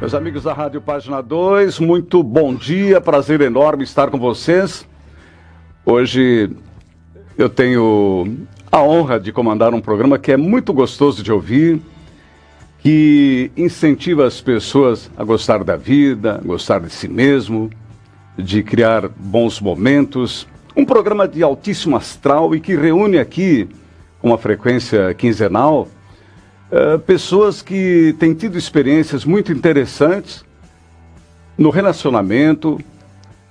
Meus 0.00 0.14
amigos 0.14 0.44
da 0.44 0.54
Rádio 0.54 0.80
Página 0.80 1.20
2, 1.20 1.78
muito 1.78 2.22
bom 2.22 2.54
dia, 2.54 3.02
prazer 3.02 3.42
enorme 3.42 3.84
estar 3.84 4.10
com 4.10 4.18
vocês. 4.18 4.88
Hoje 5.84 6.48
eu 7.36 7.50
tenho 7.50 8.38
a 8.72 8.82
honra 8.82 9.20
de 9.20 9.30
comandar 9.30 9.74
um 9.74 9.80
programa 9.80 10.18
que 10.18 10.32
é 10.32 10.38
muito 10.38 10.72
gostoso 10.72 11.22
de 11.22 11.30
ouvir, 11.30 11.82
que 12.78 13.50
incentiva 13.54 14.26
as 14.26 14.40
pessoas 14.40 15.10
a 15.18 15.22
gostar 15.22 15.62
da 15.62 15.76
vida, 15.76 16.36
a 16.36 16.46
gostar 16.46 16.80
de 16.80 16.88
si 16.88 17.06
mesmo, 17.06 17.68
de 18.38 18.62
criar 18.62 19.06
bons 19.06 19.60
momentos. 19.60 20.48
Um 20.74 20.86
programa 20.86 21.28
de 21.28 21.42
altíssimo 21.42 21.94
astral 21.94 22.54
e 22.54 22.60
que 22.60 22.74
reúne 22.74 23.18
aqui, 23.18 23.68
com 24.18 24.28
uma 24.28 24.38
frequência 24.38 25.12
quinzenal, 25.12 25.86
uh, 26.70 26.98
pessoas 27.00 27.62
que 27.62 28.14
têm 28.18 28.34
tido 28.34 28.56
experiências 28.56 29.24
muito 29.24 29.52
interessantes 29.52 30.44
no 31.56 31.70
relacionamento, 31.70 32.80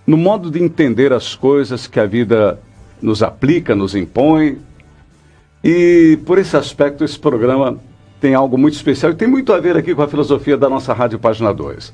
no 0.05 0.17
modo 0.17 0.49
de 0.49 0.61
entender 0.61 1.13
as 1.13 1.35
coisas 1.35 1.85
que 1.85 1.99
a 1.99 2.05
vida 2.05 2.59
nos 3.01 3.21
aplica, 3.21 3.75
nos 3.75 3.95
impõe. 3.95 4.57
E 5.63 6.17
por 6.25 6.37
esse 6.37 6.57
aspecto, 6.57 7.03
esse 7.03 7.19
programa 7.19 7.79
tem 8.19 8.33
algo 8.33 8.57
muito 8.57 8.73
especial 8.73 9.11
e 9.11 9.15
tem 9.15 9.27
muito 9.27 9.53
a 9.53 9.59
ver 9.59 9.77
aqui 9.77 9.93
com 9.93 10.01
a 10.01 10.07
filosofia 10.07 10.57
da 10.57 10.67
nossa 10.67 10.93
Rádio 10.93 11.19
Página 11.19 11.53
2, 11.53 11.93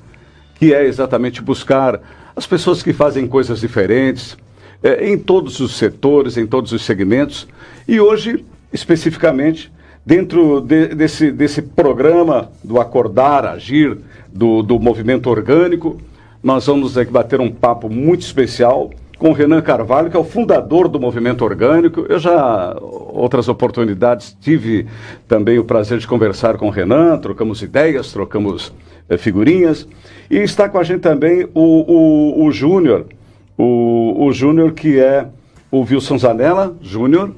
que 0.56 0.73
é 0.73 0.86
exatamente 0.86 1.42
buscar 1.42 2.00
as 2.36 2.48
pessoas 2.48 2.82
que 2.82 2.94
fazem 2.94 3.28
coisas 3.28 3.60
diferentes, 3.60 4.38
é, 4.82 5.10
em 5.10 5.18
todos 5.18 5.60
os 5.60 5.76
setores, 5.76 6.38
em 6.38 6.48
todos 6.48 6.72
os 6.72 6.84
segmentos. 6.84 7.48
E 7.88 8.00
hoje, 8.00 8.46
especificamente, 8.72 9.72
dentro 10.05 10.62
de, 10.62 10.90
desse, 10.90 11.32
desse 11.32 11.62
programa 11.62 12.52
do 12.64 12.80
Acordar, 12.80 13.45
Agir, 13.45 13.98
do, 14.31 14.61
do 14.61 14.80
movimento 14.80 15.30
orgânico, 15.30 15.98
nós 16.44 16.67
vamos 16.67 16.98
aqui 16.98 17.11
bater 17.11 17.42
um 17.42 17.52
papo 17.52 17.89
muito 17.89 18.22
especial 18.22 18.92
com 19.17 19.30
o 19.30 19.33
Renan 19.33 19.61
Carvalho, 19.61 20.11
que 20.11 20.17
é 20.17 20.20
o 20.20 20.23
fundador 20.23 20.88
do 20.88 21.00
movimento 21.00 21.44
orgânico. 21.44 22.06
Eu 22.08 22.20
já, 22.20 22.76
outras 22.80 23.48
oportunidades, 23.48 24.38
tive 24.39 24.86
também 25.28 25.58
o 25.58 25.64
prazer 25.64 25.98
de 25.98 26.08
conversar 26.08 26.58
com 26.58 26.67
o 26.67 26.70
Renan, 26.70 27.17
trocamos 27.17 27.61
ideias, 27.61 28.11
trocamos 28.11 28.73
eh, 29.09 29.17
figurinhas. 29.17 29.88
E 30.30 30.38
está 30.38 30.70
com 30.70 30.78
a 30.78 30.83
gente 30.83 31.00
também 31.00 31.48
o, 31.53 32.42
o, 32.42 32.45
o 32.45 32.52
Júnior, 32.52 33.06
o, 33.58 34.26
o 34.26 34.33
Júnior 34.33 34.73
que 34.73 35.00
é 35.00 35.26
o 35.72 35.80
Wilson 35.80 36.17
Zanella 36.17 36.76
Júnior, 36.81 37.31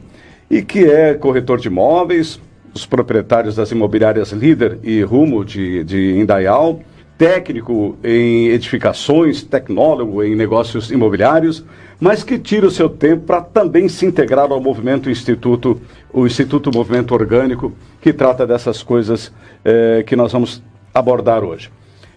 e 0.50 0.62
que 0.62 0.86
é 0.86 1.14
corretor 1.14 1.60
de 1.60 1.68
imóveis, 1.68 2.40
os 2.78 2.86
proprietários 2.86 3.56
das 3.56 3.72
imobiliárias 3.72 4.32
Líder 4.32 4.80
e 4.84 5.02
Rumo 5.02 5.44
de, 5.44 5.84
de 5.84 6.18
Indaial, 6.18 6.80
técnico 7.18 7.98
em 8.04 8.50
edificações, 8.50 9.42
tecnólogo 9.42 10.24
em 10.24 10.36
negócios 10.36 10.92
imobiliários, 10.92 11.66
mas 12.00 12.24
que 12.24 12.38
tira 12.38 12.68
o 12.68 12.72
seu 12.72 12.88
tempo 12.88 13.24
para 13.26 13.42
também 13.42 13.90
se 13.90 14.06
integrar 14.06 14.52
ao 14.52 14.62
movimento 14.62 15.10
Instituto, 15.10 15.82
o 16.14 16.28
Instituto 16.28 16.72
Movimento 16.72 17.16
Orgânico, 17.16 17.74
que 18.00 18.14
trata 18.14 18.46
dessas 18.46 18.84
coisas 18.84 19.34
eh, 19.66 20.04
que 20.06 20.16
nós 20.16 20.32
vamos 20.32 20.62
abordar 20.94 21.44
hoje. 21.44 21.72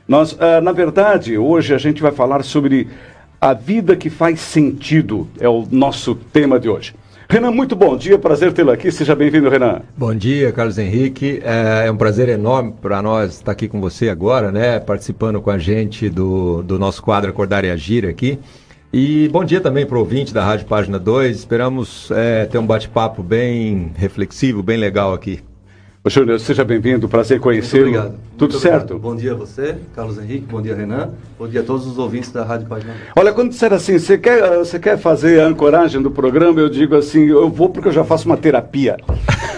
Nós, 0.06 0.36
ah, 0.38 0.60
na 0.60 0.72
verdade, 0.72 1.38
hoje 1.38 1.72
a 1.72 1.78
gente 1.78 2.02
vai 2.02 2.12
falar 2.12 2.44
sobre 2.44 2.88
a 3.40 3.54
vida 3.54 3.96
que 3.96 4.10
faz 4.10 4.40
sentido, 4.40 5.26
é 5.38 5.48
o 5.48 5.66
nosso 5.70 6.14
tema 6.14 6.60
de 6.60 6.68
hoje. 6.68 6.94
Renan, 7.30 7.52
muito 7.52 7.76
bom 7.76 7.96
dia, 7.96 8.18
prazer 8.18 8.52
tê-lo 8.52 8.72
aqui, 8.72 8.90
seja 8.90 9.14
bem-vindo, 9.14 9.48
Renan. 9.48 9.82
Bom 9.96 10.12
dia, 10.12 10.50
Carlos 10.50 10.76
Henrique, 10.78 11.40
é, 11.44 11.86
é 11.86 11.90
um 11.92 11.96
prazer 11.96 12.28
enorme 12.28 12.74
para 12.82 13.00
nós 13.00 13.34
estar 13.34 13.52
aqui 13.52 13.68
com 13.68 13.80
você 13.80 14.08
agora, 14.08 14.50
né, 14.50 14.80
participando 14.80 15.40
com 15.40 15.48
a 15.48 15.56
gente 15.56 16.10
do, 16.10 16.60
do 16.64 16.76
nosso 16.76 17.00
quadro 17.00 17.30
Acordar 17.30 17.64
e 17.64 17.70
Agir 17.70 18.04
aqui. 18.04 18.36
E 18.92 19.28
bom 19.28 19.44
dia 19.44 19.60
também 19.60 19.86
para 19.86 19.96
o 19.96 20.00
ouvinte 20.00 20.34
da 20.34 20.44
Rádio 20.44 20.66
Página 20.66 20.98
2, 20.98 21.36
esperamos 21.36 22.10
é, 22.10 22.46
ter 22.46 22.58
um 22.58 22.66
bate-papo 22.66 23.22
bem 23.22 23.92
reflexivo, 23.94 24.60
bem 24.60 24.76
legal 24.76 25.14
aqui. 25.14 25.38
Júnior, 26.08 26.40
seja 26.40 26.64
bem-vindo, 26.64 27.06
prazer 27.10 27.38
conhecê-lo. 27.40 27.88
Obrigado. 27.88 28.14
Tudo 28.38 28.52
Muito 28.52 28.62
certo? 28.62 28.94
Obrigado. 28.94 29.00
Bom 29.00 29.14
dia 29.14 29.32
a 29.32 29.34
você, 29.34 29.76
Carlos 29.94 30.16
Henrique, 30.16 30.46
bom 30.50 30.62
dia 30.62 30.74
Renan, 30.74 31.10
bom 31.38 31.46
dia 31.46 31.60
a 31.60 31.62
todos 31.62 31.86
os 31.86 31.98
ouvintes 31.98 32.32
da 32.32 32.42
Rádio 32.42 32.66
Página. 32.68 32.94
Olha, 33.14 33.34
quando 33.34 33.50
disser 33.50 33.70
assim, 33.70 33.98
você 33.98 34.16
quer, 34.16 34.56
você 34.56 34.78
quer 34.78 34.96
fazer 34.96 35.42
a 35.42 35.46
ancoragem 35.46 36.00
do 36.00 36.10
programa, 36.10 36.58
eu 36.58 36.70
digo 36.70 36.96
assim, 36.96 37.26
eu 37.26 37.50
vou 37.50 37.68
porque 37.68 37.88
eu 37.88 37.92
já 37.92 38.02
faço 38.02 38.24
uma 38.24 38.38
terapia. 38.38 38.96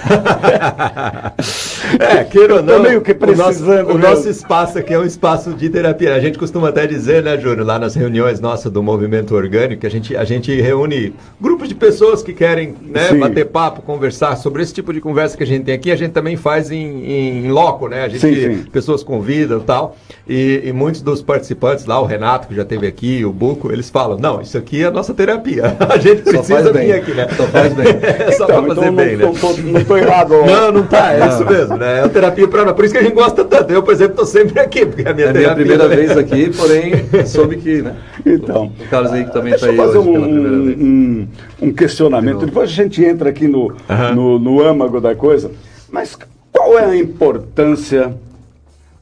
é, 1.99 2.25
queira 2.25 2.57
ou 2.57 2.63
não, 2.63 2.83
também 2.83 2.97
o 2.97 3.01
que 3.01 3.15
precisando. 3.15 3.91
O, 3.91 3.95
nosso, 3.95 3.95
o 3.95 3.99
nosso, 3.99 4.29
espaço 4.29 4.79
aqui 4.79 4.93
é 4.93 4.99
um 4.99 5.05
espaço 5.05 5.53
de 5.55 5.71
terapia. 5.71 6.15
A 6.15 6.21
gente 6.21 6.39
costuma 6.39 6.71
até 6.71 6.87
dizer, 6.87 7.23
né, 7.23 7.39
Júnior, 7.39 7.65
lá 7.67 7.79
nas 7.79 7.95
reuniões 7.95 8.41
nossas 8.41 8.73
do 8.73 8.83
movimento 8.83 9.35
orgânico, 9.35 9.83
que 9.83 9.87
a 9.87 9.91
gente, 9.91 10.17
a 10.17 10.25
gente 10.25 10.61
reúne 10.61 11.15
grupos 11.41 11.69
de 11.69 11.75
pessoas 11.75 12.23
que 12.23 12.33
querem 12.33 12.75
né, 12.83 13.13
bater 13.15 13.47
papo, 13.47 13.83
conversar 13.83 14.37
sobre 14.37 14.63
esse 14.63 14.75
tipo 14.75 14.93
de 14.93 15.01
conversa 15.01 15.37
que 15.37 15.43
a 15.45 15.47
gente 15.47 15.65
tem 15.65 15.75
aqui. 15.75 15.93
A 15.93 15.97
gente 15.97 16.13
também 16.13 16.32
faz 16.37 16.71
em, 16.71 17.45
em 17.45 17.51
loco, 17.51 17.89
né? 17.89 18.05
A 18.05 18.09
gente, 18.09 18.21
sim, 18.21 18.35
sim. 18.35 18.65
pessoas 18.71 19.03
convidam 19.03 19.59
e 19.59 19.63
tal. 19.63 19.97
E, 20.29 20.73
muitos 20.75 21.03
dos 21.03 21.21
participantes 21.21 21.85
lá, 21.85 22.01
o 22.01 22.07
Renato, 22.07 22.49
que 22.49 22.55
já 22.55 22.63
esteve 22.63 22.87
aqui, 22.87 23.25
o 23.25 23.33
Buco, 23.33 23.73
eles 23.73 23.91
falam: 23.91 24.19
não, 24.19 24.41
isso 24.41 24.57
aqui 24.57 24.83
é 24.83 24.87
a 24.87 24.91
nossa 24.91 25.13
terapia. 25.13 25.77
A 25.93 25.99
gente 25.99 26.23
precisa 26.23 26.73
vir 26.73 26.93
aqui, 26.93 27.13
né? 27.13 27.27
Só 27.37 27.45
faz 27.45 27.73
bem. 27.75 27.87
é 28.03 28.31
só 28.33 28.45
então, 28.45 28.65
pra 28.65 28.75
fazer 28.75 28.89
então 28.89 28.95
bem, 28.95 29.17
não, 29.17 29.33
né? 29.33 29.41
Não, 29.43 29.73
não 29.73 29.85
tô 29.85 29.97
errado. 29.97 30.31
Não, 30.47 30.73
não 30.73 30.87
tá, 30.87 31.13
é 31.13 31.21
não. 31.21 31.29
isso 31.29 31.45
mesmo, 31.45 31.77
né? 31.77 31.99
É 31.99 32.01
a 32.03 32.09
terapia 32.09 32.49
para 32.49 32.73
Por 32.73 32.85
isso 32.85 32.95
que 32.95 33.01
a 33.01 33.03
gente 33.03 33.15
gosta 33.15 33.45
tanto. 33.45 33.73
Eu, 33.73 33.83
por 33.83 33.93
exemplo, 33.93 34.13
estou 34.13 34.27
sempre 34.27 34.61
aqui, 34.61 34.87
porque 34.87 35.07
a 35.07 35.13
minha 35.13 35.29
é 35.29 35.33
terapia. 35.33 35.51
É 35.51 35.55
minha 35.55 35.55
primeira 35.55 35.89
né? 35.89 35.97
vez 35.97 36.17
aqui, 36.17 36.51
porém, 36.51 37.27
soube 37.27 37.57
que, 37.57 37.83
né? 37.83 37.97
Então. 38.25 38.73
O 38.81 38.89
Carlos 38.89 39.13
aí 39.13 39.25
que 39.25 39.33
também 39.33 39.55
está 39.55 39.67
aí 39.67 39.77
fazer 39.77 39.99
hoje 39.99 40.09
um, 40.09 40.13
pela 40.13 40.27
primeira 40.27 40.59
vez. 40.59 40.79
Um, 40.79 41.27
um 41.61 41.73
questionamento. 41.73 42.47
Depois 42.47 42.71
a 42.71 42.73
gente 42.73 43.05
entra 43.05 43.29
aqui 43.29 43.49
no, 43.49 43.75
no, 44.15 44.39
no 44.39 44.63
âmago 44.63 45.01
da 45.01 45.15
coisa. 45.15 45.51
Mas 45.93 46.19
qual 46.51 46.79
é 46.79 46.87
a 46.87 46.97
importância 46.97 48.17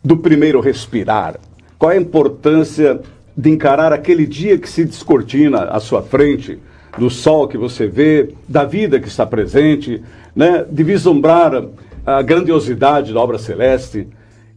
do 0.03 0.17
primeiro 0.17 0.61
respirar? 0.61 1.37
Qual 1.79 1.93
é 1.93 1.97
a 1.97 2.01
importância 2.01 3.01
de 3.37 3.49
encarar 3.49 3.93
aquele 3.93 4.27
dia 4.27 4.59
que 4.59 4.69
se 4.69 4.85
descortina 4.85 5.63
à 5.67 5.79
sua 5.79 6.03
frente, 6.03 6.59
do 6.99 7.09
sol 7.09 7.47
que 7.47 7.57
você 7.57 7.87
vê, 7.87 8.35
da 8.49 8.65
vida 8.65 8.99
que 8.99 9.07
está 9.07 9.25
presente, 9.25 10.03
né? 10.35 10.67
de 10.69 10.83
vislumbrar 10.83 11.65
a 12.05 12.21
grandiosidade 12.23 13.15
da 13.15 13.21
obra 13.21 13.39
celeste? 13.39 14.09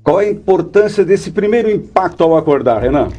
Qual 0.04 0.20
é 0.20 0.26
a 0.26 0.32
importância 0.32 1.06
desse 1.06 1.30
primeiro 1.30 1.70
impacto 1.70 2.24
ao 2.24 2.36
acordar, 2.36 2.82
Renan? 2.82 3.10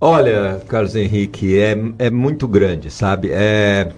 Olha, 0.00 0.60
Carlos 0.66 0.96
Henrique, 0.96 1.56
é, 1.56 1.78
é 1.96 2.10
muito 2.10 2.48
grande, 2.48 2.90
sabe? 2.90 3.30
É 3.30 3.92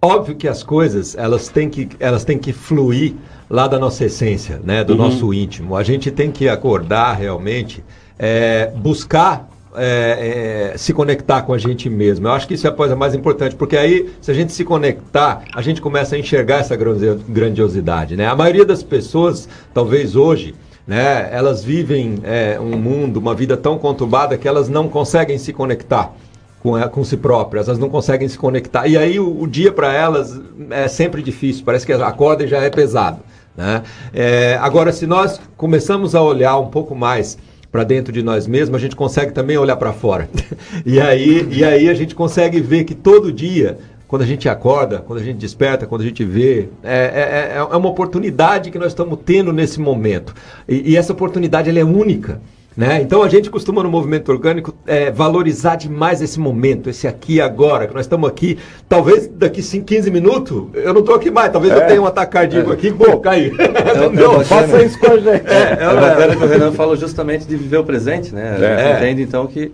óbvio 0.00 0.36
que 0.36 0.48
as 0.48 0.62
coisas 0.62 1.16
elas 1.16 1.48
têm 1.48 1.68
que, 1.68 1.88
elas 1.98 2.24
têm 2.24 2.38
que 2.38 2.52
fluir 2.52 3.14
lá 3.50 3.66
da 3.66 3.78
nossa 3.78 4.04
essência, 4.04 4.60
né? 4.62 4.84
Do 4.84 4.92
uhum. 4.92 4.98
nosso 4.98 5.32
íntimo. 5.34 5.76
A 5.76 5.82
gente 5.82 6.10
tem 6.10 6.30
que 6.30 6.48
acordar 6.48 7.14
realmente, 7.14 7.82
é, 8.18 8.70
buscar 8.76 9.48
é, 9.74 10.72
é, 10.74 10.78
se 10.78 10.92
conectar 10.92 11.42
com 11.42 11.52
a 11.52 11.58
gente 11.58 11.88
mesmo. 11.88 12.26
Eu 12.26 12.32
acho 12.32 12.48
que 12.48 12.54
isso 12.54 12.66
é 12.66 12.70
a 12.70 12.72
coisa 12.72 12.96
mais 12.96 13.14
importante, 13.14 13.54
porque 13.54 13.76
aí, 13.76 14.10
se 14.20 14.30
a 14.30 14.34
gente 14.34 14.52
se 14.52 14.64
conectar, 14.64 15.44
a 15.54 15.62
gente 15.62 15.80
começa 15.80 16.16
a 16.16 16.18
enxergar 16.18 16.58
essa 16.58 16.76
grandiosidade. 16.76 18.16
Né? 18.16 18.26
A 18.26 18.34
maioria 18.34 18.64
das 18.64 18.82
pessoas, 18.82 19.48
talvez 19.72 20.16
hoje, 20.16 20.54
né, 20.86 21.28
elas 21.30 21.62
vivem 21.62 22.18
é, 22.24 22.58
um 22.58 22.78
mundo, 22.78 23.18
uma 23.18 23.34
vida 23.34 23.56
tão 23.56 23.78
conturbada 23.78 24.38
que 24.38 24.48
elas 24.48 24.68
não 24.68 24.88
conseguem 24.88 25.38
se 25.38 25.52
conectar 25.52 26.14
com, 26.60 26.80
com 26.88 27.04
si 27.04 27.16
próprias, 27.16 27.68
elas 27.68 27.78
não 27.78 27.88
conseguem 27.88 28.28
se 28.28 28.38
conectar. 28.38 28.86
E 28.86 28.96
aí 28.96 29.18
o, 29.18 29.42
o 29.42 29.46
dia 29.46 29.72
para 29.72 29.92
elas 29.92 30.40
é 30.70 30.88
sempre 30.88 31.22
difícil, 31.22 31.64
parece 31.64 31.86
que 31.86 31.92
acorda 31.92 32.44
e 32.44 32.48
já 32.48 32.58
é 32.58 32.70
pesado. 32.70 33.20
Né? 33.56 33.82
É, 34.14 34.56
agora, 34.60 34.92
se 34.92 35.06
nós 35.06 35.40
começamos 35.56 36.14
a 36.14 36.22
olhar 36.22 36.56
um 36.58 36.68
pouco 36.68 36.94
mais 36.94 37.36
para 37.72 37.84
dentro 37.84 38.12
de 38.12 38.22
nós 38.22 38.46
mesmos, 38.46 38.76
a 38.76 38.80
gente 38.80 38.96
consegue 38.96 39.32
também 39.32 39.56
olhar 39.58 39.76
para 39.76 39.92
fora. 39.92 40.28
e, 40.86 41.00
aí, 41.00 41.46
e 41.50 41.64
aí 41.64 41.88
a 41.88 41.94
gente 41.94 42.14
consegue 42.14 42.60
ver 42.60 42.84
que 42.84 42.94
todo 42.94 43.32
dia, 43.32 43.78
quando 44.06 44.22
a 44.22 44.26
gente 44.26 44.48
acorda, 44.48 44.98
quando 44.98 45.18
a 45.18 45.22
gente 45.24 45.38
desperta, 45.38 45.86
quando 45.86 46.02
a 46.02 46.04
gente 46.04 46.24
vê, 46.24 46.68
é, 46.82 47.52
é, 47.54 47.58
é 47.58 47.76
uma 47.76 47.88
oportunidade 47.88 48.70
que 48.70 48.78
nós 48.78 48.88
estamos 48.88 49.18
tendo 49.24 49.52
nesse 49.52 49.80
momento. 49.80 50.34
E, 50.68 50.92
e 50.92 50.96
essa 50.96 51.12
oportunidade 51.12 51.68
ela 51.68 51.80
é 51.80 51.84
única. 51.84 52.40
Né? 52.78 53.02
Então 53.02 53.24
a 53.24 53.28
gente 53.28 53.50
costuma 53.50 53.82
no 53.82 53.90
movimento 53.90 54.30
orgânico 54.30 54.72
é, 54.86 55.10
valorizar 55.10 55.74
demais 55.74 56.22
esse 56.22 56.38
momento, 56.38 56.88
esse 56.88 57.08
aqui 57.08 57.34
e 57.34 57.40
agora, 57.40 57.88
que 57.88 57.92
nós 57.92 58.06
estamos 58.06 58.28
aqui. 58.28 58.56
Talvez 58.88 59.26
daqui 59.26 59.60
15 59.60 60.08
minutos 60.12 60.68
eu 60.74 60.94
não 60.94 61.00
estou 61.00 61.16
aqui 61.16 61.28
mais, 61.28 61.50
talvez 61.50 61.72
é. 61.72 61.76
eu 61.76 61.86
tenha 61.88 62.00
um 62.00 62.06
ataque 62.06 62.34
cardíaco 62.34 62.70
é. 62.70 62.74
aqui, 62.74 62.92
pô, 62.92 63.18
cair. 63.18 63.52
É, 63.58 63.64
é 64.40 64.44
faça 64.44 64.80
isso 64.84 64.96
com 65.00 65.08
a 65.08 65.18
gente. 65.18 65.44
É, 65.48 65.76
é, 65.76 65.82
é 65.82 66.00
bacana 66.00 66.36
que 66.36 66.44
o 66.44 66.46
Renan 66.46 66.70
falou 66.70 66.94
justamente 66.94 67.48
de 67.48 67.56
viver 67.56 67.78
o 67.78 67.84
presente, 67.84 68.32
né? 68.32 68.52
A 68.52 68.58
gente 68.58 68.96
entende 68.96 69.22
então 69.22 69.44
que 69.48 69.72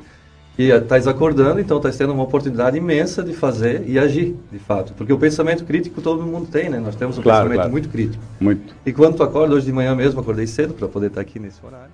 e 0.59 0.71
estás 0.71 1.07
acordando, 1.07 1.61
então 1.61 1.77
estás 1.77 1.99
tendo 1.99 2.15
uma 2.15 2.23
oportunidade 2.23 2.79
imensa 2.79 3.23
de 3.23 3.35
fazer 3.35 3.85
e 3.87 3.99
agir, 3.99 4.35
de 4.51 4.59
fato. 4.59 4.95
Porque 4.95 5.13
o 5.13 5.19
pensamento 5.19 5.63
crítico 5.67 6.01
todo 6.01 6.23
mundo 6.23 6.49
tem, 6.51 6.71
né? 6.71 6.79
Nós 6.79 6.97
temos 6.97 7.19
um 7.19 7.23
claro, 7.23 7.41
pensamento 7.41 7.59
claro. 7.59 7.71
muito 7.71 7.89
crítico. 7.91 8.25
Muito. 8.41 8.75
E 8.87 8.95
quando 8.95 9.17
tu 9.17 9.23
acorda, 9.23 9.55
hoje 9.55 9.67
de 9.67 9.73
manhã 9.73 9.95
mesmo, 9.95 10.21
acordei 10.21 10.47
cedo 10.47 10.73
para 10.73 10.89
poder 10.89 11.09
estar 11.09 11.21
aqui 11.21 11.39
nesse 11.39 11.59
horário. 11.63 11.91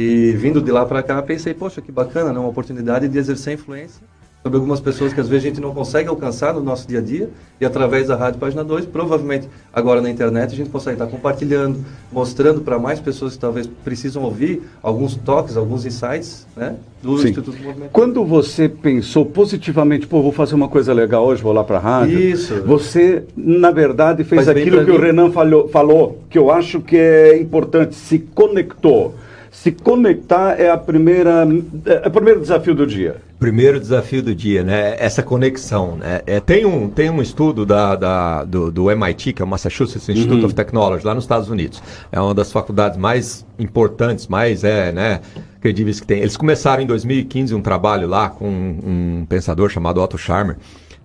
E 0.00 0.32
vindo 0.32 0.62
de 0.62 0.70
lá 0.70 0.86
para 0.86 1.02
cá, 1.02 1.20
pensei, 1.20 1.52
poxa, 1.52 1.82
que 1.82 1.92
bacana, 1.92 2.32
né? 2.32 2.38
Uma 2.38 2.48
oportunidade 2.48 3.06
de 3.06 3.18
exercer 3.18 3.52
influência 3.52 4.00
sobre 4.42 4.56
algumas 4.56 4.80
pessoas 4.80 5.12
que 5.12 5.20
às 5.20 5.28
vezes 5.28 5.44
a 5.44 5.48
gente 5.48 5.60
não 5.60 5.74
consegue 5.74 6.08
alcançar 6.08 6.54
no 6.54 6.62
nosso 6.62 6.88
dia 6.88 7.00
a 7.00 7.02
dia 7.02 7.28
e 7.60 7.64
através 7.66 8.08
da 8.08 8.16
Rádio 8.16 8.40
Página 8.40 8.64
2, 8.64 8.86
provavelmente 8.86 9.46
agora 9.70 10.00
na 10.00 10.08
internet 10.08 10.54
a 10.54 10.56
gente 10.56 10.70
consegue 10.70 10.94
estar 10.94 11.06
compartilhando, 11.06 11.84
mostrando 12.10 12.62
para 12.62 12.78
mais 12.78 12.98
pessoas 12.98 13.34
que 13.34 13.38
talvez 13.38 13.66
precisam 13.84 14.22
ouvir 14.22 14.62
alguns 14.82 15.14
toques, 15.14 15.58
alguns 15.58 15.84
insights, 15.84 16.46
né, 16.56 16.76
do 17.02 17.18
Sim. 17.18 17.28
Instituto 17.28 17.62
Movimento. 17.62 17.90
Quando 17.92 18.24
você 18.24 18.66
pensou 18.66 19.26
positivamente, 19.26 20.06
pô, 20.06 20.22
vou 20.22 20.32
fazer 20.32 20.54
uma 20.54 20.68
coisa 20.68 20.94
legal 20.94 21.26
hoje, 21.26 21.42
vou 21.42 21.52
lá 21.52 21.62
para 21.62 21.76
a 21.76 21.80
rádio. 21.80 22.18
Isso. 22.18 22.62
Você, 22.62 23.24
na 23.36 23.70
verdade, 23.70 24.24
fez 24.24 24.46
Faz 24.46 24.56
aquilo 24.56 24.82
que 24.86 24.90
mim. 24.90 24.96
o 24.96 25.00
Renan 25.00 25.30
falou, 25.30 25.68
falou, 25.68 26.18
que 26.30 26.38
eu 26.38 26.50
acho 26.50 26.80
que 26.80 26.96
é 26.96 27.38
importante, 27.38 27.94
se 27.94 28.18
conectou. 28.18 29.14
Se 29.50 29.72
conectar 29.72 30.60
é 30.60 30.70
a 30.70 30.76
primeira, 30.76 31.46
é 31.84 32.06
o 32.06 32.10
primeiro 32.10 32.40
desafio 32.40 32.74
do 32.74 32.86
dia. 32.86 33.16
Primeiro 33.38 33.80
desafio 33.80 34.22
do 34.22 34.32
dia, 34.32 34.62
né? 34.62 34.94
Essa 34.98 35.22
conexão. 35.22 35.96
Né? 35.96 36.20
É, 36.24 36.38
tem, 36.38 36.64
um, 36.64 36.88
tem 36.88 37.10
um 37.10 37.20
estudo 37.20 37.66
da, 37.66 37.96
da 37.96 38.44
do, 38.44 38.70
do, 38.70 38.90
MIT, 38.90 39.32
que 39.32 39.42
é 39.42 39.44
o 39.44 39.48
Massachusetts 39.48 40.08
Institute 40.08 40.40
uhum. 40.40 40.46
of 40.46 40.54
Technology, 40.54 41.04
lá 41.04 41.14
nos 41.14 41.24
Estados 41.24 41.48
Unidos. 41.48 41.82
É 42.12 42.20
uma 42.20 42.32
das 42.32 42.52
faculdades 42.52 42.96
mais 42.96 43.44
importantes, 43.58 44.28
mais 44.28 44.62
é, 44.62 44.92
né, 44.92 45.20
credíveis 45.60 45.98
que 45.98 46.06
tem. 46.06 46.20
Eles 46.20 46.36
começaram 46.36 46.82
em 46.82 46.86
2015 46.86 47.52
um 47.52 47.60
trabalho 47.60 48.06
lá 48.06 48.28
com 48.28 48.48
um, 48.48 49.20
um 49.20 49.26
pensador 49.28 49.68
chamado 49.68 50.00
Otto 50.00 50.16
Scharmer, 50.16 50.56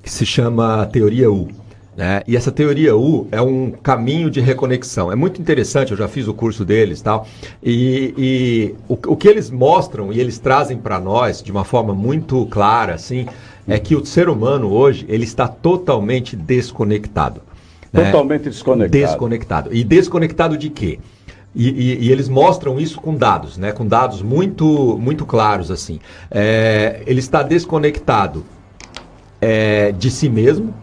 que 0.03 0.11
se 0.11 0.25
chama 0.25 0.85
Teoria 0.85 1.31
U. 1.31 1.47
Né? 1.95 2.21
E 2.27 2.35
essa 2.35 2.51
teoria 2.51 2.95
U 2.95 3.27
é 3.31 3.41
um 3.41 3.71
caminho 3.71 4.29
de 4.29 4.41
reconexão. 4.41 5.11
É 5.11 5.15
muito 5.15 5.41
interessante, 5.41 5.91
eu 5.91 5.97
já 5.97 6.07
fiz 6.07 6.27
o 6.27 6.33
curso 6.33 6.65
deles 6.65 7.01
tal. 7.01 7.25
E, 7.63 8.13
e 8.17 8.75
o, 8.89 8.93
o 9.13 9.15
que 9.15 9.27
eles 9.27 9.49
mostram 9.49 10.11
e 10.11 10.19
eles 10.19 10.37
trazem 10.37 10.77
para 10.77 10.99
nós 10.99 11.41
de 11.41 11.51
uma 11.51 11.63
forma 11.63 11.93
muito 11.93 12.45
clara, 12.47 12.95
assim, 12.95 13.25
é 13.65 13.79
que 13.79 13.95
o 13.95 14.05
ser 14.05 14.27
humano 14.27 14.71
hoje 14.71 15.05
ele 15.07 15.23
está 15.23 15.47
totalmente 15.47 16.35
desconectado. 16.35 17.41
Né? 17.93 18.11
Totalmente 18.11 18.49
desconectado. 18.49 18.91
Desconectado. 18.91 19.73
E 19.73 19.83
desconectado 19.83 20.57
de 20.57 20.69
quê? 20.69 20.99
E, 21.55 21.69
e, 21.69 22.05
e, 22.07 22.11
eles 22.11 22.27
mostram 22.27 22.77
isso 22.77 22.99
com 22.99 23.15
dados, 23.15 23.57
né? 23.57 23.71
com 23.71 23.87
dados 23.87 24.21
muito, 24.21 24.97
muito 25.01 25.25
claros. 25.25 25.71
assim. 25.71 26.01
É, 26.29 27.01
ele 27.07 27.19
está 27.19 27.41
desconectado 27.41 28.43
é, 29.39 29.93
de 29.93 30.11
si 30.11 30.27
mesmo, 30.27 30.73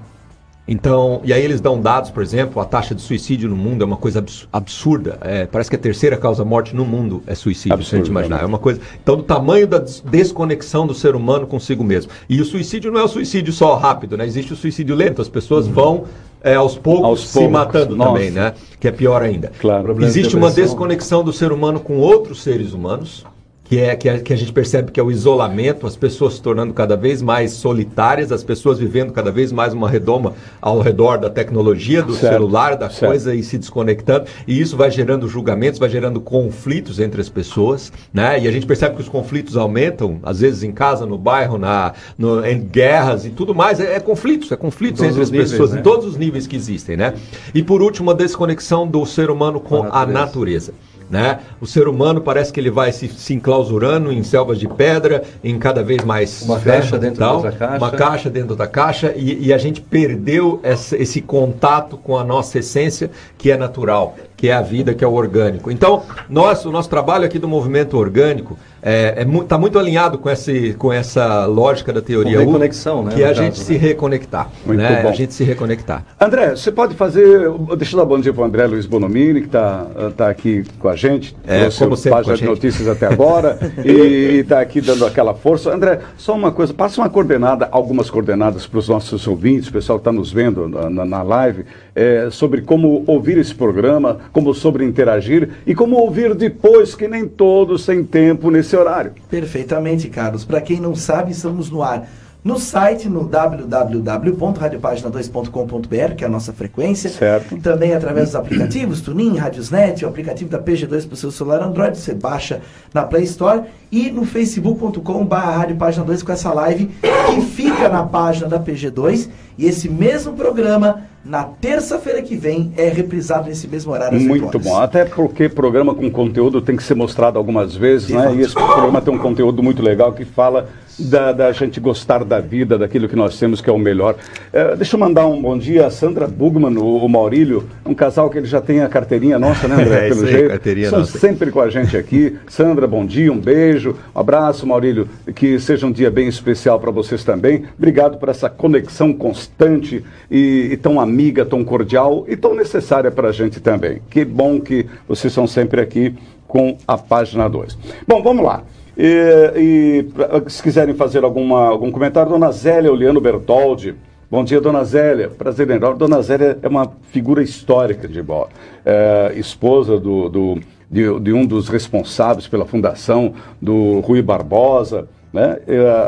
então, 0.67 1.21
e 1.25 1.33
aí 1.33 1.43
eles 1.43 1.61
dão 1.61 1.81
dados, 1.81 2.11
por 2.11 2.23
exemplo, 2.23 2.63
a 2.63 2.65
taxa 2.65 2.95
de 2.95 3.03
suicídio 3.03 3.49
no 3.49 3.57
mundo 3.57 3.83
é 3.83 3.85
uma 3.85 3.97
coisa 3.97 4.25
absurda. 4.53 5.19
É, 5.21 5.45
parece 5.45 5.69
que 5.69 5.77
a 5.77 5.79
terceira 5.79 6.17
causa 6.17 6.45
morte 6.45 6.75
no 6.75 6.85
mundo 6.85 7.23
é 7.27 7.35
suicídio, 7.35 7.75
Absurdo, 7.75 7.89
se 7.89 7.97
a 7.97 7.99
gente 7.99 8.09
imaginar. 8.09 8.43
É 8.43 8.47
uma 8.47 8.59
coisa. 8.59 8.81
Então, 9.03 9.17
do 9.17 9.25
tamanho 9.25 9.67
da 9.67 9.79
desconexão 9.79 10.87
do 10.87 10.95
ser 10.95 11.17
humano 11.17 11.49
consigo 11.49 11.83
mesmo. 11.83 12.13
E 12.29 12.41
o 12.41 12.45
suicídio 12.45 12.93
não 12.93 13.01
é 13.01 13.05
o 13.05 13.09
suicídio 13.09 13.53
só 13.53 13.75
rápido, 13.75 14.17
né? 14.17 14.25
Existe 14.25 14.53
o 14.53 14.57
suicídio 14.57 14.95
lento. 14.95 15.21
As 15.21 15.29
pessoas 15.29 15.67
uhum. 15.67 15.73
vão 15.73 16.05
é, 16.45 16.55
aos, 16.55 16.77
poucos 16.77 17.05
aos 17.05 17.29
se 17.29 17.35
poucos. 17.35 17.53
matando 17.53 17.97
Nossa. 17.97 18.13
também, 18.13 18.31
né? 18.31 18.55
Que 18.79 18.87
é 18.87 18.93
pior 18.93 19.21
ainda. 19.21 19.51
Claro. 19.61 20.01
Existe 20.05 20.37
uma 20.37 20.51
desconexão 20.51 21.25
do 21.25 21.33
ser 21.33 21.51
humano 21.51 21.81
com 21.81 21.99
outros 21.99 22.41
seres 22.41 22.73
humanos 22.73 23.25
que 23.73 23.81
é, 23.81 23.97
que, 23.97 24.07
é, 24.07 24.19
que 24.19 24.35
a 24.35 24.37
gente 24.37 24.53
percebe 24.53 24.93
que 24.93 25.01
é 25.01 25.03
o 25.03 25.11
isolamento, 25.11 25.87
as 25.87 25.97
pessoas 25.97 26.35
se 26.35 26.43
tornando 26.43 26.75
cada 26.75 26.95
vez 26.95 27.23
mais 27.23 27.53
solitárias, 27.53 28.31
as 28.31 28.45
pessoas 28.45 28.79
vivendo 28.79 29.15
cada 29.15 29.33
vez 29.33 29.51
mais 29.51 29.73
uma 29.73 29.89
redoma 29.89 30.35
ao 30.61 30.83
redor 30.83 31.17
da 31.17 31.31
tecnologia, 31.31 32.03
do 32.03 32.13
certo, 32.13 32.35
celular, 32.35 32.77
da 32.77 32.91
certo. 32.91 33.07
coisa 33.07 33.35
e 33.35 33.43
se 33.43 33.57
desconectando. 33.57 34.27
E 34.47 34.61
isso 34.61 34.77
vai 34.77 34.91
gerando 34.91 35.27
julgamentos, 35.27 35.81
vai 35.81 35.89
gerando 35.89 36.21
conflitos 36.21 37.01
entre 37.01 37.23
as 37.23 37.31
pessoas, 37.31 37.91
né? 38.13 38.39
E 38.39 38.47
a 38.47 38.53
gente 38.53 38.67
percebe 38.67 38.95
que 38.97 39.01
os 39.01 39.09
conflitos 39.09 39.57
aumentam, 39.57 40.21
às 40.23 40.41
vezes 40.41 40.63
em 40.63 40.73
casa, 40.73 41.07
no 41.07 41.17
bairro, 41.17 41.57
na, 41.57 41.95
no, 42.19 42.45
em 42.45 42.61
guerras 42.61 43.25
e 43.25 43.31
tudo 43.31 43.55
mais. 43.55 43.81
É, 43.81 43.95
é 43.95 44.01
conflitos, 44.01 44.53
é 44.53 44.57
conflitos 44.57 45.03
entre 45.03 45.23
as 45.23 45.31
níveis, 45.31 45.51
pessoas, 45.51 45.73
né? 45.73 45.81
em 45.81 45.83
todos 45.83 46.05
os 46.05 46.19
níveis 46.19 46.47
que 46.47 46.57
existem, 46.57 46.95
né? 46.95 47.15
E 47.55 47.63
por 47.63 47.81
último, 47.81 48.11
a 48.11 48.15
desconexão 48.15 48.87
do 48.87 49.07
ser 49.07 49.31
humano 49.31 49.59
com 49.59 49.85
a 49.85 50.05
natureza. 50.05 50.05
A 50.05 50.07
natureza. 50.07 50.75
Né? 51.13 51.41
O 51.61 51.67
ser 51.67 51.89
humano 51.89 52.23
parece 52.23 52.51
que 52.51 52.59
ele 52.59 52.71
vai 52.71 52.91
se, 52.91 53.07
se 53.07 53.35
enclausurando 53.35 54.11
em 54.11 54.23
selvas 54.23 54.59
de 54.59 54.67
pedra, 54.67 55.23
em 55.45 55.59
cada 55.59 55.83
vez 55.83 56.03
mais 56.03 56.41
uma 56.41 56.59
caixa 56.59 56.99
dentro 56.99 57.19
tal, 57.19 57.43
da 57.43 57.53
caixa, 57.53 57.77
uma 57.77 57.91
caixa 57.91 58.31
dentro 58.31 58.57
da 58.57 58.67
caixa. 58.67 59.13
E, 59.15 59.49
e 59.49 59.53
a 59.53 59.59
gente 59.59 59.83
perdeu 59.83 60.59
essa, 60.63 60.97
esse 60.97 61.21
contato 61.21 61.99
com 61.99 62.17
a 62.17 62.25
nossa 62.25 62.61
essência 62.61 63.11
que 63.37 63.51
é 63.51 63.59
natural, 63.59 64.17
que 64.43 64.49
é 64.49 64.55
a 64.55 64.61
vida, 64.61 64.93
que 64.93 65.05
é 65.05 65.07
o 65.07 65.13
orgânico. 65.13 65.71
Então, 65.71 66.03
nós, 66.29 66.65
o 66.65 66.73
nosso 66.73 66.91
trabalho 66.91 67.25
aqui 67.25 67.39
do 67.39 67.47
movimento 67.47 67.97
orgânico 67.97 68.59
está 68.83 68.91
é, 68.91 69.23
é, 69.23 69.45
tá 69.45 69.57
muito 69.57 69.79
alinhado 69.79 70.19
com, 70.19 70.29
esse, 70.29 70.75
com 70.75 70.93
essa 70.93 71.47
lógica 71.47 71.93
da 71.93 72.03
teoria 72.03 72.39
U, 72.39 72.41
reconexão, 72.41 73.05
né? 73.05 73.13
Que 73.15 73.23
é 73.23 73.29
a 73.29 73.33
gente 73.33 73.57
se 73.57 73.77
reconectar. 73.77 74.51
Muito 74.67 74.81
né? 74.81 75.01
bom. 75.01 75.11
A 75.11 75.13
gente 75.13 75.33
se 75.33 75.45
reconectar. 75.45 76.05
André, 76.21 76.57
você 76.57 76.73
pode 76.73 76.97
fazer. 76.97 77.49
Deixa 77.79 77.95
eu 77.95 78.01
dar 78.01 78.05
bom 78.05 78.19
dia 78.19 78.33
para 78.33 78.43
o 78.43 78.45
André 78.45 78.67
Luiz 78.67 78.85
Bonomini, 78.85 79.43
que 79.43 79.47
está 79.47 79.87
tá 80.17 80.29
aqui 80.29 80.65
com 80.81 80.89
a 80.89 80.97
gente. 80.97 81.37
É, 81.47 81.71
como 81.71 81.97
sempre, 81.97 82.19
página 82.19 82.37
de 82.37 82.45
notícias 82.45 82.89
até 82.89 83.07
agora. 83.07 83.57
e 83.87 84.41
está 84.41 84.61
aqui 84.61 84.81
dando 84.81 85.07
aquela 85.07 85.35
força. 85.35 85.73
André, 85.73 86.01
só 86.17 86.35
uma 86.35 86.51
coisa, 86.51 86.75
passa 86.75 87.01
uma 87.01 87.09
coordenada, 87.09 87.69
algumas 87.71 88.11
coordenadas 88.11 88.67
para 88.67 88.81
os 88.81 88.89
nossos 88.89 89.25
ouvintes, 89.29 89.69
o 89.69 89.73
pessoal 89.73 90.01
que 90.01 90.01
está 90.01 90.13
nos 90.13 90.33
vendo 90.33 90.69
na, 90.69 91.05
na 91.05 91.23
live, 91.23 91.65
é, 91.95 92.29
sobre 92.33 92.63
como 92.63 93.05
ouvir 93.07 93.39
esse 93.39 93.55
programa, 93.55 94.19
como 94.33 94.55
sobre 94.55 94.85
interagir 94.85 95.51
e 95.67 95.75
como 95.75 95.97
ouvir 95.97 96.35
depois, 96.35 96.95
que 96.95 97.07
nem 97.07 97.29
todos 97.29 97.85
têm 97.85 98.03
tempo 98.03 98.51
nesse 98.51 98.77
horário. 98.77 99.13
Perfeitamente, 99.31 100.09
Carlos. 100.09 100.45
Para 100.45 100.61
quem 100.61 100.81
não 100.81 100.95
sabe, 100.95 101.33
estamos 101.33 101.71
no 101.71 101.83
ar 101.83 102.09
no 102.45 102.59
site, 102.59 103.09
no 103.09 103.23
www.radiopagina2.com.br, 103.25 106.15
que 106.17 106.25
é 106.25 106.27
a 106.27 106.31
nossa 106.31 106.53
frequência. 106.53 107.09
Certo. 107.09 107.57
Também 107.59 107.95
através 107.95 108.31
dos 108.31 108.35
aplicativos, 108.35 109.01
Tunin, 109.01 109.37
Radiosnet, 109.37 110.05
o 110.05 110.09
aplicativo 110.09 110.51
da 110.51 110.61
PG2 110.61 111.07
para 111.07 111.15
o 111.15 111.17
seu 111.17 111.31
celular 111.31 111.63
Android, 111.63 111.97
você 111.97 112.15
baixa 112.15 112.61
na 112.93 113.05
Play 113.05 113.23
Store. 113.25 113.63
E 113.93 114.11
no 114.11 114.25
facebook.com.br 114.25 115.37
Rádio 115.37 115.77
Página 115.77 116.05
2 116.05 116.25
com 116.25 116.33
essa 116.33 116.53
live 116.53 116.87
que 116.87 117.41
fica 117.43 117.72
na 117.89 118.05
página 118.05 118.49
da 118.49 118.59
PG2. 118.59 119.29
E 119.59 119.67
esse 119.67 119.89
mesmo 119.89 120.33
programa, 120.33 121.03
na 121.25 121.45
terça-feira 121.45 122.23
que 122.23 122.37
vem, 122.37 122.73
é 122.77 122.89
reprisado 122.89 123.49
nesse 123.49 123.69
mesmo 123.69 123.93
horário. 123.93 124.19
Muito 124.21 124.59
bom. 124.59 124.79
Até 124.81 125.05
porque 125.05 125.49
programa 125.49 125.95
com 125.95 126.11
conteúdo 126.11 126.61
tem 126.61 126.77
que 126.77 126.83
ser 126.83 126.95
mostrado 126.95 127.39
algumas 127.39 127.75
vezes, 127.75 128.09
né? 128.11 128.35
E 128.35 128.41
esse 128.41 128.55
programa 128.55 129.01
tem 129.01 129.13
um 129.13 129.19
conteúdo 129.19 129.63
muito 129.63 129.83
legal 129.83 130.13
que 130.13 130.25
fala 130.25 130.69
da, 130.99 131.33
da, 131.33 131.53
gente 131.53 131.81
gostar 131.81 132.25
da 132.25 132.41
vida, 132.41 132.79
daquilo 132.79 133.09
que 133.09 133.17
nós 133.17 133.39
temos 133.39 133.61
que 133.61 133.69
é 133.69 133.73
o 133.73 133.79
melhor. 133.79 134.17
É, 134.53 134.77
deixa 134.77 134.97
eu 134.97 135.01
mandar 135.01 135.27
um 135.27 135.41
bom 135.41 135.57
dia 135.57 135.87
a 135.87 135.91
Sandra 135.91 136.27
Bugman, 136.27 136.77
o, 136.77 137.05
o, 137.05 137.09
Maurílio, 137.09 137.69
um 137.85 137.95
casal 137.95 138.29
que 138.29 138.39
ele 138.39 138.47
já 138.47 138.61
tem 138.61 138.81
a 138.81 138.89
carteirinha 138.89 139.39
nossa, 139.39 139.67
né, 139.69 139.75
André? 139.75 139.93
É, 140.03 140.09
pelo 140.09 140.27
jeito. 140.27 140.49
Carteirinha 140.49 140.91
São 140.91 140.99
nossa. 141.01 141.19
sempre 141.19 141.51
com 141.51 141.61
a 141.61 141.71
gente 141.71 141.97
aqui. 141.97 142.37
Sandra, 142.49 142.87
bom 142.87 143.05
dia, 143.05 143.33
um 143.33 143.39
beijo, 143.39 143.97
um 144.15 144.19
abraço, 144.19 144.67
Maurílio, 144.67 145.09
que 145.35 145.59
seja 145.61 145.87
um 145.87 145.93
dia 145.93 146.11
bem 146.11 146.29
especial 146.29 146.81
para 146.81 146.91
vocês 146.91 147.23
também. 147.23 147.65
Obrigado 147.77 148.19
por 148.19 148.29
essa 148.29 148.49
conexão 148.49 149.13
constante 149.13 150.05
e, 150.31 150.69
e 150.73 150.77
tão 150.77 151.01
amiga, 151.01 151.45
tão 151.45 151.65
cordial 151.65 152.25
e 152.29 152.37
tão 152.37 152.55
necessária 152.55 153.11
para 153.11 153.29
a 153.29 153.33
gente 153.33 153.61
também. 153.61 154.01
Que 154.11 154.25
bom 154.25 154.61
que 154.61 154.87
vocês 155.09 155.33
são 155.33 155.47
sempre 155.47 155.81
aqui 155.81 156.15
com 156.47 156.77
a 156.87 156.99
página 156.99 157.49
2. 157.49 157.79
Bom, 158.07 158.23
vamos 158.23 158.45
lá. 158.45 158.63
E, 158.97 159.55
e, 159.57 160.51
se 160.51 160.63
quiserem 160.63 160.95
fazer 160.95 161.25
alguma, 161.25 161.67
algum 161.67 161.91
comentário, 161.91 162.31
Dona 162.31 162.53
Zélia 162.53 162.93
Oliano 162.93 163.21
Bertoldi. 163.21 163.95
Bom 164.31 164.45
dia, 164.45 164.61
Dona 164.61 164.85
Zélia. 164.85 165.29
Prazer 165.29 165.69
enorme. 165.71 165.99
Dona 165.99 166.23
Zélia 166.23 166.59
é 166.63 166.69
uma 166.69 166.91
figura 167.11 167.43
histórica 167.43 168.09
de 168.09 168.23
Bó. 168.23 168.49
É, 168.85 169.33
esposa 169.37 169.99
do, 169.99 170.29
do 170.29 170.61
de, 170.91 171.21
de, 171.21 171.33
um 171.33 171.47
dos 171.47 171.69
responsáveis 171.69 172.47
pela 172.47 172.67
fundação 172.67 173.35
do 173.61 174.01
Rui 174.01 174.23
Barbosa. 174.23 175.09
Né? 175.33 175.57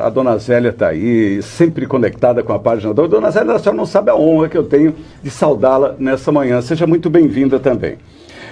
A 0.05 0.11
Dona 0.11 0.37
Zélia 0.37 0.69
está 0.69 0.89
aí, 0.89 1.41
sempre 1.43 1.87
conectada 1.87 2.43
com 2.43 2.53
a 2.53 2.59
página 2.59 2.93
da 2.93 3.07
Dona 3.07 3.31
Zélia, 3.31 3.55
a 3.55 3.59
senhora 3.59 3.77
não 3.77 3.87
sabe 3.87 4.11
a 4.11 4.15
honra 4.15 4.49
que 4.49 4.59
eu 4.59 4.65
tenho 4.65 4.95
de 5.23 5.31
saudá-la 5.31 5.95
nessa 5.99 6.31
manhã. 6.31 6.61
Seja 6.61 6.87
muito 6.87 7.09
bem-vinda 7.09 7.59
também. 7.59 7.97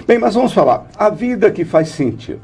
Bem, 0.07 0.17
mas 0.19 0.33
vamos 0.33 0.51
falar. 0.51 0.87
A 0.97 1.09
vida 1.09 1.49
que 1.51 1.63
faz 1.63 1.89
sentido. 1.89 2.39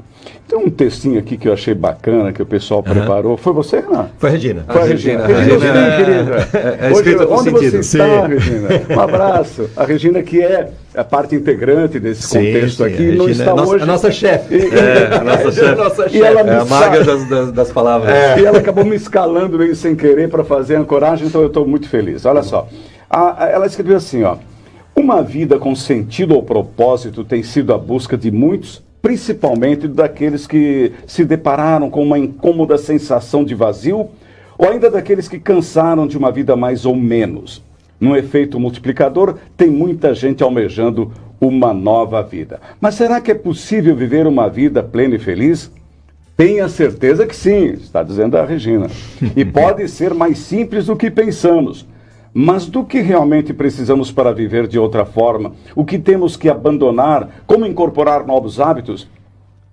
Tem 0.48 0.58
um 0.58 0.70
textinho 0.70 1.18
aqui 1.18 1.36
que 1.36 1.48
eu 1.48 1.52
achei 1.52 1.74
bacana, 1.74 2.32
que 2.32 2.42
o 2.42 2.46
pessoal 2.46 2.82
uhum. 2.86 2.92
preparou. 2.92 3.36
Foi 3.36 3.52
você, 3.52 3.80
Renan? 3.80 4.08
Foi 4.18 4.30
a 4.30 4.32
Regina. 4.32 4.64
Foi 4.66 4.82
a 4.82 4.84
Regina. 4.84 5.26
Regina, 5.26 5.42
Regina, 5.42 5.72
Regina 5.72 5.86
é, 5.86 5.96
querida. 5.96 6.48
É, 6.52 6.88
é 6.88 6.92
Hoje, 6.92 7.16
onde 7.16 7.50
sentido. 7.50 7.82
você 7.82 7.98
está, 7.98 8.22
sim. 8.22 8.28
Regina? 8.28 8.68
Um 8.90 9.00
abraço. 9.00 9.70
A 9.76 9.84
Regina 9.84 10.22
que 10.22 10.42
é 10.42 10.70
a 10.94 11.04
parte 11.04 11.34
integrante 11.34 12.00
desse 12.00 12.22
sim, 12.22 12.38
contexto 12.38 12.84
sim, 12.84 12.92
aqui, 12.92 13.12
não 13.12 13.28
está 13.28 13.50
é 13.50 13.54
nossa, 13.54 13.72
hoje... 13.72 13.82
A 13.82 13.86
nossa 13.86 14.10
chefe. 14.10 14.54
É, 14.70 15.16
a 15.16 15.24
nossa 15.24 15.52
chefe. 16.08 16.18
E 16.18 16.22
ela 16.22 16.40
é 16.40 16.58
a 16.58 16.64
maga 16.64 17.04
das, 17.04 17.28
das, 17.28 17.52
das 17.52 17.72
palavras. 17.72 18.10
É. 18.12 18.40
E 18.40 18.44
ela 18.44 18.58
acabou 18.58 18.84
me 18.84 18.96
escalando 18.96 19.58
meio 19.58 19.74
sem 19.74 19.94
querer 19.94 20.28
para 20.28 20.44
fazer 20.44 20.76
a 20.76 20.84
coragem, 20.84 21.26
então 21.26 21.40
eu 21.40 21.48
estou 21.48 21.66
muito 21.66 21.88
feliz. 21.88 22.24
Olha 22.24 22.42
só. 22.42 22.68
A, 23.08 23.44
a, 23.44 23.48
ela 23.48 23.66
escreveu 23.66 23.96
assim, 23.96 24.22
ó. 24.22 24.36
Uma 24.94 25.22
vida 25.22 25.58
com 25.58 25.74
sentido 25.74 26.34
ou 26.34 26.42
propósito 26.42 27.24
tem 27.24 27.42
sido 27.42 27.72
a 27.72 27.78
busca 27.78 28.16
de 28.16 28.30
muitos 28.30 28.82
principalmente 29.02 29.88
daqueles 29.88 30.46
que 30.46 30.92
se 31.06 31.24
depararam 31.24 31.90
com 31.90 32.02
uma 32.02 32.18
incômoda 32.18 32.76
sensação 32.76 33.44
de 33.44 33.54
vazio, 33.54 34.10
ou 34.58 34.68
ainda 34.68 34.90
daqueles 34.90 35.28
que 35.28 35.38
cansaram 35.38 36.06
de 36.06 36.18
uma 36.18 36.30
vida 36.30 36.54
mais 36.54 36.84
ou 36.84 36.94
menos. 36.94 37.62
No 38.00 38.16
efeito 38.16 38.58
multiplicador, 38.58 39.36
tem 39.56 39.68
muita 39.68 40.14
gente 40.14 40.42
almejando 40.42 41.12
uma 41.38 41.74
nova 41.74 42.22
vida. 42.22 42.58
Mas 42.80 42.94
será 42.94 43.20
que 43.20 43.30
é 43.30 43.34
possível 43.34 43.94
viver 43.94 44.26
uma 44.26 44.48
vida 44.48 44.82
plena 44.82 45.16
e 45.16 45.18
feliz? 45.18 45.70
Tenha 46.36 46.68
certeza 46.70 47.26
que 47.26 47.36
sim, 47.36 47.66
está 47.72 48.02
dizendo 48.02 48.38
a 48.38 48.44
Regina. 48.44 48.86
E 49.36 49.44
pode 49.44 49.86
ser 49.88 50.14
mais 50.14 50.38
simples 50.38 50.86
do 50.86 50.96
que 50.96 51.10
pensamos. 51.10 51.86
Mas 52.32 52.66
do 52.66 52.84
que 52.84 53.00
realmente 53.00 53.52
precisamos 53.52 54.10
para 54.10 54.32
viver 54.32 54.66
de 54.66 54.78
outra 54.78 55.04
forma? 55.04 55.52
O 55.74 55.84
que 55.84 55.98
temos 55.98 56.36
que 56.36 56.48
abandonar? 56.48 57.28
Como 57.46 57.66
incorporar 57.66 58.24
novos 58.26 58.60
hábitos? 58.60 59.08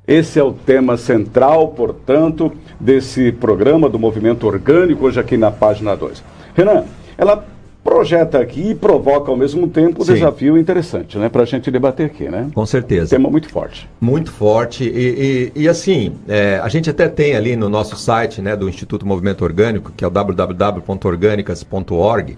Esse 0.08 0.40
é 0.40 0.44
o 0.44 0.54
tema 0.54 0.98
central, 0.98 1.70
portanto, 1.70 2.52
desse 2.80 3.32
programa 3.32 3.90
do 3.90 4.00
Movimento 4.00 4.48
Orgânico, 4.48 5.06
hoje 5.06 5.20
aqui 5.20 5.38
na 5.38 5.52
página 5.52 5.96
2. 5.96 6.24
Renan, 6.56 6.86
ela 7.18 7.46
projeta 7.88 8.40
aqui 8.40 8.72
e 8.72 8.76
provoca 8.76 9.32
ao 9.32 9.38
mesmo 9.38 9.70
tempo 9.70 10.02
um 10.02 10.06
Sim. 10.06 10.16
desafio 10.16 10.58
interessante, 10.58 11.18
né? 11.18 11.30
Para 11.30 11.44
a 11.44 11.46
gente 11.46 11.72
debater 11.72 12.08
aqui, 12.08 12.28
né? 12.28 12.50
Com 12.54 12.66
certeza. 12.66 13.16
Tema 13.16 13.30
muito 13.30 13.48
forte. 13.48 13.90
Muito 14.02 14.30
forte. 14.30 14.84
E, 14.84 15.54
e, 15.56 15.62
e 15.64 15.70
assim, 15.70 16.12
é, 16.28 16.60
a 16.62 16.68
gente 16.68 16.90
até 16.90 17.08
tem 17.08 17.34
ali 17.34 17.56
no 17.56 17.70
nosso 17.70 17.96
site 17.96 18.42
né, 18.42 18.58
do 18.58 18.68
Instituto 18.68 19.06
Movimento 19.06 19.46
Orgânico, 19.46 19.94
que 19.96 20.04
é 20.04 20.08
o 20.08 20.12
www.orgânicas.org, 20.12 22.38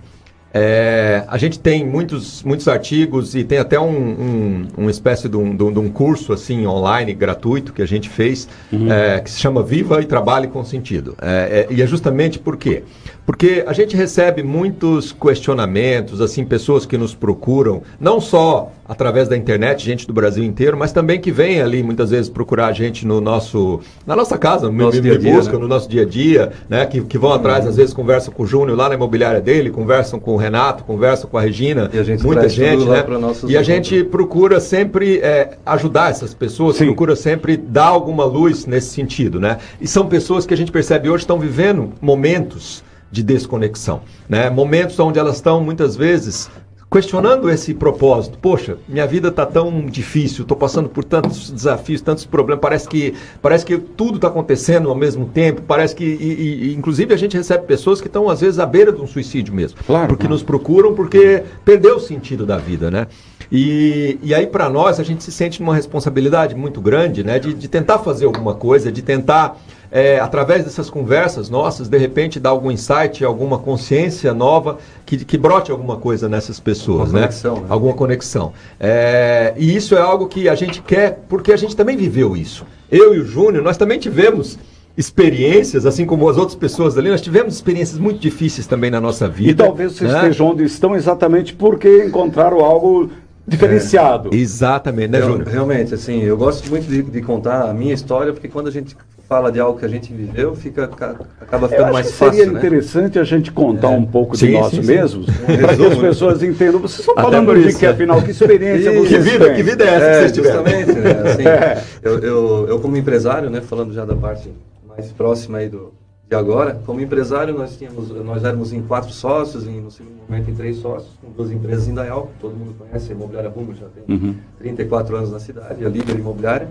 é, 0.52 1.26
a 1.28 1.38
gente 1.38 1.60
tem 1.60 1.86
muitos, 1.86 2.42
muitos 2.42 2.68
artigos 2.68 3.36
e 3.36 3.44
tem 3.44 3.60
até 3.60 3.80
um, 3.80 3.88
um 3.88 4.68
uma 4.78 4.90
espécie 4.90 5.30
de 5.30 5.38
um, 5.38 5.56
de 5.56 5.64
um, 5.64 5.90
curso 5.90 6.34
assim 6.34 6.66
online 6.66 7.14
gratuito 7.14 7.72
que 7.72 7.84
a 7.84 7.86
gente 7.86 8.10
fez 8.10 8.48
uhum. 8.74 8.92
é, 8.92 9.20
que 9.20 9.30
se 9.30 9.40
chama 9.40 9.62
Viva 9.62 10.02
e 10.02 10.06
Trabalhe 10.06 10.48
com 10.48 10.64
Sentido. 10.64 11.16
É, 11.22 11.68
é, 11.70 11.74
e 11.74 11.84
é 11.84 11.88
justamente 11.88 12.40
por 12.40 12.58
quê? 12.58 12.84
Porque 13.30 13.64
a 13.68 13.74
gente 13.74 13.96
recebe 13.96 14.42
muitos 14.42 15.12
questionamentos, 15.12 16.20
assim, 16.20 16.44
pessoas 16.44 16.84
que 16.84 16.98
nos 16.98 17.14
procuram, 17.14 17.84
não 18.00 18.20
só 18.20 18.72
através 18.88 19.28
da 19.28 19.38
internet, 19.38 19.86
gente 19.86 20.08
do 20.08 20.12
Brasil 20.12 20.44
inteiro, 20.44 20.76
mas 20.76 20.92
também 20.92 21.22
que 21.22 21.32
vem 21.32 21.62
ali 21.62 21.84
muitas 21.84 22.10
vezes 22.10 22.28
procurar 22.28 22.66
a 22.66 22.72
gente 22.72 23.06
no 23.06 23.22
nosso, 23.22 23.82
na 24.04 24.16
nossa 24.16 24.36
casa, 24.36 24.66
no 24.66 24.74
nosso 24.76 25.00
dia 25.00 25.14
a 25.14 25.18
dia, 25.20 25.32
busca, 25.32 25.54
né? 25.54 25.60
no 25.60 25.68
nosso 25.68 25.88
dia 25.88 26.02
a 26.02 26.06
dia, 26.06 26.54
né? 26.68 26.88
Que, 26.88 27.02
que 27.02 27.20
vão 27.20 27.32
atrás, 27.32 27.68
às 27.68 27.76
vezes 27.76 27.94
conversam 27.94 28.34
com 28.34 28.42
o 28.42 28.48
Júnior 28.48 28.76
lá 28.76 28.90
na 28.90 28.96
imobiliária 28.96 29.40
dele, 29.40 29.70
conversam 29.70 30.20
com 30.20 30.34
o 30.34 30.36
Renato, 30.36 30.84
conversam 30.84 31.30
com 31.30 31.38
a 31.38 31.42
Regina, 31.42 31.88
a 31.94 32.02
gente 32.02 32.24
muita 32.24 32.50
gente, 32.50 32.84
né? 32.86 33.06
E 33.48 33.56
a 33.56 33.62
gente 33.62 34.04
procura 34.06 34.60
sempre 34.60 35.20
é, 35.20 35.56
ajudar 35.68 36.10
essas 36.10 36.34
pessoas, 36.34 36.78
Sim. 36.78 36.86
procura 36.88 37.16
sempre 37.16 37.58
dar 37.58 37.90
alguma 37.90 38.26
luz 38.26 38.66
nesse 38.66 38.90
sentido, 38.90 39.40
né? 39.40 39.60
E 39.80 39.88
são 39.88 40.08
pessoas 40.08 40.48
que 40.48 40.54
a 40.56 40.58
gente 40.58 40.72
percebe 40.72 41.08
hoje 41.12 41.26
estão 41.26 41.38
vivendo 41.38 41.94
momentos 42.02 42.89
de 43.12 43.24
desconexão. 43.24 44.02
Né? 44.28 44.50
Momentos 44.50 45.00
onde 45.00 45.20
elas 45.20 45.36
estão, 45.36 45.62
muitas 45.62 45.96
vezes, 45.96 46.50
questionando 46.92 47.50
esse 47.50 47.74
propósito. 47.74 48.38
Poxa, 48.40 48.78
minha 48.88 49.06
vida 49.06 49.28
está 49.28 49.46
tão 49.46 49.86
difícil, 49.86 50.42
estou 50.42 50.58
passando 50.58 50.90
por 50.90 51.04
tantos 51.04 51.52
desafios, 51.52 52.02
tantos 52.02 52.26
problemas, 52.26 52.62
parece 52.62 52.88
que, 52.88 53.14
parece 53.42 53.66
que 53.66 53.78
tudo 53.78 54.16
está 54.16 54.28
acontecendo 54.28 54.90
ao 54.90 54.96
mesmo 54.96 55.26
tempo, 55.28 55.62
parece 55.62 55.96
que, 55.96 56.04
e, 56.04 56.70
e, 56.70 56.76
inclusive, 56.76 57.14
a 57.14 57.18
gente 57.18 57.38
recebe 57.38 57.66
pessoas 57.66 58.02
que 58.02 58.08
estão, 58.08 58.28
às 58.30 58.42
vezes, 58.42 58.60
à 58.60 58.66
beira 58.66 58.92
de 58.92 59.02
um 59.02 59.08
suicídio 59.08 59.54
mesmo. 59.54 59.78
Claro. 59.86 60.08
Porque 60.08 60.28
nos 60.28 60.42
procuram, 60.42 60.96
porque 60.96 61.44
perdeu 61.64 61.98
o 61.98 62.00
sentido 62.00 62.46
da 62.46 62.58
vida, 62.58 62.90
né? 62.90 63.08
E, 63.52 64.20
e 64.22 64.34
aí, 64.34 64.48
para 64.48 64.70
nós, 64.70 65.00
a 65.00 65.04
gente 65.04 65.24
se 65.24 65.32
sente 65.32 65.60
numa 65.60 65.76
responsabilidade 65.76 66.56
muito 66.56 66.82
grande, 66.82 67.24
né? 67.24 67.40
De, 67.40 67.54
de 67.54 67.68
tentar 67.68 68.00
fazer 68.00 68.26
alguma 68.26 68.56
coisa, 68.56 68.92
de 68.92 69.02
tentar 69.02 69.58
é, 69.92 70.20
através 70.20 70.64
dessas 70.64 70.90
conversas 70.90 71.50
nossas, 71.50 71.88
de 71.88 71.98
repente 71.98 72.40
dar 72.40 72.52
algum 72.52 72.72
insight, 72.72 73.24
alguma 73.26 73.58
consciência 73.58 74.34
nova 74.34 74.78
que, 75.06 75.24
que 75.26 75.38
brote 75.38 75.72
alguma 75.72 75.98
coisa 75.98 76.30
nessas 76.30 76.60
pessoas, 76.60 77.12
né? 77.12 77.22
Conexão, 77.22 77.56
né? 77.62 77.66
Alguma 77.70 77.94
conexão. 77.94 78.54
É, 78.80 79.54
e 79.58 79.76
isso 79.76 79.96
é 79.96 80.02
algo 80.02 80.28
que 80.28 80.48
a 80.48 80.56
gente 80.56 80.82
quer, 80.82 81.24
porque 81.28 81.52
a 81.52 81.58
gente 81.58 81.76
também 81.76 81.98
viveu 81.98 82.38
isso. 82.38 82.66
Eu 82.92 83.16
e 83.16 83.20
o 83.20 83.26
Júnior, 83.26 83.64
nós 83.64 83.78
também 83.78 84.00
tivemos 84.00 84.58
experiências, 84.98 85.86
assim 85.86 86.06
como 86.06 86.28
as 86.28 86.38
outras 86.38 86.56
pessoas 86.56 86.98
ali, 86.98 87.10
nós 87.10 87.22
tivemos 87.22 87.54
experiências 87.54 87.98
muito 87.98 88.20
difíceis 88.20 88.68
também 88.68 88.92
na 88.92 89.00
nossa 89.00 89.30
vida. 89.30 89.64
E 89.64 89.68
talvez 89.68 89.94
vocês 89.94 90.12
né? 90.12 90.18
estejam 90.18 90.48
onde 90.48 90.64
estão 90.66 90.96
exatamente 90.96 91.54
porque 91.54 92.04
encontraram 92.04 92.60
algo 92.60 93.10
diferenciado. 93.48 94.30
É, 94.34 94.38
exatamente, 94.38 95.10
né, 95.10 95.22
Júnior? 95.22 95.48
Realmente, 95.48 95.94
assim, 95.94 96.22
eu 96.22 96.38
gosto 96.38 96.70
muito 96.70 96.88
de, 96.88 97.02
de, 97.02 97.22
contar 97.22 97.70
a 97.70 97.74
minha 97.74 97.94
história, 97.94 98.34
porque 98.34 98.48
quando 98.48 98.68
a 98.68 98.72
gente 98.72 98.96
fala 99.30 99.52
de 99.52 99.60
algo 99.60 99.78
que 99.78 99.86
a 99.86 99.88
gente 99.88 100.12
viveu, 100.12 100.56
fica, 100.56 100.86
acaba 100.86 101.70
ficando 101.70 101.94
mais 101.94 102.12
fácil. 102.12 102.34
Seria 102.34 102.52
né? 102.52 102.58
interessante 102.58 103.20
a 103.20 103.24
gente 103.24 103.52
contar 103.52 103.92
é. 103.94 103.96
um 103.96 104.04
pouco 104.04 104.36
sim, 104.36 104.48
de 104.48 104.54
nós 104.54 104.72
sim, 104.72 104.82
mesmos, 104.82 105.28
para 105.28 105.78
que 105.78 105.86
as 105.86 105.98
pessoas 106.00 106.42
entendam. 106.42 106.82
Vocês 106.82 107.02
estão 107.02 107.14
falando 107.14 107.62
de 107.62 107.78
que, 107.78 107.86
afinal, 107.86 108.20
que 108.24 108.32
experiência 108.32 108.92
vocês 108.92 109.24
que 109.24 109.32
vida, 109.32 109.46
têm? 109.46 109.56
Que 109.56 109.64
vida 109.64 109.84
é 109.84 109.88
essa 109.88 110.06
é, 110.06 110.14
que 110.14 110.20
vocês 110.20 110.32
tiveram? 110.32 110.66
Justamente, 110.66 111.00
né? 111.00 111.32
Assim, 111.32 111.46
é. 111.48 111.84
eu, 112.02 112.20
eu, 112.20 112.68
eu, 112.70 112.80
como 112.80 112.98
empresário, 112.98 113.52
né, 113.52 113.62
falando 113.62 113.94
já 113.94 114.04
da 114.04 114.16
parte 114.16 114.50
mais 114.88 115.12
próxima 115.12 115.60
aí 115.60 115.70
do, 115.70 115.94
de 116.28 116.36
agora, 116.36 116.82
como 116.84 117.00
empresário, 117.00 117.54
nós 117.54 117.78
tínhamos, 117.78 118.10
nós 118.10 118.44
éramos 118.44 118.74
em 118.74 118.82
quatro 118.82 119.12
sócios, 119.12 119.64
e 119.68 119.70
no 119.70 119.92
segundo 119.92 120.24
momento 120.28 120.50
em 120.50 120.56
três 120.56 120.78
sócios, 120.78 121.12
com 121.22 121.32
duas 121.32 121.52
empresas 121.52 121.88
em 121.88 121.94
Dayal, 121.94 122.32
que 122.34 122.42
todo 122.42 122.56
mundo 122.56 122.74
conhece, 122.80 123.12
a 123.12 123.16
Imobiliária 123.16 123.50
Rumo 123.52 123.76
já 123.76 123.86
tem 123.90 124.18
uhum. 124.18 124.36
34 124.58 125.16
anos 125.16 125.32
na 125.32 125.40
cidade, 125.40 125.86
a 125.86 125.90
líder 125.90 126.18
imobiliária. 126.18 126.68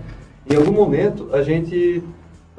Em 0.49 0.55
algum 0.57 0.73
momento, 0.73 1.29
a 1.31 1.41
gente 1.41 2.03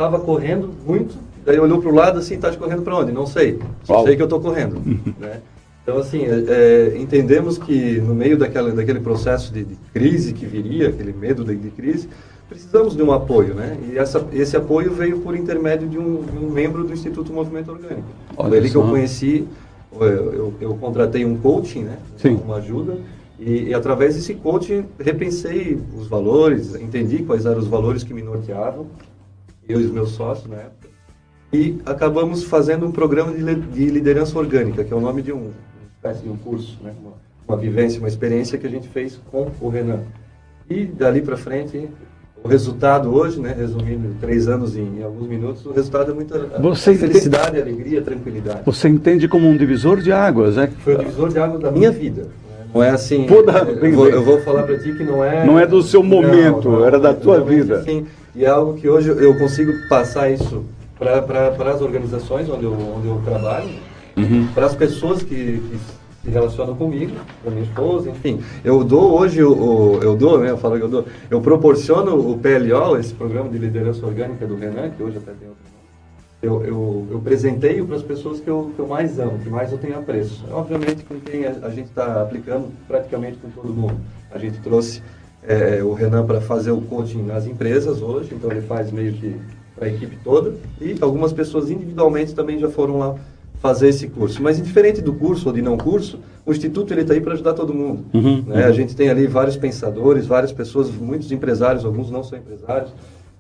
estava 0.00 0.18
correndo 0.18 0.70
muito, 0.86 1.14
daí 1.44 1.58
olhou 1.60 1.80
para 1.80 1.90
o 1.90 1.94
lado 1.94 2.18
assim, 2.18 2.34
está 2.34 2.50
correndo 2.56 2.82
para 2.82 2.96
onde? 2.96 3.12
Não 3.12 3.26
sei, 3.26 3.58
só 3.84 3.94
Uau. 3.94 4.04
sei 4.06 4.16
que 4.16 4.22
eu 4.22 4.26
estou 4.26 4.40
correndo. 4.40 4.80
né? 5.20 5.40
Então, 5.82 5.98
assim, 5.98 6.24
é, 6.24 6.44
é, 6.48 6.98
entendemos 6.98 7.58
que 7.58 8.00
no 8.00 8.14
meio 8.14 8.38
daquela, 8.38 8.70
daquele 8.70 9.00
processo 9.00 9.52
de, 9.52 9.64
de 9.64 9.76
crise 9.92 10.32
que 10.32 10.46
viria, 10.46 10.88
aquele 10.88 11.12
medo 11.12 11.44
de, 11.44 11.54
de, 11.56 11.70
crise, 11.70 12.08
precisamos 12.48 12.96
de 12.96 13.02
um 13.02 13.12
apoio, 13.12 13.54
né? 13.54 13.76
E 13.90 13.98
essa, 13.98 14.26
esse 14.32 14.56
apoio 14.56 14.92
veio 14.92 15.20
por 15.20 15.36
intermédio 15.36 15.88
de 15.88 15.98
um, 15.98 16.22
de 16.22 16.38
um 16.38 16.50
membro 16.50 16.84
do 16.84 16.92
Instituto 16.92 17.32
Movimento 17.32 17.70
Orgânico. 17.70 18.08
Olha 18.36 18.56
Ele 18.56 18.70
que 18.70 18.76
eu 18.76 18.82
conheci, 18.82 19.46
eu, 19.92 20.06
eu, 20.06 20.54
eu, 20.60 20.74
contratei 20.74 21.24
um 21.24 21.36
coaching, 21.36 21.84
né? 21.84 21.98
Sim. 22.16 22.40
Uma 22.44 22.56
ajuda, 22.56 22.98
e, 23.38 23.68
e, 23.68 23.74
através 23.74 24.14
desse 24.14 24.34
coaching 24.34 24.84
repensei 24.98 25.78
os 25.98 26.06
valores, 26.08 26.74
entendi 26.74 27.22
quais 27.22 27.46
eram 27.46 27.58
os 27.58 27.66
valores 27.66 28.02
que 28.02 28.12
me 28.12 28.22
norteavam, 28.22 28.86
eu 29.70 29.80
e 29.80 29.84
os 29.84 29.90
meus 29.90 30.10
sócios 30.10 30.48
na 30.48 30.56
época, 30.56 30.88
e 31.52 31.78
acabamos 31.84 32.44
fazendo 32.44 32.86
um 32.86 32.92
programa 32.92 33.32
de, 33.32 33.54
de 33.54 33.86
liderança 33.86 34.38
orgânica, 34.38 34.84
que 34.84 34.92
é 34.92 34.96
o 34.96 35.00
nome 35.00 35.22
de 35.22 35.32
um, 35.32 35.50
espécie 35.96 36.22
de 36.22 36.28
um 36.28 36.36
curso, 36.36 36.78
né? 36.82 36.92
uma, 37.02 37.12
uma 37.48 37.56
vivência, 37.56 37.98
uma 37.98 38.08
experiência 38.08 38.56
que 38.56 38.66
a 38.66 38.70
gente 38.70 38.88
fez 38.88 39.20
com 39.30 39.50
o 39.60 39.68
Renan. 39.68 40.00
E 40.68 40.84
dali 40.84 41.20
para 41.20 41.36
frente, 41.36 41.88
o 42.42 42.48
resultado 42.48 43.12
hoje, 43.12 43.40
né, 43.40 43.54
resumindo 43.56 44.14
três 44.20 44.48
anos 44.48 44.76
em, 44.76 44.98
em, 44.98 45.02
alguns 45.02 45.28
minutos, 45.28 45.66
o 45.66 45.72
resultado 45.72 46.12
é 46.12 46.14
muita 46.14 46.38
Você 46.60 46.94
felicidade, 46.94 47.58
entende... 47.58 47.60
alegria, 47.60 48.02
tranquilidade. 48.02 48.60
Você 48.64 48.88
entende 48.88 49.28
como 49.28 49.48
um 49.48 49.56
divisor 49.56 50.00
de 50.00 50.12
águas, 50.12 50.56
é? 50.56 50.68
Foi 50.68 50.94
o 50.94 50.98
divisor 50.98 51.28
de 51.28 51.38
águas 51.38 51.60
da 51.60 51.70
minha 51.70 51.90
vida. 51.90 52.28
Não 52.72 52.82
é 52.82 52.90
assim. 52.90 53.26
Toda... 53.26 53.52
Eu, 53.58 53.92
vou, 53.92 54.08
eu 54.08 54.22
vou 54.22 54.40
falar 54.40 54.62
para 54.62 54.78
ti 54.78 54.92
que 54.92 55.02
não 55.02 55.24
é. 55.24 55.44
Não 55.44 55.58
é 55.58 55.66
do 55.66 55.82
seu 55.82 56.02
momento, 56.02 56.70
não, 56.70 56.78
não, 56.78 56.86
era 56.86 56.98
da 56.98 57.12
tua 57.12 57.40
vida. 57.40 57.80
Assim, 57.80 58.06
e 58.34 58.44
é 58.44 58.48
algo 58.48 58.74
que 58.74 58.88
hoje 58.88 59.08
eu 59.08 59.36
consigo 59.38 59.72
passar 59.88 60.30
isso 60.30 60.64
para 60.98 61.72
as 61.72 61.80
organizações 61.80 62.48
onde 62.48 62.64
eu, 62.64 62.72
onde 62.72 63.08
eu 63.08 63.20
trabalho, 63.24 63.70
uhum. 64.16 64.48
para 64.54 64.66
as 64.66 64.74
pessoas 64.74 65.22
que, 65.22 65.34
que, 65.34 65.78
se 66.22 66.28
relacionam 66.28 66.76
comigo, 66.76 67.12
para 67.42 67.50
minha 67.50 67.64
esposa, 67.64 68.10
enfim. 68.10 68.42
Eu 68.62 68.84
dou 68.84 69.18
hoje, 69.18 69.42
o, 69.42 69.98
eu 70.02 70.14
dou, 70.14 70.38
né, 70.38 70.50
eu 70.50 70.58
falo 70.58 70.76
que 70.76 70.84
eu 70.84 70.88
dou, 70.88 71.06
eu 71.30 71.40
proporciono 71.40 72.14
o 72.14 72.38
PLO, 72.38 72.98
esse 72.98 73.14
programa 73.14 73.48
de 73.48 73.56
liderança 73.56 74.04
orgânica 74.04 74.46
do 74.46 74.54
Renan, 74.54 74.90
que 74.90 75.02
hoje 75.02 75.16
até 75.16 75.32
tem 75.32 75.48
outro 75.48 75.80
eu, 76.42 76.64
eu, 76.64 77.06
eu 77.10 77.20
presenteio 77.20 77.86
para 77.86 77.96
as 77.96 78.02
pessoas 78.02 78.40
que 78.40 78.48
eu, 78.48 78.72
que 78.74 78.78
eu 78.78 78.86
mais 78.86 79.18
amo, 79.18 79.38
que 79.38 79.50
mais 79.50 79.70
eu 79.70 79.78
tenho 79.78 79.98
apreço. 79.98 80.44
Obviamente 80.50 81.04
com 81.04 81.20
quem 81.20 81.44
a, 81.44 81.50
a 81.62 81.70
gente 81.70 81.88
está 81.88 82.22
aplicando 82.22 82.68
praticamente 82.88 83.36
com 83.38 83.50
todo 83.50 83.72
mundo. 83.72 84.00
A 84.30 84.38
gente 84.38 84.58
trouxe 84.60 85.02
é, 85.46 85.82
o 85.82 85.92
Renan 85.92 86.26
para 86.26 86.40
fazer 86.40 86.70
o 86.70 86.80
coaching 86.82 87.22
nas 87.22 87.46
empresas 87.46 88.02
hoje, 88.02 88.30
então 88.34 88.50
ele 88.50 88.62
faz 88.62 88.90
meio 88.90 89.12
que 89.12 89.36
para 89.74 89.86
a 89.86 89.88
equipe 89.88 90.16
toda, 90.22 90.54
e 90.80 90.96
algumas 91.00 91.32
pessoas 91.32 91.70
individualmente 91.70 92.34
também 92.34 92.58
já 92.58 92.68
foram 92.68 92.98
lá 92.98 93.14
fazer 93.60 93.88
esse 93.88 94.08
curso. 94.08 94.42
Mas 94.42 94.58
indiferente 94.58 95.00
do 95.00 95.14
curso 95.14 95.48
ou 95.48 95.54
de 95.54 95.62
não 95.62 95.76
curso, 95.76 96.18
o 96.44 96.52
Instituto 96.52 96.92
ele 96.92 97.02
está 97.02 97.14
aí 97.14 97.20
para 97.20 97.34
ajudar 97.34 97.54
todo 97.54 97.72
mundo. 97.72 98.04
Uhum, 98.12 98.42
né? 98.46 98.62
uhum. 98.62 98.68
A 98.68 98.72
gente 98.72 98.96
tem 98.96 99.08
ali 99.08 99.26
vários 99.26 99.56
pensadores, 99.56 100.26
várias 100.26 100.52
pessoas, 100.52 100.90
muitos 100.90 101.30
empresários, 101.30 101.84
alguns 101.84 102.10
não 102.10 102.24
são 102.24 102.38
empresários, 102.38 102.92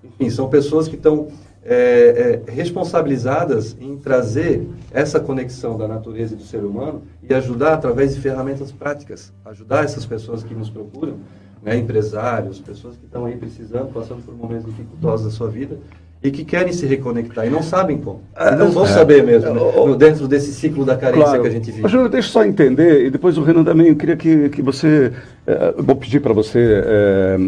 enfim, 0.04 0.30
são 0.30 0.48
pessoas 0.48 0.88
que 0.88 0.96
estão 0.96 1.28
é, 1.62 2.42
é, 2.46 2.50
responsabilizadas 2.50 3.76
em 3.78 3.96
trazer 3.96 4.66
essa 4.90 5.20
conexão 5.20 5.76
da 5.76 5.86
natureza 5.86 6.34
e 6.34 6.36
do 6.36 6.42
ser 6.42 6.64
humano 6.64 7.02
e 7.22 7.34
ajudar 7.34 7.74
através 7.74 8.14
de 8.14 8.20
ferramentas 8.20 8.72
práticas, 8.72 9.32
ajudar 9.44 9.84
essas 9.84 10.06
pessoas 10.06 10.42
que 10.42 10.54
nos 10.54 10.70
procuram 10.70 11.18
né, 11.62 11.76
empresários, 11.76 12.58
pessoas 12.58 12.96
que 12.96 13.04
estão 13.04 13.26
aí 13.26 13.36
precisando, 13.36 13.92
passando 13.92 14.24
por 14.24 14.34
momentos 14.34 14.66
dificultosos 14.66 15.26
da 15.26 15.32
sua 15.32 15.48
vida 15.48 15.78
e 16.22 16.30
que 16.30 16.44
querem 16.44 16.70
se 16.70 16.84
reconectar 16.84 17.46
e 17.46 17.50
não 17.50 17.62
sabem 17.62 17.96
como. 17.96 18.20
E 18.38 18.54
não 18.54 18.70
vão 18.70 18.84
é. 18.84 18.88
saber 18.88 19.24
mesmo, 19.24 19.54
né? 19.54 19.96
dentro 19.96 20.28
desse 20.28 20.52
ciclo 20.52 20.84
da 20.84 20.94
carência 20.94 21.24
claro. 21.24 21.42
que 21.42 21.48
a 21.48 21.50
gente 21.50 21.70
vive. 21.70 21.88
Júlio, 21.88 22.10
deixa 22.10 22.28
eu 22.28 22.32
só 22.32 22.44
entender, 22.44 23.06
e 23.06 23.10
depois 23.10 23.38
o 23.38 23.42
Renan 23.42 23.64
também, 23.64 23.88
eu 23.88 23.96
queria 23.96 24.16
que, 24.16 24.50
que 24.50 24.60
você, 24.60 25.12
é, 25.46 25.74
vou 25.78 25.96
pedir 25.96 26.20
para 26.20 26.34
você 26.34 26.82
é, 26.84 27.38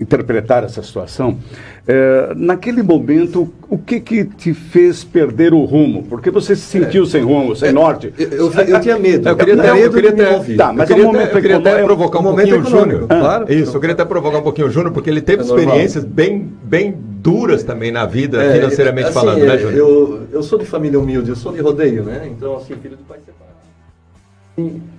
interpretar 0.00 0.64
essa 0.64 0.82
situação. 0.82 1.38
É, 1.86 2.32
naquele 2.34 2.82
momento, 2.82 3.52
o 3.68 3.78
que 3.78 4.00
que 4.00 4.24
te 4.24 4.52
fez 4.52 5.04
perder 5.04 5.54
o 5.54 5.64
rumo? 5.64 6.02
Porque 6.02 6.28
você 6.28 6.56
se 6.56 6.62
sentiu 6.62 7.04
é, 7.04 7.06
sem 7.06 7.22
rumo, 7.22 7.54
sem 7.54 7.72
norte? 7.72 8.12
Eu, 8.18 8.30
eu, 8.30 8.52
eu, 8.52 8.80
tinha 8.80 8.98
medo. 8.98 9.28
Eu 9.28 9.36
queria 9.36 9.56
ter, 9.56 9.78
eu 9.78 9.92
queria 9.92 10.12
ter, 10.12 10.56
tá, 10.56 10.72
mas 10.72 10.90
eu 10.90 10.96
queria, 10.96 11.12
momento, 11.12 11.36
eu 11.36 11.40
queria 11.40 11.56
até 11.58 11.84
provocar 11.84 12.18
um, 12.18 12.22
um 12.22 12.34
pouquinho 12.34 12.60
o 12.60 12.64
Júnior. 12.64 13.06
Claro. 13.06 13.52
Isso, 13.52 13.76
eu 13.76 13.80
queria 13.80 13.94
até 13.94 14.04
provocar 14.04 14.38
um 14.38 14.42
pouquinho 14.42 14.66
o 14.66 14.70
Júnior, 14.70 14.92
porque 14.92 15.08
ele 15.08 15.20
teve 15.20 15.44
experiências 15.44 16.02
bem, 16.02 16.48
bem 16.64 17.11
duras 17.22 17.62
também 17.62 17.92
na 17.92 18.04
vida, 18.04 18.42
é, 18.42 18.54
financeiramente 18.54 19.08
assim, 19.08 19.14
falando, 19.14 19.44
né, 19.44 19.56
Júnior? 19.56 19.78
Eu, 19.78 20.26
eu 20.32 20.42
sou 20.42 20.58
de 20.58 20.66
família 20.66 20.98
humilde, 20.98 21.30
eu 21.30 21.36
sou 21.36 21.52
de 21.52 21.60
rodeio, 21.60 22.02
né? 22.02 22.28
Então, 22.30 22.56
assim, 22.56 22.74
filho 22.74 22.96
de 22.96 23.04
pai 23.04 23.18
separado. 23.24 23.52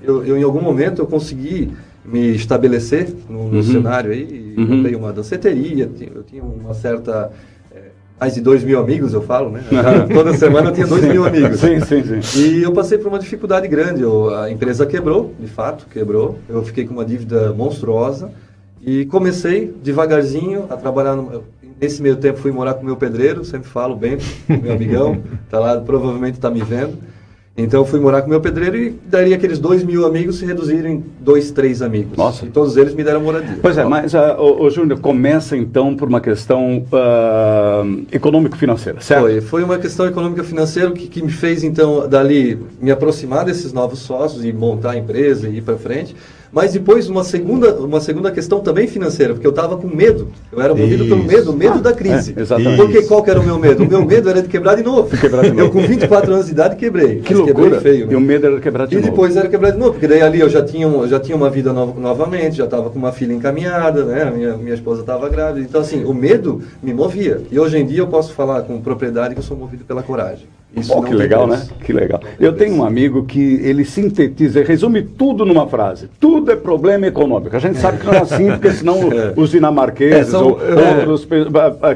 Eu, 0.01 0.25
eu, 0.25 0.37
em 0.37 0.43
algum 0.43 0.61
momento, 0.61 1.01
eu 1.01 1.05
consegui 1.05 1.71
me 2.03 2.33
estabelecer 2.35 3.13
no, 3.29 3.49
no 3.49 3.57
uhum. 3.57 3.63
cenário 3.63 4.11
aí. 4.11 4.55
Uhum. 4.57 4.77
Eu 4.77 4.83
tenho 4.83 4.99
uma 4.99 5.11
danceteria, 5.11 5.89
eu 6.13 6.23
tinha 6.23 6.43
uma 6.43 6.73
certa 6.73 7.31
é, 7.71 7.81
mais 8.19 8.33
de 8.33 8.41
dois 8.41 8.63
mil 8.63 8.79
amigos, 8.79 9.13
eu 9.13 9.21
falo, 9.21 9.51
né? 9.51 9.63
Toda 10.13 10.33
semana 10.33 10.69
eu 10.69 10.73
tinha 10.73 10.87
dois 10.87 11.03
mil 11.03 11.23
amigos. 11.27 11.59
Sim, 11.59 11.79
sim, 11.81 12.21
sim. 12.21 12.39
E 12.39 12.63
eu 12.63 12.71
passei 12.71 12.97
por 12.97 13.09
uma 13.09 13.19
dificuldade 13.19 13.67
grande. 13.67 14.01
Eu, 14.01 14.33
a 14.33 14.49
empresa 14.49 14.85
quebrou, 14.85 15.33
de 15.39 15.47
fato, 15.47 15.85
quebrou. 15.91 16.39
Eu 16.49 16.63
fiquei 16.63 16.85
com 16.85 16.93
uma 16.93 17.05
dívida 17.05 17.53
monstruosa 17.53 18.31
e 18.81 19.05
comecei 19.05 19.73
devagarzinho 19.83 20.65
a 20.69 20.77
trabalhar. 20.77 21.15
No, 21.15 21.43
nesse 21.83 22.01
meio 22.01 22.15
tempo 22.15 22.39
fui 22.39 22.51
morar 22.51 22.75
com 22.75 22.85
meu 22.85 22.95
pedreiro, 22.95 23.43
sempre 23.43 23.67
falo 23.67 23.95
bem, 23.95 24.17
meu 24.47 24.73
amigão, 24.73 25.21
tá 25.51 25.59
lá, 25.59 25.79
provavelmente 25.81 26.35
está 26.35 26.49
me 26.49 26.61
vendo. 26.61 26.97
Então 27.55 27.85
fui 27.85 27.99
morar 27.99 28.23
com 28.23 28.29
meu 28.29 28.41
pedreiro 28.41 28.75
e 28.75 28.89
daria 28.89 29.35
aqueles 29.35 29.59
dois 29.59 29.83
mil 29.83 30.07
amigos 30.07 30.37
se 30.37 30.45
reduzirem 30.45 30.95
em 30.95 31.03
dois, 31.19 31.51
três 31.51 31.83
amigos. 31.83 32.17
Nossa. 32.17 32.47
E 32.47 32.49
todos 32.49 32.77
eles 32.77 32.95
me 32.95 33.03
deram 33.03 33.21
moradia. 33.21 33.59
Pois 33.61 33.77
é, 33.77 33.85
mas 33.85 34.15
uh, 34.15 34.17
o, 34.39 34.63
o 34.63 34.69
Júnior 34.71 34.99
começa 34.99 35.55
então 35.55 35.95
por 35.95 36.07
uma 36.07 36.19
questão 36.19 36.79
uh, 36.79 38.05
econômico-financeira, 38.11 39.01
certo? 39.01 39.21
Foi, 39.21 39.41
foi 39.41 39.63
uma 39.63 39.77
questão 39.77 40.07
econômica-financeira 40.07 40.89
que, 40.93 41.07
que 41.07 41.21
me 41.21 41.31
fez 41.31 41.63
então 41.63 42.09
dali 42.09 42.57
me 42.81 42.89
aproximar 42.89 43.45
desses 43.45 43.71
novos 43.71 43.99
sócios 43.99 44.43
e 44.43 44.51
montar 44.51 44.91
a 44.91 44.97
empresa 44.97 45.47
e 45.47 45.57
ir 45.57 45.61
para 45.61 45.77
frente. 45.77 46.15
Mas 46.53 46.73
depois 46.73 47.09
uma 47.09 47.23
segunda, 47.23 47.73
uma 47.73 47.99
segunda 47.99 48.31
questão 48.31 48.59
também 48.59 48.85
financeira, 48.87 49.33
porque 49.33 49.47
eu 49.47 49.51
estava 49.51 49.75
com 49.75 49.87
medo. 49.87 50.27
Eu 50.51 50.61
era 50.61 50.75
movido 50.75 51.03
Isso. 51.03 51.15
pelo 51.15 51.23
medo, 51.23 51.51
medo 51.51 51.79
ah, 51.79 51.81
da 51.81 51.93
crise. 51.93 52.35
É, 52.37 52.41
exatamente. 52.41 52.77
Porque 52.77 53.01
qual 53.03 53.23
que 53.23 53.31
era 53.31 53.39
o 53.39 53.43
meu 53.43 53.57
medo? 53.57 53.83
O 53.83 53.87
meu 53.87 54.05
medo 54.05 54.29
era 54.29 54.39
de 54.39 54.47
quebrar 54.47 54.75
de 54.75 54.83
novo. 54.83 55.17
Quebrar 55.17 55.41
de 55.41 55.49
novo. 55.49 55.61
Eu 55.61 55.71
com 55.71 55.81
24 55.81 56.31
anos 56.31 56.45
de 56.45 56.51
idade 56.51 56.75
quebrei. 56.75 57.21
Que 57.21 57.33
loucura. 57.33 57.81
Feio, 57.81 58.05
né? 58.05 58.13
E 58.13 58.15
o 58.15 58.21
medo 58.21 58.45
era 58.45 58.59
quebrar 58.59 58.85
de 58.85 58.93
e 58.93 58.97
novo. 58.97 59.07
E 59.07 59.09
depois 59.09 59.35
era 59.35 59.49
quebrar 59.49 59.71
de 59.71 59.79
novo, 59.79 59.93
porque 59.93 60.07
daí 60.07 60.21
ali 60.21 60.41
eu 60.41 60.49
já 60.49 60.63
tinha, 60.63 60.87
já 61.07 61.19
tinha 61.19 61.35
uma 61.35 61.49
vida 61.49 61.73
no, 61.73 61.99
novamente, 61.99 62.57
já 62.57 62.65
estava 62.65 62.91
com 62.91 62.99
uma 62.99 63.11
filha 63.11 63.33
encaminhada, 63.33 64.05
né? 64.05 64.31
Minha, 64.33 64.55
minha 64.55 64.75
esposa 64.75 65.01
estava 65.01 65.27
grávida. 65.29 65.65
Então 65.67 65.81
assim, 65.81 66.03
o 66.03 66.13
medo 66.13 66.61
me 66.83 66.93
movia. 66.93 67.41
E 67.51 67.59
hoje 67.59 67.79
em 67.79 67.85
dia 67.85 67.99
eu 67.99 68.07
posso 68.07 68.31
falar 68.31 68.61
com 68.61 68.79
propriedade 68.79 69.33
que 69.33 69.39
eu 69.39 69.43
sou 69.43 69.57
movido 69.57 69.83
pela 69.85 70.03
coragem. 70.03 70.45
Isso 70.75 70.91
oh, 70.95 71.03
que 71.03 71.13
legal, 71.13 71.45
né? 71.45 71.61
Que 71.83 71.93
legal. 71.93 72.19
Eu 72.39 72.53
tenho 72.53 72.75
um 72.75 72.83
amigo 72.83 73.25
que 73.25 73.59
ele 73.63 73.85
sintetiza, 73.85 74.63
resume 74.63 75.03
tudo 75.03 75.45
numa 75.45 75.67
frase. 75.67 76.09
Tudo 76.19 76.51
é 76.51 76.55
problema 76.55 77.05
econômico. 77.05 77.55
A 77.55 77.59
gente 77.59 77.77
sabe 77.77 77.99
que 77.99 78.05
não 78.05 78.13
é 78.13 78.21
assim, 78.21 78.47
porque 78.47 78.71
senão 78.71 78.95
é. 79.13 79.33
os 79.35 79.51
dinamarqueses 79.51 80.29
é, 80.29 80.31
são, 80.31 80.53
ou 80.53 80.61
é. 80.61 80.97
outros 80.97 81.27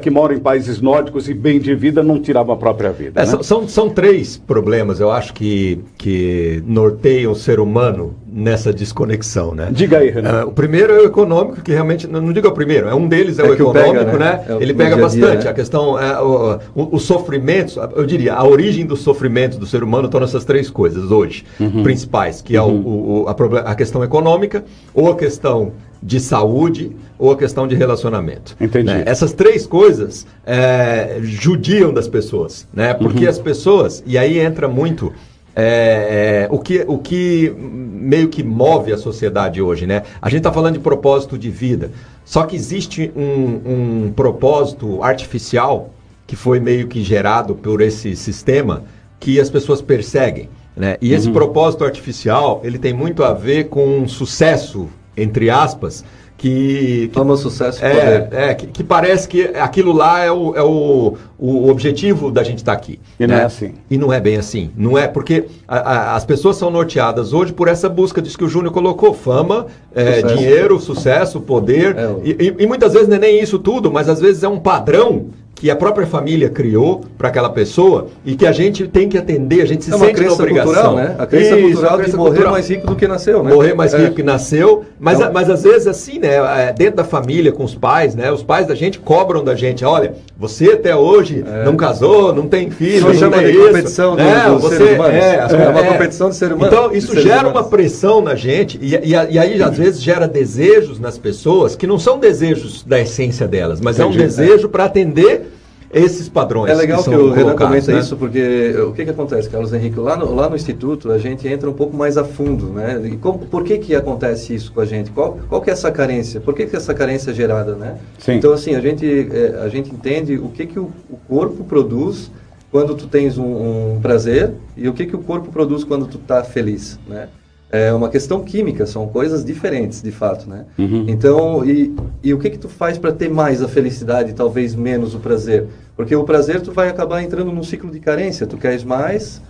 que 0.02 0.10
moram 0.10 0.36
em 0.36 0.40
países 0.40 0.80
nórdicos 0.80 1.28
e 1.28 1.34
bem 1.34 1.60
de 1.60 1.74
vida 1.74 2.04
não 2.04 2.22
tiravam 2.22 2.54
a 2.54 2.58
própria 2.58 2.92
vida. 2.92 3.22
É, 3.22 3.26
né? 3.26 3.38
são, 3.42 3.68
são 3.68 3.90
três 3.90 4.38
problemas, 4.38 5.00
eu 5.00 5.12
acho, 5.12 5.34
que, 5.34 5.80
que 5.98 6.64
norteiam 6.66 7.32
o 7.32 7.36
ser 7.36 7.60
humano 7.60 8.16
nessa 8.38 8.72
desconexão, 8.72 9.56
né? 9.56 9.70
Diga 9.72 9.98
aí, 9.98 10.12
Renan. 10.12 10.46
Uh, 10.46 10.50
o 10.50 10.52
primeiro 10.52 10.94
é 10.94 11.00
o 11.00 11.06
econômico, 11.06 11.60
que 11.60 11.72
realmente, 11.72 12.06
não, 12.06 12.22
não 12.22 12.32
digo 12.32 12.48
o 12.48 12.52
primeiro, 12.52 12.88
é 12.88 12.94
um 12.94 13.08
deles 13.08 13.40
é, 13.40 13.42
é 13.42 13.50
o 13.50 13.54
econômico, 13.54 14.06
pega, 14.06 14.06
né? 14.06 14.18
né? 14.18 14.46
É 14.48 14.62
Ele 14.62 14.76
pega 14.76 14.94
dia 14.94 15.04
bastante. 15.04 15.38
Dia, 15.38 15.44
né? 15.46 15.50
A 15.50 15.54
questão, 15.56 16.00
é, 16.00 16.22
o, 16.22 16.60
o, 16.76 16.96
o, 16.98 17.00
sofrimento, 17.00 17.80
eu 17.96 18.06
diria, 18.06 18.36
a 18.36 18.48
origem 18.48 18.86
do 18.86 18.96
sofrimento 18.96 19.58
do 19.58 19.66
ser 19.66 19.82
humano 19.82 20.06
estão 20.06 20.22
nessas 20.22 20.46
três 20.46 20.70
coisas 20.70 21.10
hoje, 21.10 21.46
uhum. 21.60 21.82
principais, 21.82 22.40
que 22.40 22.56
é 22.56 22.62
uhum. 22.62 23.24
o, 23.26 23.26
a, 23.28 23.72
a 23.72 23.76
questão 23.76 24.04
econômica, 24.04 24.64
ou 24.94 25.12
a 25.12 25.16
questão 25.16 25.72
de 26.02 26.20
saúde 26.20 26.96
ou 27.18 27.32
a 27.32 27.36
questão 27.36 27.68
de 27.68 27.74
relacionamento. 27.74 28.56
Entendi. 28.62 28.86
Né? 28.86 29.02
Essas 29.08 29.34
três 29.34 29.66
coisas 29.66 30.28
é, 30.46 31.18
judiam 31.24 31.92
das 31.92 32.08
pessoas, 32.08 32.68
né? 32.72 32.94
Porque 32.94 33.24
uhum. 33.24 33.30
as 33.32 33.40
pessoas, 33.40 34.04
e 34.06 34.16
aí 34.16 34.38
entra 34.38 34.68
muito 34.68 35.12
é, 35.60 36.44
é, 36.44 36.48
o, 36.52 36.60
que, 36.60 36.86
o 36.88 37.00
que 37.00 37.52
meio 37.58 38.30
que 38.30 38.44
move 38.44 38.94
a 38.94 38.98
sociedade 38.98 39.60
hoje, 39.60 39.88
né? 39.88 40.04
A 40.22 40.30
gente 40.30 40.42
está 40.42 40.52
falando 40.52 40.76
de 40.76 40.80
propósito 40.80 41.36
de 41.36 41.50
vida, 41.50 41.90
só 42.24 42.44
que 42.44 42.56
existe 42.56 43.12
um, 43.16 44.06
um 44.06 44.14
propósito 44.16 45.02
artificial 45.02 45.90
que 46.28 46.36
foi 46.36 46.60
meio 46.60 46.88
que 46.88 47.04
gerado 47.04 47.56
por 47.56 47.82
esse 47.82 48.16
sistema 48.16 48.84
que 49.20 49.40
as 49.40 49.50
pessoas 49.50 49.82
perseguem. 49.82 50.48
Né? 50.76 50.96
E 51.02 51.12
esse 51.12 51.26
uhum. 51.26 51.34
propósito 51.34 51.84
artificial 51.84 52.62
ele 52.64 52.78
tem 52.78 52.94
muito 52.94 53.24
a 53.24 53.34
ver 53.34 53.64
com 53.64 53.84
um 53.84 54.08
sucesso, 54.08 54.88
entre 55.16 55.50
aspas, 55.50 56.06
que, 56.38 57.08
que 57.08 57.10
toma 57.14 57.36
sucesso 57.36 57.84
é, 57.84 58.20
poder. 58.20 58.40
é 58.40 58.54
que, 58.54 58.68
que, 58.68 58.84
parece 58.84 59.28
que 59.28 59.44
aquilo 59.56 59.92
lá 59.92 60.24
é 60.24 60.32
o, 60.32 60.56
é 60.56 60.62
o, 60.62 61.16
o 61.38 61.70
objetivo 61.70 62.32
da 62.32 62.44
gente 62.44 62.60
estar 62.60 62.74
tá 62.74 62.78
aqui 62.78 63.00
e 63.20 63.26
né? 63.26 63.36
não 63.36 63.42
é 63.42 63.46
assim 63.46 63.74
e 63.90 63.98
não 63.98 64.14
é 64.14 64.20
bem 64.20 64.38
assim 64.38 64.70
não 64.78 64.98
é 64.98 65.08
porque 65.08 65.46
a, 65.68 65.78
a, 65.78 66.16
as 66.16 66.26
pessoas 66.26 66.56
são 66.56 66.70
norteadas 66.70 67.34
hoje 67.34 67.52
por 67.52 67.68
essa 67.68 67.90
busca 67.90 68.22
disso 68.22 68.38
que 68.38 68.44
o 68.44 68.50
Júnior 68.50 68.72
colocou 68.72 69.14
fama 69.14 69.66
é, 69.96 70.22
dinheiro 70.22 70.80
sucesso 70.80 71.42
poder 71.42 71.98
é, 71.98 72.16
e, 72.24 72.32
e, 72.32 72.64
e, 72.64 72.68
muitas 72.68 72.94
vezes 72.94 73.08
não 73.08 73.16
é 73.16 73.20
nem 73.20 73.42
isso 73.42 73.58
tudo 73.58 73.92
mas 73.92 74.08
às 74.08 74.20
vezes 74.22 74.44
é 74.44 74.48
um 74.48 74.60
padrão 74.60 75.28
que 75.60 75.72
a 75.72 75.76
própria 75.76 76.06
família 76.06 76.50
criou 76.50 77.02
para 77.18 77.30
aquela 77.30 77.50
pessoa 77.50 78.08
e 78.24 78.36
que 78.36 78.46
a 78.46 78.52
gente 78.52 78.88
tem 78.88 79.10
que 79.10 79.18
atender, 79.18 79.62
a 79.62 79.66
gente 79.66 79.84
se 79.84 79.94
é 79.94 79.98
sente 79.98 80.22
na 80.22 80.32
obrigação. 80.32 80.74
Cultural, 80.74 80.96
né? 80.96 81.16
A 81.18 81.26
crença 81.26 81.58
Isso, 81.58 81.68
cultural 81.72 81.94
a 81.94 81.98
crença 81.98 82.12
de 82.12 82.18
morrer 82.18 82.30
cultural. 82.30 82.52
mais 82.54 82.70
rico 82.70 82.88
do 82.88 82.96
que 82.96 83.08
nasceu, 83.08 83.44
né? 83.44 83.54
Morrer 83.54 83.74
mais 83.74 83.94
é. 83.94 83.98
rico 83.98 84.16
que 84.16 84.24
nasceu, 84.24 84.86
mas, 85.00 85.20
é. 85.20 85.32
mas 85.32 85.50
às 85.50 85.64
vezes 85.64 85.88
assim, 85.88 86.20
né, 86.20 86.36
é, 86.36 86.74
dentro 86.74 86.98
da 86.98 87.04
família, 87.04 87.52
com 87.52 87.64
os 87.64 87.74
pais, 87.74 88.14
né, 88.14 88.32
os 88.32 88.44
pais 88.44 88.68
da 88.68 88.76
gente 88.76 89.00
cobram 89.00 89.44
da 89.44 89.56
gente, 89.56 89.84
olha, 89.84 90.14
você 90.38 90.74
até 90.74 90.96
hoje 90.96 91.44
é. 91.46 91.66
não 91.66 91.76
casou, 91.76 92.34
não 92.36 92.48
tem 92.48 92.70
filho, 92.70 93.08
não 93.08 93.14
chama 93.16 93.40
de 93.40 93.50
isso, 93.50 93.68
competição 93.68 94.12
do, 94.16 94.24
né? 94.24 94.46
do 94.50 94.60
você, 94.60 94.78
ser 94.78 95.02
É, 95.02 95.48
é 95.64 95.70
uma 95.70 95.84
competição 95.84 96.30
de 96.30 96.36
ser 96.36 96.54
humano. 96.54 96.68
Então, 96.68 96.94
isso 96.94 97.20
gera 97.20 97.48
uma 97.48 97.64
pressão 97.64 98.22
na 98.22 98.36
gente 98.36 98.78
e, 98.80 98.94
e, 98.94 99.12
e, 99.12 99.40
aí 99.40 99.64
às 99.64 99.76
vezes 99.76 100.04
gera 100.04 100.28
desejos 100.28 101.00
nas 101.00 101.18
pessoas 101.18 101.76
que 101.76 101.88
não 101.88 101.98
são 101.98 102.20
desejos 102.20 102.84
da 102.84 103.00
essência 103.00 103.48
delas, 103.48 103.82
mas 103.82 103.98
Entendi. 103.98 104.20
é 104.20 104.22
um 104.22 104.24
desejo 104.24 104.70
para 104.70 104.86
atender 104.86 105.47
esses 105.92 106.28
padrões. 106.28 106.72
É 106.72 106.76
legal 106.76 107.04
que, 107.04 107.10
que 107.10 107.16
o 107.16 107.32
Renan 107.32 107.56
comenta 107.56 107.92
né? 107.92 108.00
isso, 108.00 108.18
porque 108.18 108.76
o 108.80 108.94
que, 108.94 109.06
que 109.06 109.12
acontece, 109.12 109.50
Carlos 109.50 109.74
Henrique? 109.74 110.00
Lá 110.00 110.18
no, 110.18 110.34
lá 110.34 110.50
no 110.50 110.56
Instituto, 110.56 111.12
a 111.12 111.18
gente 111.18 111.48
entra 111.48 111.70
um 111.70 111.74
pouco 111.74 111.96
mais 111.96 112.18
a 112.18 112.24
fundo, 112.24 112.68
né? 112.68 113.02
E 113.06 113.18
como, 113.18 113.40
por 113.40 113.64
que, 113.64 113.78
que 113.78 113.96
acontece 113.96 114.54
isso 114.54 114.72
com 114.72 114.82
a 114.82 114.86
gente? 114.86 115.12
Qual, 115.12 115.40
qual 115.48 115.62
que 115.62 115.70
é 115.70 115.74
essa 115.74 115.92
carência? 115.92 116.42
Por 116.42 116.54
que, 116.54 116.66
que 116.66 116.76
essa 116.76 116.94
carência 116.94 117.32
é 117.32 117.34
gerada, 117.34 117.76
né? 117.76 117.98
Sim. 118.20 118.34
Então, 118.34 118.52
assim, 118.52 118.76
a 118.76 118.82
gente, 118.82 119.06
é, 119.32 119.62
a 119.64 119.70
gente 119.70 119.90
entende 119.94 120.38
o 120.38 120.50
que, 120.50 120.66
que 120.66 120.80
o, 120.80 120.92
o 121.10 121.18
corpo 121.28 121.64
produz 121.64 122.32
quando 122.72 122.96
tu 122.96 123.08
tens 123.08 123.38
um, 123.38 123.96
um, 123.96 124.00
prazer 124.02 124.54
e 124.76 124.90
o 124.90 124.94
que, 124.94 125.06
que 125.06 125.16
o 125.16 125.20
corpo 125.20 125.52
produz 125.52 125.84
quando 125.84 126.06
tu 126.06 126.18
está 126.18 126.44
feliz, 126.44 127.00
né? 127.08 127.30
É 127.70 127.94
uma 127.94 128.10
questão 128.10 128.44
química, 128.44 128.86
são 128.86 129.08
coisas 129.08 129.44
diferentes, 129.44 130.02
de 130.02 130.12
fato, 130.12 130.50
né? 130.50 130.66
Uhum. 130.78 131.06
Então, 131.08 131.66
e, 131.66 131.94
e 132.24 132.34
o 132.34 132.40
que 132.40 132.50
que 132.50 132.58
tu 132.58 132.70
faz 132.70 132.98
para 132.98 133.12
ter 133.12 133.30
mais 133.30 133.62
a 133.62 133.68
felicidade 133.68 134.32
e 134.32 134.34
talvez 134.34 134.74
menos 134.74 135.14
o 135.14 135.20
prazer? 135.20 135.68
Porque 135.96 136.16
o 136.16 136.24
prazer 136.24 136.62
tu 136.62 136.72
vai 136.72 136.88
acabar 136.88 137.22
entrando 137.22 137.52
num 137.52 137.64
ciclo 137.64 137.92
de 137.92 138.00
carência, 138.00 138.48
tu 138.48 138.58
queres 138.58 138.84
mais, 138.86 139.42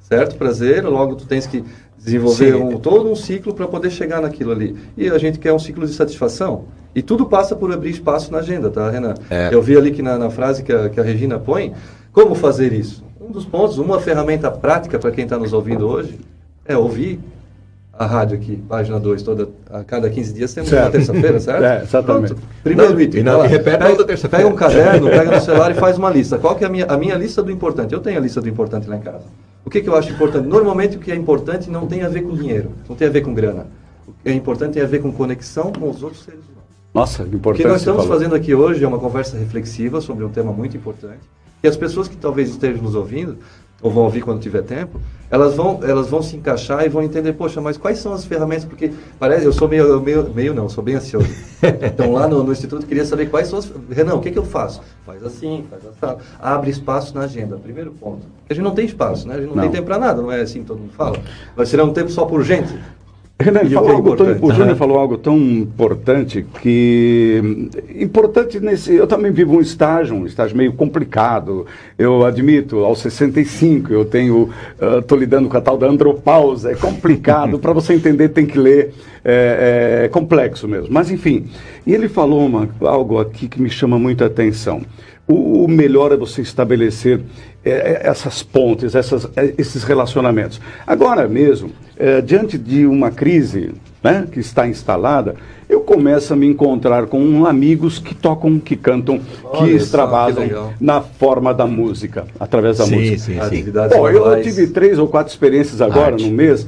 certo? 0.00 0.36
Prazer, 0.36 0.84
logo 0.84 1.16
tu 1.16 1.26
tens 1.26 1.46
que 1.46 1.62
desenvolver 1.98 2.54
um, 2.54 2.78
todo 2.78 3.10
um 3.10 3.16
ciclo 3.16 3.52
para 3.52 3.66
poder 3.66 3.90
chegar 3.90 4.22
naquilo 4.22 4.52
ali. 4.52 4.74
E 4.96 5.10
a 5.10 5.18
gente 5.18 5.38
quer 5.38 5.52
um 5.52 5.58
ciclo 5.58 5.86
de 5.86 5.92
satisfação. 5.92 6.64
E 6.94 7.02
tudo 7.02 7.26
passa 7.26 7.54
por 7.54 7.70
abrir 7.70 7.90
espaço 7.90 8.32
na 8.32 8.38
agenda, 8.38 8.70
tá, 8.70 8.88
Renan? 8.88 9.14
É. 9.28 9.50
Eu 9.52 9.60
vi 9.60 9.76
ali 9.76 9.90
que 9.90 10.00
na, 10.00 10.16
na 10.16 10.30
frase 10.30 10.62
que 10.62 10.72
a, 10.72 10.88
que 10.88 10.98
a 10.98 11.02
Regina 11.02 11.38
põe, 11.38 11.74
como 12.10 12.34
fazer 12.34 12.72
isso? 12.72 13.04
Um 13.20 13.30
dos 13.30 13.44
pontos, 13.44 13.76
uma 13.76 14.00
ferramenta 14.00 14.50
prática 14.50 14.98
para 14.98 15.10
quem 15.10 15.24
está 15.24 15.36
nos 15.36 15.52
ouvindo 15.52 15.86
hoje, 15.86 16.18
é 16.64 16.74
ouvir 16.74 17.20
a 17.98 18.06
rádio 18.06 18.36
aqui, 18.36 18.56
página 18.56 19.00
2, 19.00 19.22
toda, 19.22 19.48
a 19.70 19.82
cada 19.82 20.10
15 20.10 20.32
dias 20.34 20.52
temos 20.52 20.68
certo. 20.68 20.84
uma 20.84 20.90
terça-feira, 20.90 21.40
certo? 21.40 21.64
É, 21.64 21.82
exatamente. 21.82 22.34
Pronto. 22.34 22.48
Primeiro 22.62 22.92
não, 22.92 23.00
item. 23.00 23.20
E, 23.20 23.22
não, 23.22 23.44
e 23.44 23.48
repete 23.48 23.78
pega, 23.78 23.90
toda 23.90 24.04
terça-feira. 24.04 24.44
Pega 24.44 24.54
um 24.54 24.56
caderno, 24.56 25.08
pega 25.08 25.30
no 25.30 25.40
celular 25.40 25.70
e 25.70 25.74
faz 25.80 25.96
uma 25.96 26.10
lista. 26.10 26.38
Qual 26.38 26.54
que 26.54 26.64
é 26.64 26.66
a 26.66 26.70
minha, 26.70 26.86
a 26.86 26.96
minha 26.96 27.14
lista 27.14 27.42
do 27.42 27.50
importante? 27.50 27.94
Eu 27.94 28.00
tenho 28.00 28.18
a 28.18 28.20
lista 28.20 28.40
do 28.40 28.48
importante 28.48 28.88
lá 28.88 28.96
em 28.96 29.00
casa. 29.00 29.24
O 29.64 29.70
que, 29.70 29.80
que 29.80 29.88
eu 29.88 29.96
acho 29.96 30.12
importante? 30.12 30.46
Normalmente 30.46 30.96
o 30.96 31.00
que 31.00 31.10
é 31.10 31.14
importante 31.16 31.70
não 31.70 31.86
tem 31.86 32.02
a 32.02 32.08
ver 32.08 32.22
com 32.22 32.34
dinheiro, 32.34 32.70
não 32.88 32.94
tem 32.94 33.08
a 33.08 33.10
ver 33.10 33.22
com 33.22 33.34
grana. 33.34 33.66
é 34.24 34.32
importante 34.32 34.74
tem 34.74 34.82
a 34.82 34.86
ver 34.86 35.00
com 35.00 35.10
conexão 35.10 35.72
com 35.72 35.90
os 35.90 36.02
outros 36.02 36.22
seres 36.22 36.40
humanos. 36.40 36.56
Nossa, 36.94 37.22
importante. 37.22 37.60
O 37.60 37.62
que 37.62 37.68
nós 37.68 37.80
estamos 37.80 38.06
fazendo 38.06 38.34
aqui 38.34 38.54
hoje 38.54 38.84
é 38.84 38.88
uma 38.88 38.98
conversa 38.98 39.36
reflexiva 39.36 40.00
sobre 40.00 40.24
um 40.24 40.28
tema 40.28 40.52
muito 40.52 40.76
importante. 40.76 41.20
E 41.62 41.68
as 41.68 41.76
pessoas 41.76 42.06
que 42.06 42.16
talvez 42.16 42.50
estejam 42.50 42.82
nos 42.82 42.94
ouvindo, 42.94 43.38
ou 43.82 43.90
vão 43.90 44.04
ouvir 44.04 44.22
quando 44.22 44.40
tiver 44.40 44.62
tempo, 44.62 45.00
elas 45.30 45.54
vão, 45.54 45.80
elas 45.82 46.08
vão 46.08 46.22
se 46.22 46.36
encaixar 46.36 46.84
e 46.84 46.88
vão 46.88 47.02
entender, 47.02 47.32
poxa, 47.32 47.60
mas 47.60 47.76
quais 47.76 47.98
são 47.98 48.12
as 48.12 48.24
ferramentas? 48.24 48.64
Porque 48.64 48.92
parece, 49.18 49.44
eu 49.44 49.52
sou 49.52 49.68
meio, 49.68 50.00
meio, 50.00 50.32
meio 50.32 50.54
não, 50.54 50.68
sou 50.68 50.82
bem 50.82 50.94
ansioso. 50.94 51.28
Então 51.82 52.12
lá 52.12 52.28
no, 52.28 52.44
no 52.44 52.52
Instituto 52.52 52.86
queria 52.86 53.04
saber 53.04 53.30
quais 53.30 53.48
são 53.48 53.58
as. 53.58 53.72
Renan, 53.90 54.14
o 54.14 54.20
que, 54.20 54.30
que 54.30 54.38
eu 54.38 54.44
faço? 54.44 54.82
Faz 55.06 55.24
assim, 55.24 55.64
faz 55.70 55.82
assim. 55.86 56.22
Abre 56.38 56.70
espaço 56.70 57.14
na 57.14 57.22
agenda, 57.22 57.56
primeiro 57.56 57.92
ponto. 57.92 58.26
A 58.48 58.52
gente 58.52 58.62
não 58.62 58.74
tem 58.74 58.84
espaço, 58.84 59.26
né? 59.26 59.34
A 59.34 59.38
gente 59.38 59.48
não, 59.48 59.56
não. 59.56 59.62
tem 59.62 59.72
tempo 59.72 59.86
para 59.86 59.98
nada, 59.98 60.20
não 60.20 60.30
é 60.30 60.42
assim 60.42 60.60
que 60.60 60.66
todo 60.66 60.78
mundo 60.78 60.92
fala. 60.92 61.18
Vai 61.56 61.64
ser 61.64 61.80
um 61.80 61.92
tempo 61.92 62.10
só 62.10 62.26
por 62.26 62.44
gente. 62.44 62.78
Renan, 63.38 63.60
ele 63.60 63.74
falou 63.74 63.90
algo 63.90 64.16
tão, 64.16 64.38
o 64.40 64.52
Júnior 64.52 64.76
falou 64.76 64.98
algo 64.98 65.18
tão 65.18 65.36
importante 65.38 66.46
que 66.62 67.68
importante 67.94 68.58
nesse. 68.58 68.94
Eu 68.94 69.06
também 69.06 69.30
vivo 69.30 69.56
um 69.56 69.60
estágio, 69.60 70.16
um 70.16 70.24
estágio 70.24 70.56
meio 70.56 70.72
complicado. 70.72 71.66
Eu 71.98 72.24
admito, 72.24 72.78
aos 72.78 73.00
65 73.00 73.92
eu 73.92 74.06
tenho 74.06 74.48
estou 75.00 75.18
uh, 75.18 75.20
lidando 75.20 75.50
com 75.50 75.56
a 75.56 75.60
tal 75.60 75.76
da 75.76 75.86
andropausa. 75.86 76.72
É 76.72 76.74
complicado 76.74 77.58
para 77.60 77.74
você 77.74 77.92
entender 77.92 78.30
tem 78.30 78.46
que 78.46 78.58
ler. 78.58 78.94
É, 79.28 80.04
é, 80.04 80.08
complexo 80.08 80.68
mesmo. 80.68 80.86
Mas 80.88 81.10
enfim, 81.10 81.46
e 81.84 81.92
ele 81.92 82.08
falou 82.08 82.46
uma, 82.46 82.68
algo 82.82 83.18
aqui 83.18 83.48
que 83.48 83.60
me 83.60 83.68
chama 83.68 83.98
muita 83.98 84.26
atenção. 84.26 84.82
O, 85.26 85.64
o 85.64 85.68
melhor 85.68 86.12
é 86.12 86.16
você 86.16 86.42
estabelecer 86.42 87.18
é, 87.18 87.20
é, 87.20 87.55
essas 87.70 88.42
pontes, 88.42 88.94
essas, 88.94 89.28
é, 89.36 89.54
esses 89.58 89.82
relacionamentos. 89.82 90.60
Agora 90.86 91.26
mesmo, 91.26 91.70
é, 91.98 92.20
diante 92.20 92.56
de 92.56 92.86
uma 92.86 93.10
crise 93.10 93.72
né, 94.02 94.26
que 94.30 94.38
está 94.38 94.68
instalada, 94.68 95.34
eu 95.68 95.80
começo 95.80 96.32
a 96.32 96.36
me 96.36 96.46
encontrar 96.46 97.06
com 97.06 97.44
amigos 97.44 97.98
que 97.98 98.14
tocam, 98.14 98.58
que 98.60 98.76
cantam, 98.76 99.20
Olha 99.42 99.58
que 99.58 99.70
extravasam 99.74 100.72
na 100.80 101.00
forma 101.00 101.52
da 101.52 101.66
música, 101.66 102.24
através 102.38 102.78
da 102.78 102.84
sim, 102.84 102.96
música. 102.96 103.18
Sim, 103.48 103.64
sim, 103.64 103.72
Bom, 103.90 104.08
eu 104.08 104.42
tive 104.42 104.68
três 104.68 104.98
ou 104.98 105.08
quatro 105.08 105.32
experiências 105.32 105.80
agora 105.80 106.12
Arte. 106.12 106.24
no 106.24 106.30
mês 106.30 106.66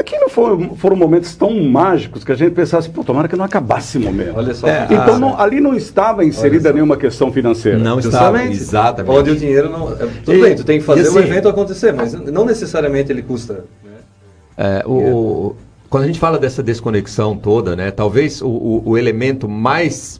Aqui 0.00 0.18
não 0.18 0.30
foram, 0.30 0.74
foram 0.76 0.96
momentos 0.96 1.36
tão 1.36 1.62
mágicos 1.62 2.24
que 2.24 2.32
a 2.32 2.34
gente 2.34 2.52
pensasse, 2.52 2.88
pô, 2.88 3.04
tomara 3.04 3.28
que 3.28 3.36
não 3.36 3.44
acabasse 3.44 3.98
esse 3.98 4.06
momento. 4.06 4.32
Olha 4.34 4.54
só. 4.54 4.66
É, 4.66 4.86
então, 4.90 5.18
não, 5.18 5.38
ali 5.38 5.60
não 5.60 5.76
estava 5.76 6.24
inserida 6.24 6.72
nenhuma 6.72 6.96
questão 6.96 7.30
financeira. 7.30 7.76
Não 7.76 7.98
estava, 7.98 8.42
exatamente. 8.44 9.14
Onde 9.14 9.30
o 9.30 9.36
dinheiro 9.36 9.68
não... 9.68 9.92
É, 9.92 9.96
tudo 10.24 10.38
e, 10.38 10.40
bem, 10.40 10.56
tu 10.56 10.64
tem 10.64 10.78
que 10.78 10.86
fazer 10.86 11.02
assim, 11.02 11.18
o 11.18 11.18
evento 11.18 11.50
acontecer, 11.50 11.92
mas 11.92 12.14
não 12.14 12.46
necessariamente 12.46 13.12
ele 13.12 13.20
custa... 13.20 13.66
Né? 13.84 13.90
É, 14.56 14.82
o, 14.86 15.54
quando 15.90 16.04
a 16.04 16.06
gente 16.06 16.18
fala 16.18 16.38
dessa 16.38 16.62
desconexão 16.62 17.36
toda, 17.36 17.76
né, 17.76 17.90
talvez 17.90 18.40
o, 18.40 18.48
o, 18.48 18.82
o 18.86 18.98
elemento 18.98 19.46
mais 19.46 20.18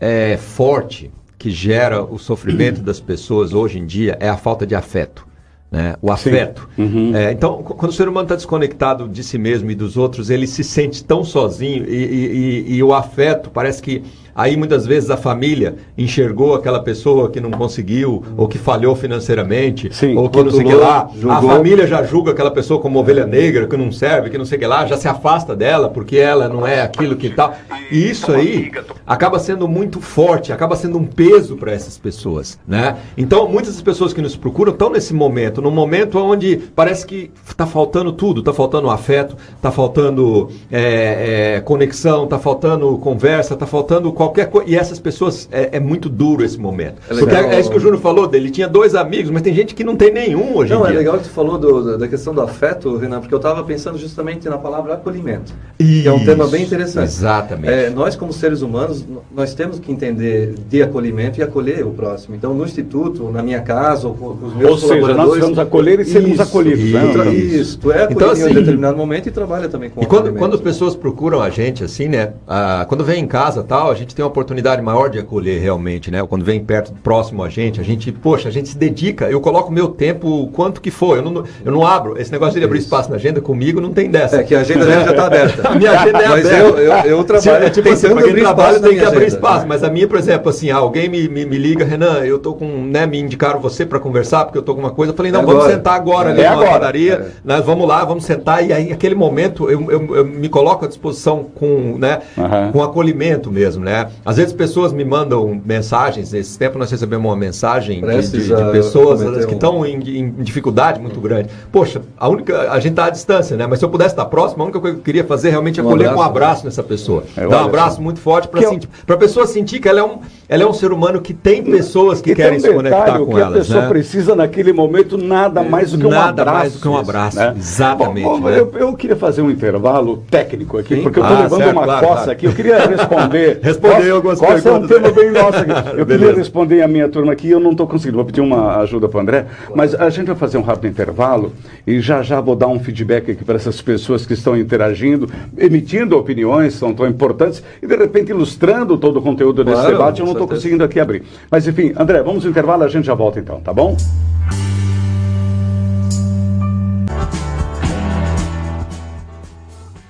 é, 0.00 0.36
forte 0.36 1.12
que 1.38 1.48
gera 1.48 2.02
o 2.02 2.18
sofrimento 2.18 2.80
das 2.80 2.98
pessoas 2.98 3.54
hoje 3.54 3.78
em 3.78 3.86
dia 3.86 4.16
é 4.18 4.28
a 4.28 4.36
falta 4.36 4.66
de 4.66 4.74
afeto 4.74 5.30
né? 5.72 5.96
o 6.02 6.12
afeto. 6.12 6.68
Uhum. 6.76 7.16
É, 7.16 7.32
então, 7.32 7.62
quando 7.62 7.90
o 7.90 7.94
ser 7.94 8.06
humano 8.06 8.26
está 8.26 8.36
desconectado 8.36 9.08
de 9.08 9.24
si 9.24 9.38
mesmo 9.38 9.70
e 9.70 9.74
dos 9.74 9.96
outros, 9.96 10.28
ele 10.28 10.46
se 10.46 10.62
sente 10.62 11.02
tão 11.02 11.24
sozinho 11.24 11.86
e, 11.88 11.94
e, 11.94 12.26
e, 12.68 12.74
e 12.76 12.82
o 12.82 12.92
afeto 12.92 13.50
parece 13.50 13.80
que 13.80 14.04
Aí 14.34 14.56
muitas 14.56 14.86
vezes 14.86 15.10
a 15.10 15.16
família 15.16 15.76
enxergou 15.96 16.54
aquela 16.54 16.80
pessoa 16.80 17.30
que 17.30 17.40
não 17.40 17.50
conseguiu, 17.50 18.22
ou 18.36 18.48
que 18.48 18.58
falhou 18.58 18.94
financeiramente, 18.96 19.94
Sim, 19.94 20.16
ou 20.16 20.28
que 20.28 20.42
não 20.42 20.50
sei 20.50 20.64
o 20.64 20.68
que 20.68 20.74
lá. 20.74 21.08
Julgou. 21.14 21.32
A 21.32 21.42
família 21.42 21.86
já 21.86 22.02
julga 22.02 22.32
aquela 22.32 22.50
pessoa 22.50 22.80
como 22.80 22.98
ovelha 22.98 23.26
negra, 23.26 23.66
que 23.66 23.76
não 23.76 23.92
serve, 23.92 24.30
que 24.30 24.38
não 24.38 24.44
sei 24.44 24.56
o 24.56 24.60
que 24.60 24.66
lá, 24.66 24.86
já 24.86 24.96
se 24.96 25.08
afasta 25.08 25.54
dela 25.54 25.88
porque 25.88 26.16
ela 26.16 26.48
não 26.48 26.66
é 26.66 26.82
aquilo 26.82 27.16
que 27.16 27.30
tal. 27.30 27.54
E 27.90 28.10
isso 28.10 28.32
aí 28.32 28.72
acaba 29.06 29.38
sendo 29.38 29.68
muito 29.68 30.00
forte, 30.00 30.52
acaba 30.52 30.76
sendo 30.76 30.98
um 30.98 31.04
peso 31.04 31.56
para 31.56 31.72
essas 31.72 31.98
pessoas, 31.98 32.58
né? 32.66 32.96
Então 33.16 33.48
muitas 33.48 33.74
das 33.74 33.82
pessoas 33.82 34.12
que 34.12 34.22
nos 34.22 34.36
procuram 34.36 34.72
estão 34.72 34.90
nesse 34.90 35.14
momento, 35.14 35.60
num 35.60 35.70
momento 35.70 36.18
onde 36.18 36.56
parece 36.74 37.06
que 37.06 37.30
está 37.46 37.66
faltando 37.66 38.12
tudo, 38.12 38.40
está 38.40 38.52
faltando 38.52 38.90
afeto, 38.90 39.36
está 39.56 39.70
faltando 39.70 40.48
é, 40.70 41.56
é, 41.56 41.60
conexão, 41.60 42.24
está 42.24 42.38
faltando 42.38 42.96
conversa, 42.98 43.54
está 43.54 43.66
faltando 43.66 44.12
qualquer 44.22 44.46
coisa. 44.46 44.70
E 44.70 44.76
essas 44.76 44.98
pessoas, 44.98 45.48
é, 45.50 45.76
é, 45.76 45.80
muito 45.80 46.08
duro 46.08 46.44
esse 46.44 46.58
momento. 46.58 47.00
É 47.10 47.14
Porque 47.14 47.34
é, 47.34 47.54
é, 47.54 47.60
isso 47.60 47.70
que 47.70 47.76
o 47.76 47.80
Júnior 47.80 48.00
falou 48.00 48.26
dele. 48.26 48.50
Tinha 48.50 48.68
dois 48.68 48.94
amigos, 48.94 49.30
mas 49.30 49.42
tem 49.42 49.54
gente 49.54 49.74
que 49.74 49.84
não 49.84 49.96
tem 49.96 50.12
nenhum 50.12 50.56
hoje 50.56 50.72
não, 50.72 50.80
em 50.80 50.82
dia. 50.82 50.86
Não, 50.86 50.86
é 50.86 50.92
legal 50.92 51.18
que 51.18 51.24
você 51.24 51.30
falou 51.30 51.58
do, 51.58 51.98
da 51.98 52.08
questão 52.08 52.34
do 52.34 52.40
afeto, 52.40 52.96
Renan, 52.96 53.20
porque 53.20 53.34
eu 53.34 53.38
estava 53.38 53.62
pensando 53.64 53.98
justamente 53.98 54.48
na 54.48 54.58
palavra 54.58 54.94
acolhimento. 54.94 55.52
Isso, 55.78 56.02
que 56.02 56.08
é 56.08 56.12
um 56.12 56.24
tema 56.24 56.46
bem 56.46 56.62
interessante. 56.62 57.08
Exatamente. 57.08 57.72
É, 57.72 57.90
nós, 57.90 58.16
como 58.16 58.32
seres 58.32 58.62
humanos, 58.62 59.04
nós 59.34 59.54
temos 59.54 59.78
que 59.78 59.90
entender 59.90 60.54
de 60.68 60.82
acolhimento 60.82 61.40
e 61.40 61.42
acolher 61.42 61.84
o 61.84 61.90
próximo. 61.90 62.34
Então, 62.34 62.54
no 62.54 62.64
Instituto, 62.64 63.30
na 63.30 63.42
minha 63.42 63.60
casa, 63.60 64.08
ou 64.08 64.14
com 64.14 64.46
os 64.46 64.54
meus 64.54 64.82
ou 64.82 64.88
colaboradores... 64.88 65.16
Seja, 65.16 65.16
nós 65.16 65.40
vamos 65.40 65.58
acolher 65.58 66.00
e 66.00 66.04
sermos 66.04 66.32
isso, 66.32 66.42
acolhidos. 66.42 66.80
Isso, 66.80 67.18
né? 67.18 67.34
isso. 67.34 67.78
Tu 67.78 67.92
é 67.92 68.08
então, 68.10 68.30
assim, 68.30 68.50
em 68.50 68.54
determinado 68.54 68.96
momento 68.96 69.28
e 69.28 69.30
trabalha 69.30 69.68
também 69.68 69.90
com 69.90 70.02
E 70.02 70.06
quando, 70.06 70.32
quando 70.34 70.54
as 70.54 70.60
pessoas 70.60 70.94
procuram 70.94 71.40
a 71.40 71.50
gente, 71.50 71.82
assim, 71.84 72.08
né? 72.08 72.32
Ah, 72.46 72.84
quando 72.88 73.04
vem 73.04 73.22
em 73.22 73.26
casa 73.26 73.62
tal, 73.62 73.90
a 73.90 73.94
gente 73.94 74.11
tem 74.14 74.24
uma 74.24 74.30
oportunidade 74.30 74.82
maior 74.82 75.08
de 75.08 75.18
acolher 75.18 75.60
realmente, 75.60 76.10
né? 76.10 76.22
Quando 76.26 76.44
vem 76.44 76.64
perto, 76.64 76.92
próximo 77.02 77.42
a 77.42 77.48
gente, 77.48 77.80
a 77.80 77.84
gente, 77.84 78.10
poxa, 78.12 78.48
a 78.48 78.52
gente 78.52 78.68
se 78.68 78.76
dedica, 78.76 79.30
eu 79.30 79.40
coloco 79.40 79.72
meu 79.72 79.88
tempo 79.88 80.48
quanto 80.52 80.80
que 80.80 80.90
for, 80.90 81.16
eu 81.16 81.22
não, 81.22 81.44
eu 81.64 81.72
não 81.72 81.86
abro, 81.86 82.20
esse 82.20 82.30
negócio 82.30 82.58
de 82.58 82.64
abrir 82.64 82.78
espaço 82.78 83.10
na 83.10 83.16
agenda 83.16 83.40
comigo 83.40 83.80
não 83.80 83.92
tem 83.92 84.10
dessa. 84.10 84.36
É 84.36 84.42
que 84.42 84.54
a 84.54 84.60
agenda 84.60 84.84
já 84.84 85.10
está 85.10 85.26
aberta. 85.26 85.68
a 85.68 85.74
minha 85.74 85.90
agenda 85.92 86.22
é 86.22 86.28
mas 86.28 86.46
aberta. 86.46 86.58
Eu, 86.58 86.78
eu, 86.78 86.92
eu 87.18 87.24
trabalho, 87.24 87.64
é 87.64 87.70
tipo 87.70 87.88
assim, 87.88 88.08
para 88.08 88.22
quem 88.22 88.34
trabalha 88.34 88.80
tem 88.80 88.98
que 88.98 89.04
abrir 89.04 89.26
espaço, 89.26 89.66
mas 89.66 89.82
a 89.82 89.90
minha, 89.90 90.06
por 90.06 90.18
exemplo, 90.18 90.48
assim, 90.48 90.70
alguém 90.70 91.08
me, 91.08 91.28
me, 91.28 91.44
me 91.44 91.58
liga, 91.58 91.84
Renan, 91.84 92.24
eu 92.24 92.38
tô 92.38 92.54
com, 92.54 92.66
né, 92.66 93.06
me 93.06 93.18
indicaram 93.18 93.60
você 93.60 93.84
para 93.86 93.98
conversar, 93.98 94.44
porque 94.44 94.58
eu 94.58 94.62
tô 94.62 94.74
com 94.74 94.80
uma 94.80 94.90
coisa, 94.90 95.12
eu 95.12 95.16
falei, 95.16 95.32
não, 95.32 95.40
é 95.40 95.44
vamos 95.44 95.62
agora. 95.62 95.76
sentar 95.76 95.94
agora 95.94 96.30
ali 96.30 96.42
é 96.42 96.50
na 96.50 96.56
padaria, 96.56 97.14
é. 97.14 97.26
nós 97.44 97.64
vamos 97.64 97.86
lá, 97.86 98.04
vamos 98.04 98.24
sentar, 98.24 98.66
e 98.66 98.72
aí, 98.72 98.92
aquele 98.92 99.14
momento, 99.14 99.70
eu, 99.70 99.90
eu, 99.90 100.16
eu 100.16 100.24
me 100.24 100.48
coloco 100.48 100.84
à 100.84 100.88
disposição 100.88 101.44
com, 101.54 101.96
né, 101.98 102.20
uhum. 102.36 102.72
com 102.72 102.82
acolhimento 102.82 103.50
mesmo, 103.50 103.84
né? 103.84 104.01
Às 104.24 104.36
vezes 104.36 104.52
pessoas 104.52 104.92
me 104.92 105.04
mandam 105.04 105.60
mensagens. 105.64 106.32
Esse 106.32 106.58
tempo 106.58 106.78
nós 106.78 106.90
recebemos 106.90 107.24
uma 107.26 107.36
mensagem 107.36 108.00
de, 108.00 108.30
de, 108.30 108.48
de, 108.48 108.70
pessoas 108.72 109.46
que 109.46 109.54
estão 109.54 109.84
em, 109.84 109.96
em, 110.18 110.30
dificuldade 110.30 111.00
muito 111.00 111.20
grande. 111.20 111.48
Poxa, 111.70 112.02
a 112.16 112.28
única. 112.28 112.70
A 112.70 112.80
gente 112.80 112.92
está 112.92 113.06
à 113.06 113.10
distância, 113.10 113.56
né? 113.56 113.66
Mas 113.66 113.78
se 113.78 113.84
eu 113.84 113.88
pudesse 113.88 114.10
estar 114.10 114.24
próximo, 114.26 114.62
a 114.62 114.66
única 114.66 114.80
coisa 114.80 114.96
que 114.96 115.00
eu 115.00 115.04
queria 115.04 115.24
fazer 115.24 115.50
realmente 115.50 115.80
é 115.80 115.82
um 115.82 115.86
colher 115.86 116.12
um 116.14 116.22
abraço 116.22 116.64
nessa 116.64 116.82
pessoa. 116.82 117.24
É, 117.36 117.46
Dar 117.46 117.62
um 117.62 117.66
abraço 117.66 118.00
muito 118.00 118.20
forte 118.20 118.48
para 118.48 119.14
a 119.14 119.18
pessoa 119.18 119.46
sentir 119.46 119.80
que 119.80 119.88
ela 119.88 120.00
é, 120.00 120.04
um, 120.04 120.20
ela 120.52 120.64
é 120.64 120.66
um 120.66 120.72
ser 120.74 120.92
humano 120.92 121.18
que 121.18 121.32
tem 121.32 121.64
pessoas 121.64 122.20
que, 122.20 122.34
querem 122.34 122.58
um 122.58 122.60
se 122.60 122.70
conectar 122.70 123.18
com 123.18 123.26
que 123.26 123.40
elas. 123.40 123.54
A 123.54 123.58
pessoa 123.58 123.80
né? 123.80 123.88
precisa 123.88 124.34
naquele 124.34 124.70
momento 124.70 125.16
nada 125.16 125.62
mais 125.62 125.92
do 125.92 125.98
que 125.98 126.06
um 126.06 126.10
nada 126.10 126.42
abraço. 126.42 126.44
Nada 126.44 126.58
mais 126.58 126.72
do 126.74 126.78
que 126.78 126.88
um 126.88 126.96
abraço. 126.98 127.36
Né? 127.38 127.54
Exatamente. 127.56 128.24
Bom, 128.24 128.38
bom, 128.38 128.50
né? 128.50 128.60
eu, 128.60 128.70
eu, 128.74 128.92
queria 128.94 129.16
fazer 129.16 129.40
um 129.40 129.50
intervalo 129.50 130.18
técnico 130.30 130.76
aqui, 130.76 130.96
Sim? 130.96 131.02
porque 131.02 131.20
eu 131.20 131.22
estou 131.22 131.38
ah, 131.38 131.40
levando 131.40 131.58
certo, 131.58 131.72
uma 131.72 131.84
claro, 131.84 132.06
coça 132.06 132.16
claro. 132.16 132.30
aqui. 132.32 132.46
Eu 132.46 132.52
queria 132.52 132.86
responder. 132.86 133.60
responder 133.64 134.10
algumas 134.10 134.38
coças 134.38 134.62
perguntas. 134.62 134.90
é 134.90 134.94
um 134.98 135.02
tema 135.02 135.10
bem 135.10 135.30
nosso 135.30 135.58
aqui. 135.58 135.70
Eu 135.96 136.04
Beleza. 136.04 136.18
queria 136.18 136.34
responder 136.34 136.82
a 136.82 136.88
minha 136.88 137.08
turma 137.08 137.32
aqui, 137.32 137.50
eu 137.50 137.60
não 137.60 137.70
estou 137.70 137.86
conseguindo. 137.86 138.16
Vou 138.16 138.26
pedir 138.26 138.40
uma 138.40 138.76
ajuda 138.78 139.08
para 139.08 139.18
o 139.18 139.20
André, 139.20 139.46
mas 139.74 139.94
a 139.94 140.10
gente 140.10 140.26
vai 140.26 140.36
fazer 140.36 140.58
um 140.58 140.62
rápido 140.62 140.88
intervalo 140.88 141.52
e 141.86 142.00
já 142.00 142.22
já 142.22 142.40
vou 142.40 142.56
dar 142.56 142.68
um 142.68 142.78
feedback 142.78 143.30
aqui 143.30 143.44
para 143.44 143.56
essas 143.56 143.80
pessoas 143.80 144.26
que 144.26 144.34
estão 144.34 144.56
interagindo, 144.56 145.28
emitindo 145.56 146.16
opiniões, 146.16 146.74
são 146.74 146.92
tão 146.92 147.06
importantes, 147.06 147.62
e 147.82 147.86
de 147.86 147.96
repente 147.96 148.30
ilustrando 148.30 148.98
todo 148.98 149.18
o 149.18 149.22
conteúdo 149.22 149.64
desse 149.64 149.76
claro, 149.76 149.92
debate. 149.92 150.20
Eu 150.20 150.26
não 150.26 150.41
estou 150.44 150.56
conseguindo 150.56 150.84
aqui 150.84 151.00
abrir. 151.00 151.22
Mas 151.50 151.66
enfim, 151.66 151.92
André, 151.96 152.22
vamos 152.22 152.44
no 152.44 152.50
intervalo, 152.50 152.84
a 152.84 152.88
gente 152.88 153.06
já 153.06 153.14
volta 153.14 153.38
então, 153.38 153.60
tá 153.60 153.72
bom? 153.72 153.96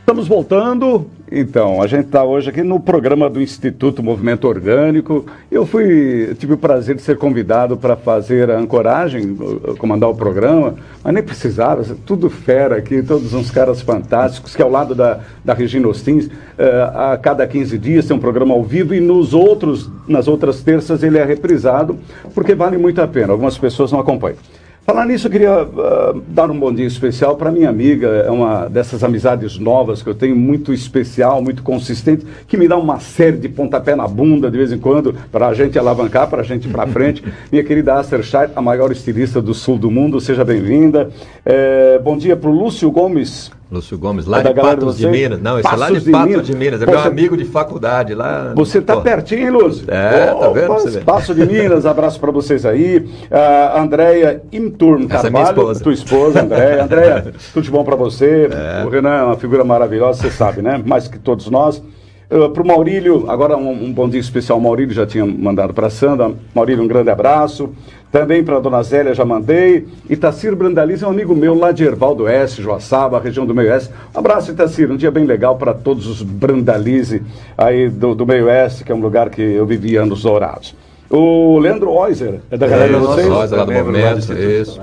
Estamos 0.00 0.28
voltando. 0.28 1.06
Então, 1.34 1.80
a 1.80 1.86
gente 1.86 2.04
está 2.04 2.22
hoje 2.22 2.50
aqui 2.50 2.62
no 2.62 2.78
programa 2.78 3.30
do 3.30 3.40
Instituto 3.40 4.02
Movimento 4.02 4.46
Orgânico. 4.46 5.24
Eu 5.50 5.64
fui, 5.64 6.36
tive 6.38 6.52
o 6.52 6.58
prazer 6.58 6.94
de 6.94 7.00
ser 7.00 7.16
convidado 7.16 7.74
para 7.74 7.96
fazer 7.96 8.50
a 8.50 8.58
ancoragem, 8.58 9.34
comandar 9.78 10.10
o 10.10 10.14
programa, 10.14 10.74
mas 11.02 11.14
nem 11.14 11.22
precisava, 11.22 11.82
tudo 12.04 12.28
fera 12.28 12.76
aqui, 12.76 13.02
todos 13.02 13.32
uns 13.32 13.50
caras 13.50 13.80
fantásticos, 13.80 14.54
que 14.54 14.60
ao 14.60 14.70
lado 14.70 14.94
da, 14.94 15.20
da 15.42 15.54
Regina 15.54 15.88
Ostins, 15.88 16.28
eh, 16.58 16.90
a 16.94 17.16
cada 17.16 17.46
15 17.46 17.78
dias 17.78 18.04
tem 18.04 18.14
um 18.14 18.20
programa 18.20 18.52
ao 18.52 18.62
vivo 18.62 18.94
e 18.94 19.00
nos 19.00 19.32
outros, 19.32 19.90
nas 20.06 20.28
outras 20.28 20.62
terças 20.62 21.02
ele 21.02 21.16
é 21.16 21.24
reprisado, 21.24 21.98
porque 22.34 22.54
vale 22.54 22.76
muito 22.76 23.00
a 23.00 23.08
pena. 23.08 23.32
Algumas 23.32 23.56
pessoas 23.56 23.90
não 23.90 24.00
acompanham. 24.00 24.36
Falar 24.84 25.06
nisso, 25.06 25.28
eu 25.28 25.30
queria 25.30 25.62
uh, 25.62 26.20
dar 26.26 26.50
um 26.50 26.58
bom 26.58 26.74
dia 26.74 26.86
especial 26.86 27.36
para 27.36 27.52
minha 27.52 27.68
amiga, 27.68 28.08
é 28.08 28.30
uma 28.32 28.66
dessas 28.66 29.04
amizades 29.04 29.56
novas 29.56 30.02
que 30.02 30.08
eu 30.08 30.14
tenho, 30.14 30.34
muito 30.34 30.74
especial, 30.74 31.40
muito 31.40 31.62
consistente, 31.62 32.26
que 32.48 32.56
me 32.56 32.66
dá 32.66 32.76
uma 32.76 32.98
série 32.98 33.36
de 33.36 33.48
pontapé 33.48 33.94
na 33.94 34.08
bunda 34.08 34.50
de 34.50 34.58
vez 34.58 34.72
em 34.72 34.78
quando, 34.78 35.14
para 35.30 35.46
a 35.46 35.54
gente 35.54 35.78
alavancar, 35.78 36.28
para 36.28 36.40
a 36.40 36.44
gente 36.44 36.68
ir 36.68 36.72
para 36.72 36.84
frente. 36.88 37.22
minha 37.52 37.62
querida 37.62 37.94
Aster 37.94 38.24
Scheid, 38.24 38.52
a 38.56 38.60
maior 38.60 38.90
estilista 38.90 39.40
do 39.40 39.54
sul 39.54 39.78
do 39.78 39.88
mundo, 39.88 40.20
seja 40.20 40.44
bem-vinda. 40.44 41.10
É, 41.46 42.00
bom 42.00 42.18
dia 42.18 42.36
para 42.36 42.50
o 42.50 42.52
Lúcio 42.52 42.90
Gomes 42.90 43.52
Lúcio 43.72 43.96
Gomes, 43.96 44.26
lá 44.26 44.40
é 44.40 44.42
de 44.42 44.54
Patos 44.54 44.98
de, 44.98 45.06
de, 45.06 45.08
Minas. 45.08 45.40
Não, 45.40 45.58
esse 45.58 45.66
é 45.66 45.76
lá 45.76 45.90
de, 45.90 46.00
de 46.00 46.10
Patos 46.10 46.28
Minas. 46.28 46.46
de 46.46 46.54
Minas. 46.54 46.82
É 46.82 46.86
meu 46.86 47.00
amigo 47.00 47.36
de 47.38 47.46
faculdade 47.46 48.14
lá. 48.14 48.52
Você 48.54 48.78
está 48.78 49.00
pertinho, 49.00 49.40
hein, 49.40 49.50
Lúcio? 49.50 49.86
É, 49.90 50.30
oh, 50.30 50.40
tá 50.40 50.48
vendo? 50.50 51.04
Passo 51.06 51.34
de 51.34 51.46
Minas, 51.46 51.86
abraço 51.86 52.20
para 52.20 52.30
vocês 52.30 52.66
aí. 52.66 52.98
Uh, 52.98 53.78
Andréia 53.78 54.42
Imturno 54.52 55.06
Essa 55.06 55.22
Carvalho, 55.22 55.26
é 55.26 55.30
minha 55.30 55.44
esposa. 55.44 55.82
tua 55.82 55.92
esposa, 55.94 56.42
Andréia. 56.42 56.84
Andréia, 56.84 57.34
tudo 57.54 57.64
de 57.64 57.70
bom 57.70 57.82
para 57.82 57.96
você. 57.96 58.50
É. 58.52 58.84
O 58.84 58.90
Renan 58.90 59.14
é 59.14 59.22
uma 59.22 59.36
figura 59.38 59.64
maravilhosa, 59.64 60.20
você 60.20 60.30
sabe, 60.30 60.60
né? 60.60 60.82
Mais 60.84 61.08
que 61.08 61.18
todos 61.18 61.48
nós. 61.48 61.82
Uh, 62.30 62.50
para 62.50 62.62
o 62.62 62.66
Maurílio, 62.66 63.30
agora 63.30 63.56
um, 63.56 63.86
um 63.86 63.92
bom 63.92 64.06
dia 64.06 64.20
especial. 64.20 64.58
O 64.58 64.60
Maurílio 64.60 64.94
já 64.94 65.06
tinha 65.06 65.24
mandado 65.24 65.72
para 65.72 65.86
a 65.86 65.90
Sandra. 65.90 66.30
Maurílio, 66.54 66.84
um 66.84 66.88
grande 66.88 67.08
abraço. 67.08 67.70
Também 68.12 68.44
para 68.44 68.58
a 68.58 68.60
Dona 68.60 68.82
Zélia 68.82 69.14
já 69.14 69.24
mandei. 69.24 69.88
Itacir 70.08 70.54
Brandaliz 70.54 71.02
é 71.02 71.06
um 71.06 71.10
amigo 71.10 71.34
meu 71.34 71.54
lá 71.54 71.72
de 71.72 71.82
Ervaldo 71.82 72.24
Oeste, 72.24 72.60
Joaçaba, 72.60 73.18
região 73.18 73.46
do 73.46 73.54
Meio 73.54 73.70
Oeste. 73.72 73.90
Um 74.14 74.18
abraço, 74.18 74.50
Itacir. 74.50 74.90
Um 74.90 74.98
dia 74.98 75.10
bem 75.10 75.24
legal 75.24 75.56
para 75.56 75.72
todos 75.72 76.06
os 76.06 76.20
Brandalize 76.20 77.22
aí 77.56 77.88
do, 77.88 78.14
do 78.14 78.26
Meio 78.26 78.44
Oeste, 78.44 78.84
que 78.84 78.92
é 78.92 78.94
um 78.94 79.00
lugar 79.00 79.30
que 79.30 79.40
eu 79.40 79.64
vivi 79.64 79.96
anos 79.96 80.24
dourados. 80.24 80.76
O 81.08 81.58
Leandro 81.58 81.90
Oiser, 81.90 82.40
é 82.50 82.56
da 82.58 82.68
galera 82.68 82.92
é, 82.92 83.00
de 83.00 83.06
vocês? 83.06 83.26
Oiser, 83.28 83.58
lá 83.58 83.64
do 83.64 83.72
momento, 83.72 84.32
isso. 84.34 84.78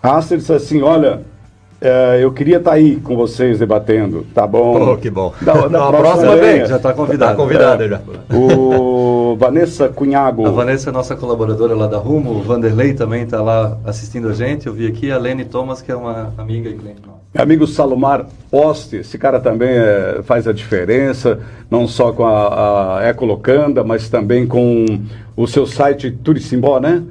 Ah, 0.00 0.22
você 0.22 0.36
disse 0.36 0.52
assim, 0.52 0.82
olha, 0.82 1.20
é, 1.82 2.20
eu 2.22 2.32
queria 2.32 2.58
estar 2.58 2.70
tá 2.70 2.76
aí 2.76 2.96
com 2.96 3.16
vocês 3.16 3.58
debatendo, 3.58 4.26
tá 4.34 4.46
bom? 4.46 4.92
Oh, 4.92 4.96
que 4.96 5.10
bom. 5.10 5.34
Da, 5.40 5.66
da 5.66 5.92
próxima, 5.92 6.36
vez. 6.36 6.68
Já 6.68 6.76
está 6.76 6.92
convidado. 6.92 7.32
Está 7.32 7.42
convidado 7.42 7.82
é. 7.82 7.88
já. 7.88 8.00
O 8.32 9.36
Vanessa 9.36 9.88
Cunhago. 9.88 10.46
A 10.46 10.50
Vanessa 10.50 10.90
é 10.90 10.92
nossa 10.92 11.16
colaboradora 11.16 11.74
lá 11.74 11.86
da 11.86 11.98
Rumo, 11.98 12.30
o 12.30 12.42
Vanderlei 12.42 12.94
também 12.94 13.24
está 13.24 13.42
lá 13.42 13.78
assistindo 13.84 14.28
a 14.28 14.32
gente. 14.32 14.66
Eu 14.66 14.72
vi 14.72 14.86
aqui 14.86 15.10
a 15.10 15.18
Lene 15.18 15.44
Thomas, 15.44 15.82
que 15.82 15.90
é 15.90 15.96
uma 15.96 16.32
amiga 16.38 16.68
e 16.68 16.74
cliente 16.74 17.00
nossa. 17.06 17.22
Amigo 17.34 17.66
Salomar 17.66 18.26
Oste, 18.50 18.96
esse 18.96 19.16
cara 19.16 19.40
também 19.40 19.70
é, 19.70 20.20
faz 20.22 20.46
a 20.46 20.52
diferença, 20.52 21.40
não 21.70 21.88
só 21.88 22.12
com 22.12 22.26
a, 22.26 22.98
a 22.98 23.08
Ecolocanda, 23.08 23.82
mas 23.82 24.10
também 24.10 24.46
com 24.46 24.84
o 25.34 25.46
seu 25.46 25.66
site 25.66 26.10
Turicimbó, 26.10 26.78
né? 26.78 27.02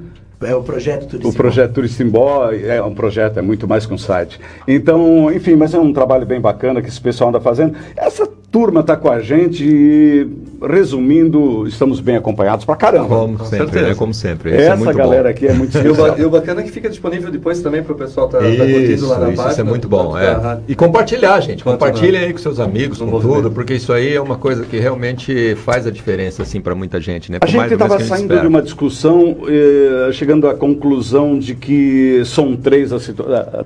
É 0.44 0.54
o 0.54 0.62
projeto 0.62 1.06
Turicimbó. 1.06 1.28
O 1.28 1.32
projeto 1.32 1.72
Turicimbó 1.72 2.50
é 2.50 2.82
um 2.82 2.94
projeto, 2.94 3.38
é 3.38 3.42
muito 3.42 3.66
mais 3.68 3.86
que 3.86 3.94
um 3.94 3.98
site. 3.98 4.40
Então, 4.66 5.32
enfim, 5.32 5.54
mas 5.54 5.74
é 5.74 5.78
um 5.78 5.92
trabalho 5.92 6.26
bem 6.26 6.40
bacana 6.40 6.82
que 6.82 6.88
esse 6.88 7.00
pessoal 7.00 7.30
anda 7.30 7.40
fazendo. 7.40 7.76
Essa 7.96 8.26
turma 8.52 8.80
está 8.80 8.94
com 8.94 9.10
a 9.10 9.18
gente 9.18 9.64
e, 9.64 10.28
resumindo, 10.62 11.66
estamos 11.66 12.00
bem 12.00 12.16
acompanhados 12.16 12.66
pra 12.66 12.76
caramba. 12.76 13.08
Como 13.08 13.38
com 13.38 13.44
sempre, 13.46 13.80
né? 13.80 13.94
como 13.94 14.12
sempre. 14.12 14.50
Esse 14.50 14.60
é 14.60 14.66
Essa 14.66 14.90
é 14.90 14.92
galera 14.92 15.22
bom. 15.22 15.28
aqui 15.30 15.46
é 15.48 15.54
muito 15.54 15.74
especial. 15.74 16.18
E 16.18 16.24
o 16.24 16.28
bacana 16.28 16.60
é 16.60 16.64
que 16.64 16.70
fica 16.70 16.90
disponível 16.90 17.30
depois 17.32 17.62
também 17.62 17.82
para 17.82 17.94
o 17.94 17.96
pessoal 17.96 18.26
estar 18.26 18.40
tá, 18.40 18.44
tá 18.44 18.50
curtindo 18.50 19.08
lá 19.08 19.18
na 19.18 19.28
isso, 19.28 19.36
página. 19.36 19.52
Isso 19.52 19.60
é 19.62 19.64
muito 19.64 19.88
bom. 19.88 20.18
É. 20.18 20.58
E 20.68 20.74
compartilhar, 20.74 21.40
gente. 21.40 21.64
Compartilhem 21.64 22.24
aí 22.24 22.32
com 22.32 22.38
seus 22.38 22.60
amigos, 22.60 22.98
com 22.98 23.18
tudo, 23.18 23.50
porque 23.50 23.72
isso 23.72 23.90
aí 23.90 24.14
é 24.14 24.20
uma 24.20 24.36
coisa 24.36 24.64
que 24.64 24.78
realmente 24.78 25.54
faz 25.56 25.86
a 25.86 25.90
diferença 25.90 26.42
assim 26.42 26.60
para 26.60 26.74
muita 26.74 27.00
gente. 27.00 27.32
Né? 27.32 27.38
Por 27.38 27.48
a 27.48 27.50
gente 27.50 27.72
estava 27.72 27.98
saindo 28.00 28.38
de 28.38 28.46
uma 28.46 28.60
discussão, 28.60 29.38
eh, 29.48 30.12
chegando 30.12 30.46
à 30.46 30.54
conclusão 30.54 31.38
de 31.38 31.54
que 31.54 32.22
são 32.26 32.54
três 32.54 32.92
as, 32.92 33.10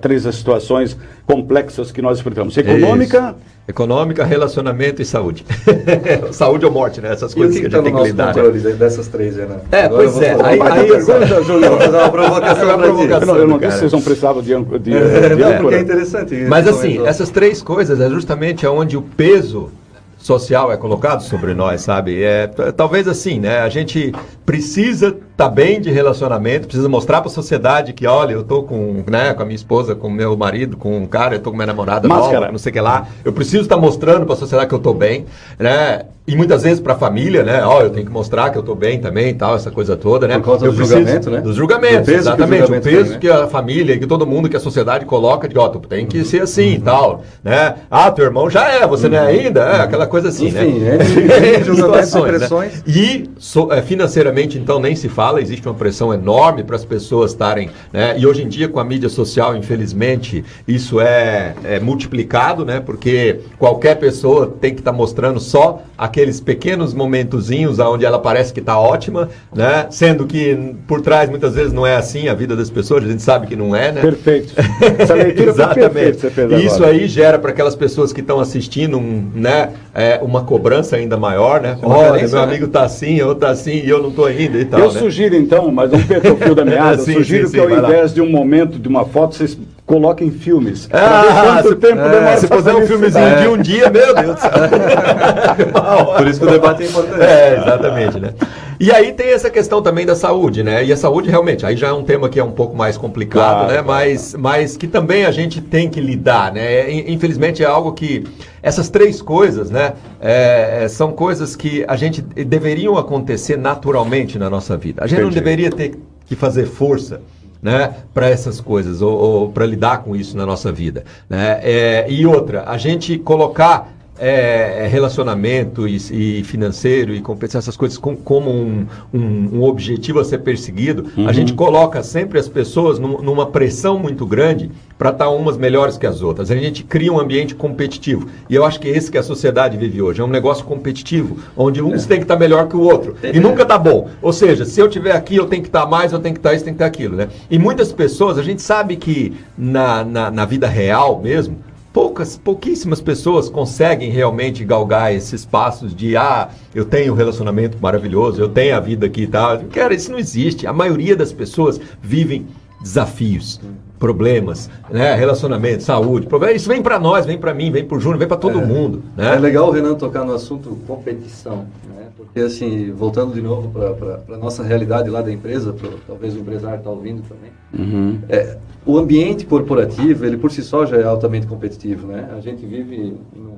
três 0.01 0.25
as 0.27 0.37
situações 0.37 0.97
complexas 1.27 1.91
que 1.91 2.01
nós 2.01 2.21
enfrentamos. 2.21 2.57
Econômica... 2.57 3.37
Isso 3.39 3.57
Econômica, 3.69 4.25
relacionamento 4.25 5.03
e 5.03 5.05
saúde. 5.05 5.45
saúde 6.31 6.65
ou 6.65 6.71
morte, 6.71 7.01
né? 7.01 7.13
Essas 7.13 7.35
coisas 7.35 7.57
que, 7.57 7.63
que, 7.63 7.67
a 7.67 7.71
gente 7.71 7.83
tem 7.83 7.95
que 7.97 8.03
lidar. 8.05 8.29
controle 8.29 8.61
né? 8.61 8.71
dessas 8.75 9.09
três, 9.09 9.35
né? 9.35 9.59
É, 9.73 9.87
Agora 9.87 10.05
pois 10.05 10.23
é. 10.23 10.37
Aí, 10.41 10.61
aí, 10.61 10.87
pergunta, 10.87 11.43
Júlio, 11.43 11.71
vou 11.71 11.81
fazer 11.81 11.97
uma 11.97 12.09
provocação. 12.09 12.69
uma 12.69 12.79
provocação 12.79 13.37
eu 13.37 13.49
não 13.49 13.59
disse 13.59 13.73
que 13.73 13.79
vocês 13.79 13.93
não 13.93 14.03
precisavam 14.03 14.41
de, 14.41 14.55
de, 14.55 14.79
de, 14.79 14.97
é, 14.97 15.29
de 15.31 15.43
não, 15.43 15.59
porque 15.59 15.75
é 15.75 15.81
interessante. 15.81 16.35
Mas 16.49 16.69
assim, 16.69 17.05
essas 17.05 17.29
três 17.29 17.61
coisas 17.61 18.01
é 18.01 18.09
justamente 18.09 18.65
onde 18.69 18.97
o 18.97 19.03
peso 19.03 19.71
social 20.17 20.71
é 20.71 20.77
colocado 20.77 21.23
sobre 21.25 21.53
nós, 21.53 21.81
sabe? 21.81 22.23
É, 22.23 22.47
talvez 22.77 23.09
assim, 23.09 23.41
né? 23.41 23.59
A 23.59 23.69
gente 23.69 24.13
precisa 24.45 25.17
tá 25.37 25.49
bem 25.49 25.81
de 25.81 25.91
relacionamento, 25.91 26.67
precisa 26.67 26.89
mostrar 26.89 27.21
para 27.21 27.31
a 27.31 27.35
sociedade 27.35 27.93
que, 27.93 28.07
olha, 28.07 28.33
eu 28.33 28.43
tô 28.43 28.63
com, 28.63 29.05
né, 29.07 29.35
com 29.35 29.43
a 29.43 29.45
minha 29.45 29.57
esposa, 29.57 29.95
com 29.95 30.09
o 30.09 30.11
meu 30.11 30.37
marido, 30.37 30.77
com 30.77 30.97
um 30.97 31.07
cara, 31.07 31.35
eu 31.35 31.41
tô 31.41 31.51
com 31.51 31.57
minha 31.57 31.67
namorada 31.67 32.09
Máscara. 32.09 32.41
nova, 32.41 32.53
não 32.53 32.59
sei 32.59 32.71
o 32.71 32.73
que 32.73 32.81
lá. 32.81 33.07
Eu 33.25 33.33
preciso 33.33 33.65
estar 33.65 33.75
tá 33.75 33.81
mostrando 33.81 34.25
para 34.25 34.35
a 34.35 34.39
sociedade 34.39 34.69
que 34.69 34.75
eu 34.75 34.79
tô 34.79 34.95
bem, 34.95 35.27
né? 35.59 36.07
E 36.29 36.35
muitas 36.35 36.65
vezes 36.65 36.81
para 36.81 36.95
a 36.95 36.97
família, 36.97 37.45
né? 37.45 37.65
Ó, 37.65 37.79
oh, 37.79 37.83
eu 37.83 37.91
tenho 37.91 38.05
que 38.05 38.11
mostrar 38.11 38.51
que 38.51 38.59
eu 38.59 38.61
estou 38.61 38.75
bem 38.75 38.99
também, 39.01 39.33
tal, 39.33 39.55
essa 39.55 39.71
coisa 39.71 39.97
toda, 39.97 40.27
né? 40.27 40.37
Por 40.39 40.45
causa 40.45 40.67
eu 40.67 40.73
do 40.73 40.85
julgamento, 40.85 41.31
né? 41.31 41.41
Dos 41.41 41.55
julgamentos, 41.55 42.09
exatamente. 42.09 42.65
o 42.65 42.81
peso 42.81 43.05
tem, 43.05 43.13
né? 43.13 43.19
que 43.21 43.31
a 43.31 43.47
família, 43.47 43.97
que 43.97 44.09
todo 44.09 44.27
mundo, 44.27 44.49
que 44.49 44.57
a 44.57 44.61
sociedade 44.61 45.05
coloca 45.05 45.49
de, 45.49 45.57
ó, 45.57 45.67
oh, 45.67 45.69
tu 45.69 45.79
tem 45.79 46.05
que 46.05 46.25
ser 46.25 46.43
assim 46.43 46.73
e 46.73 46.77
uhum. 46.79 46.81
tal, 46.81 47.23
né? 47.45 47.77
Ah, 47.89 48.11
teu 48.11 48.25
irmão 48.25 48.51
já 48.51 48.69
é, 48.69 48.85
você 48.89 49.07
uhum. 49.07 49.13
não 49.13 49.19
é 49.19 49.23
uhum. 49.23 49.29
ainda? 49.29 49.61
É, 49.61 49.81
aquela 49.83 50.09
coisa 50.09 50.31
assim, 50.31 50.49
Enfim, 50.49 50.81
né? 50.81 50.99
É, 50.99 51.63
situações, 51.63 52.41
né? 52.41 52.71
E 52.89 53.31
so, 53.39 53.73
é, 53.73 53.81
financeiramente, 53.81 54.59
então, 54.59 54.81
nem 54.81 54.97
se 54.97 55.09
fala, 55.09 55.26
existe 55.41 55.67
uma 55.67 55.75
pressão 55.75 56.13
enorme 56.13 56.63
para 56.63 56.77
as 56.77 56.85
pessoas 56.85 57.33
estarem, 57.33 57.71
né? 57.93 58.17
E 58.19 58.27
hoje 58.27 58.43
em 58.43 58.49
dia, 58.49 58.69
com 58.69 58.81
a 58.81 58.85
mídia 58.85 59.09
social, 59.09 59.57
infelizmente, 59.57 60.45
isso 60.67 61.01
é, 61.01 61.55
é 61.65 61.81
multiplicado, 61.81 62.65
né? 62.65 62.81
Porque 62.81 63.41
qualquer 63.59 63.97
pessoa 63.97 64.55
tem 64.61 64.75
que 64.75 64.81
estar 64.81 64.93
tá 64.93 64.97
mostrando 64.97 65.41
só 65.41 65.83
aqueles 65.97 66.41
pequenos 66.41 66.93
momentozinhos 66.95 67.79
onde 67.79 68.05
ela 68.05 68.19
parece 68.19 68.53
que 68.53 68.61
está 68.61 68.79
ótima, 68.79 69.29
né? 69.55 69.87
Sendo 69.91 70.27
que 70.27 70.75
por 70.87 71.01
trás 71.01 71.29
muitas 71.29 71.55
vezes 71.55 71.73
não 71.73 71.87
é 71.87 71.97
assim 71.97 72.29
a 72.29 72.35
vida 72.35 72.55
das 72.55 72.71
pessoas, 72.71 73.05
a 73.05 73.09
gente 73.09 73.23
sabe 73.23 73.47
que 73.47 73.57
não 73.57 73.75
é, 73.75 73.93
né? 73.93 74.01
Perfeito. 74.01 74.55
Essa 74.99 75.15
leitura 75.15 75.51
Exatamente. 75.51 76.31
Fez 76.31 76.63
Isso 76.65 76.85
aí 76.85 77.09
gera 77.09 77.39
para 77.39 77.51
aquelas 77.51 77.75
pessoas 77.75 78.13
que 78.13 78.21
estão 78.21 78.41
assistindo 78.41 78.99
um, 78.99 79.31
né, 79.35 79.71
é, 79.95 80.21
uma 80.23 80.45
cobrança 80.45 80.97
ainda 80.97 81.17
maior, 81.17 81.61
né? 81.61 81.79
Olha, 81.83 82.27
meu 82.27 82.29
né? 82.29 82.43
amigo 82.43 82.67
está 82.67 82.85
assim, 82.85 83.17
eu 83.17 83.33
está 83.33 83.51
assim 83.51 83.83
e 83.85 83.89
eu 83.89 84.03
não 84.03 84.11
estou 84.11 84.27
ainda 84.27 84.59
e 84.59 84.65
tal. 84.65 84.81
Eu 84.81 84.93
né? 84.93 84.99
Sugiro 85.17 85.35
então, 85.35 85.73
mas 85.73 85.91
um 85.93 86.03
perfil 86.03 86.55
da 86.55 86.65
meada, 86.65 86.99
sim, 86.99 87.15
sugiro 87.15 87.47
sim, 87.47 87.55
que 87.55 87.59
sim, 87.59 87.65
ao 87.65 87.85
invés 87.85 88.13
de 88.13 88.21
um 88.21 88.29
momento, 88.29 88.79
de 88.79 88.87
uma 88.87 89.07
foto, 89.07 89.35
vocês 89.35 89.59
coloquem 89.87 90.31
filmes. 90.33 90.89
Ah, 90.93 91.63
se, 91.63 91.77
tempo 91.77 92.01
é, 92.01 92.37
Se 92.37 92.49
puser 92.49 92.75
um 92.75 92.87
filmezinho 92.87 93.25
é. 93.25 93.43
de 93.43 93.49
um 93.49 93.57
dia, 93.57 93.89
meu 93.89 94.15
Deus 94.15 94.35
do 94.35 94.41
céu. 94.41 94.51
Por 96.19 96.27
isso 96.27 96.41
que 96.41 96.47
o 96.47 96.51
debate 96.51 96.83
é 96.83 96.87
importante. 96.87 97.23
É, 97.23 97.57
exatamente, 97.57 98.19
né? 98.19 98.35
E 98.79 98.91
aí 98.93 99.13
tem 99.13 99.29
essa 99.33 99.49
questão 99.49 99.81
também 99.81 100.05
da 100.05 100.15
saúde, 100.15 100.63
né? 100.63 100.85
E 100.85 100.93
a 100.93 100.97
saúde 100.97 101.31
realmente, 101.31 101.65
aí 101.65 101.77
já 101.77 101.89
é 101.89 101.93
um 101.93 102.03
tema 102.03 102.29
que 102.29 102.39
é 102.39 102.45
um 102.45 102.51
pouco 102.51 102.77
mais 102.77 102.99
complicado, 102.99 103.59
claro, 103.59 103.69
né? 103.69 103.83
Claro, 103.83 103.87
mas, 103.87 104.35
mas 104.35 104.77
que 104.77 104.87
também 104.87 105.25
a 105.25 105.31
gente 105.31 105.63
tem 105.63 105.89
que 105.89 106.01
lidar, 106.01 106.53
né? 106.53 106.91
Infelizmente 106.91 107.63
é 107.63 107.67
algo 107.67 107.93
que 107.93 108.25
essas 108.63 108.91
três 108.91 109.23
coisas, 109.23 109.71
né? 109.71 109.95
É, 110.21 110.81
é, 110.83 110.89
são 110.89 111.13
coisas 111.13 111.55
que 111.55 111.85
a 111.87 111.97
gente 111.97 112.21
deveriam 112.21 112.99
acontecer 112.99 113.57
naturalmente 113.57 114.39
na 114.39 114.51
nossa 114.51 114.77
vida. 114.77 115.03
A 115.03 115.07
gente 115.07 115.21
Entendi. 115.21 115.37
não 115.37 115.43
deveria 115.43 115.71
ter 115.71 115.95
que 116.27 116.35
fazer 116.35 116.67
força. 116.67 117.23
Né, 117.67 117.97
para 118.15 118.29
essas 118.29 118.61
coisas 118.61 119.03
ou, 119.03 119.13
ou 119.13 119.49
para 119.51 119.67
lidar 119.67 120.05
com 120.05 120.15
isso 120.15 120.37
na 120.37 120.47
nossa 120.47 120.71
vida. 120.71 121.03
Né? 121.29 121.59
É, 121.65 122.07
e 122.09 122.25
outra, 122.25 122.63
a 122.65 122.79
gente 122.79 123.19
colocar 123.19 123.96
é, 124.19 124.85
é, 124.85 124.87
relacionamento 124.87 125.87
e, 125.87 125.97
e, 126.41 126.45
financeiro 126.45 127.15
e 127.15 127.21
compensar 127.21 127.59
essas 127.59 127.77
coisas 127.77 127.99
com, 127.99 128.17
como 128.17 128.51
um, 128.51 128.87
um, 129.13 129.59
um, 129.59 129.63
objetivo 129.63 130.21
a 130.21 130.25
ser 130.25 130.39
perseguido, 130.39 131.07
uhum. 131.17 131.29
a 131.29 131.33
gente 131.33 131.53
coloca 131.53 132.03
sempre 132.03 132.39
as 132.39 132.49
pessoas 132.49 132.99
num, 132.99 133.21
numa 133.21 133.47
pressão 133.47 133.99
muito 133.99 134.25
grande 134.27 134.71
para 134.99 135.11
estar 135.11 135.27
tá 135.27 135.31
umas 135.31 135.57
melhores 135.57 135.99
que 135.99 136.07
as 136.07 136.23
outras. 136.23 136.51
A 136.51 136.57
gente 136.57 136.83
cria 136.83 137.13
um 137.13 137.21
ambiente 137.21 137.55
competitivo. 137.55 138.29
E 138.49 138.55
eu 138.55 138.65
acho 138.65 138.81
que 138.81 138.89
esse 138.89 139.11
que 139.11 139.19
a 139.19 139.23
sociedade 139.23 139.77
vive 139.77 140.01
hoje. 140.01 140.21
É 140.21 140.25
um 140.25 140.29
negócio 140.29 140.65
competitivo, 140.65 141.37
onde 141.57 141.83
uns 141.83 142.05
é. 142.05 142.09
tem 142.09 142.17
que 142.19 142.25
estar 142.25 142.35
tá 142.35 142.41
melhor 142.41 142.69
que 142.69 142.77
o 142.77 142.81
outro. 142.81 143.17
E 143.23 143.39
nunca 143.39 143.63
está 143.63 143.79
bom. 143.79 144.09
Ou 144.23 144.33
seja, 144.33 144.65
se 144.65 144.81
eu 144.81 144.89
tiver 144.89 145.13
aqui, 145.13 145.37
eu 145.37 145.47
tenho 145.47 145.63
que 145.63 145.69
estar 145.69 145.83
tá 145.83 145.87
mais, 145.87 146.13
eu 146.13 146.19
tenho 146.19 146.35
que 146.35 146.39
estar 146.39 146.51
tá 146.51 146.55
isso, 146.55 146.65
tem 146.65 146.73
que 146.73 146.77
estar 146.77 146.87
aquilo. 146.87 147.17
Né? 147.17 147.29
E 147.51 147.59
muitas 147.59 147.93
pessoas, 147.93 148.39
a 148.39 148.43
gente 148.43 148.63
sabe 148.63 148.97
que 148.97 149.37
na, 149.57 150.05
na, 150.05 150.31
na 150.31 150.45
vida 150.45 150.67
real 150.67 151.21
mesmo, 151.21 151.59
poucas, 151.97 152.37
pouquíssimas 152.37 153.01
pessoas 153.01 153.49
conseguem 153.49 154.11
realmente 154.11 154.63
galgar 154.67 155.15
esses 155.15 155.47
passos 155.47 155.97
de 155.97 156.15
ah, 156.15 156.51
eu 156.75 156.85
tenho 156.85 157.15
um 157.15 157.17
relacionamento 157.17 157.79
maravilhoso, 157.81 158.39
eu 158.39 158.51
tenho 158.51 158.77
a 158.77 158.81
vida 158.81 159.07
aqui 159.07 159.23
e 159.23 159.27
tal. 159.27 159.61
Cara, 159.73 159.95
isso 159.95 160.13
não 160.13 160.19
existe. 160.19 160.67
A 160.67 160.75
maioria 160.75 161.17
das 161.17 161.33
pessoas 161.33 161.81
vivem 162.03 162.47
desafios, 162.83 163.59
problemas, 163.99 164.71
né? 164.91 165.15
relacionamento, 165.15 165.83
saúde. 165.83 166.29
Isso 166.55 166.69
vem 166.69 166.83
para 166.83 166.99
nós, 166.99 167.27
vem 167.27 167.39
para 167.39 167.55
mim, 167.55 167.71
vem 167.71 167.85
para 167.85 167.97
o 167.97 168.01
Júnior, 168.01 168.19
vem 168.19 168.29
para 168.29 168.37
todo 168.37 168.61
é, 168.61 168.65
mundo. 168.65 169.03
Né? 169.17 169.35
É 169.35 169.39
legal 169.39 169.69
o 169.69 169.71
Renan 169.71 169.95
tocar 169.95 170.25
no 170.25 170.35
assunto 170.35 170.77
competição, 170.87 171.67
né? 171.89 172.09
porque 172.17 172.41
assim, 172.41 172.93
voltando 172.93 173.35
de 173.35 173.41
novo 173.41 173.71
para 173.71 174.35
a 174.35 174.39
nossa 174.39 174.63
realidade 174.63 175.09
lá 175.09 175.23
da 175.23 175.33
empresa, 175.33 175.73
pro, 175.73 175.99
talvez 176.07 176.35
o 176.35 176.39
empresário 176.39 176.79
está 176.79 176.91
ouvindo 176.91 177.23
também, 177.23 177.51
uhum. 177.73 178.19
é, 178.29 178.57
o 178.85 178.99
ambiente 178.99 179.45
corporativo, 179.47 180.25
ele 180.25 180.37
por 180.37 180.51
si 180.51 180.63
só 180.63 180.87
já 180.87 180.97
é 180.97 181.05
altamente 181.05 181.47
competitivo, 181.47 182.07
né? 182.07 182.29
A 182.37 182.41
gente 182.41 182.65
vive 182.65 183.17
num 183.35 183.57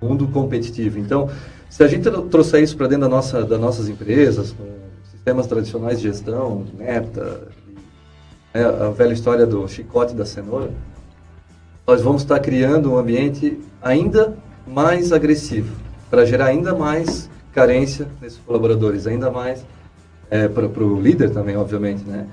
mundo 0.00 0.26
competitivo. 0.28 0.98
Então, 0.98 1.30
se 1.70 1.82
a 1.82 1.86
gente 1.86 2.10
trouxer 2.28 2.62
isso 2.62 2.76
para 2.76 2.88
dentro 2.88 3.02
da 3.02 3.08
nossa, 3.08 3.44
das 3.44 3.58
nossas 3.58 3.88
empresas, 3.88 4.52
com 4.52 4.64
sistemas 5.10 5.46
tradicionais 5.46 6.00
de 6.00 6.08
gestão, 6.08 6.64
meta, 6.76 7.48
né, 8.52 8.64
a 8.64 8.90
velha 8.90 9.12
história 9.12 9.46
do 9.46 9.66
chicote 9.68 10.14
da 10.14 10.24
cenoura, 10.24 10.70
nós 11.86 12.02
vamos 12.02 12.22
estar 12.22 12.38
criando 12.40 12.92
um 12.92 12.96
ambiente 12.96 13.58
ainda 13.82 14.36
mais 14.66 15.12
agressivo, 15.12 15.74
para 16.10 16.24
gerar 16.24 16.46
ainda 16.46 16.74
mais 16.74 17.28
carência 17.52 18.06
nesses 18.20 18.38
colaboradores, 18.38 19.06
ainda 19.06 19.30
mais 19.30 19.64
é, 20.30 20.48
para 20.48 20.66
o 20.66 21.00
líder 21.00 21.30
também, 21.30 21.56
obviamente, 21.56 22.04
né? 22.04 22.26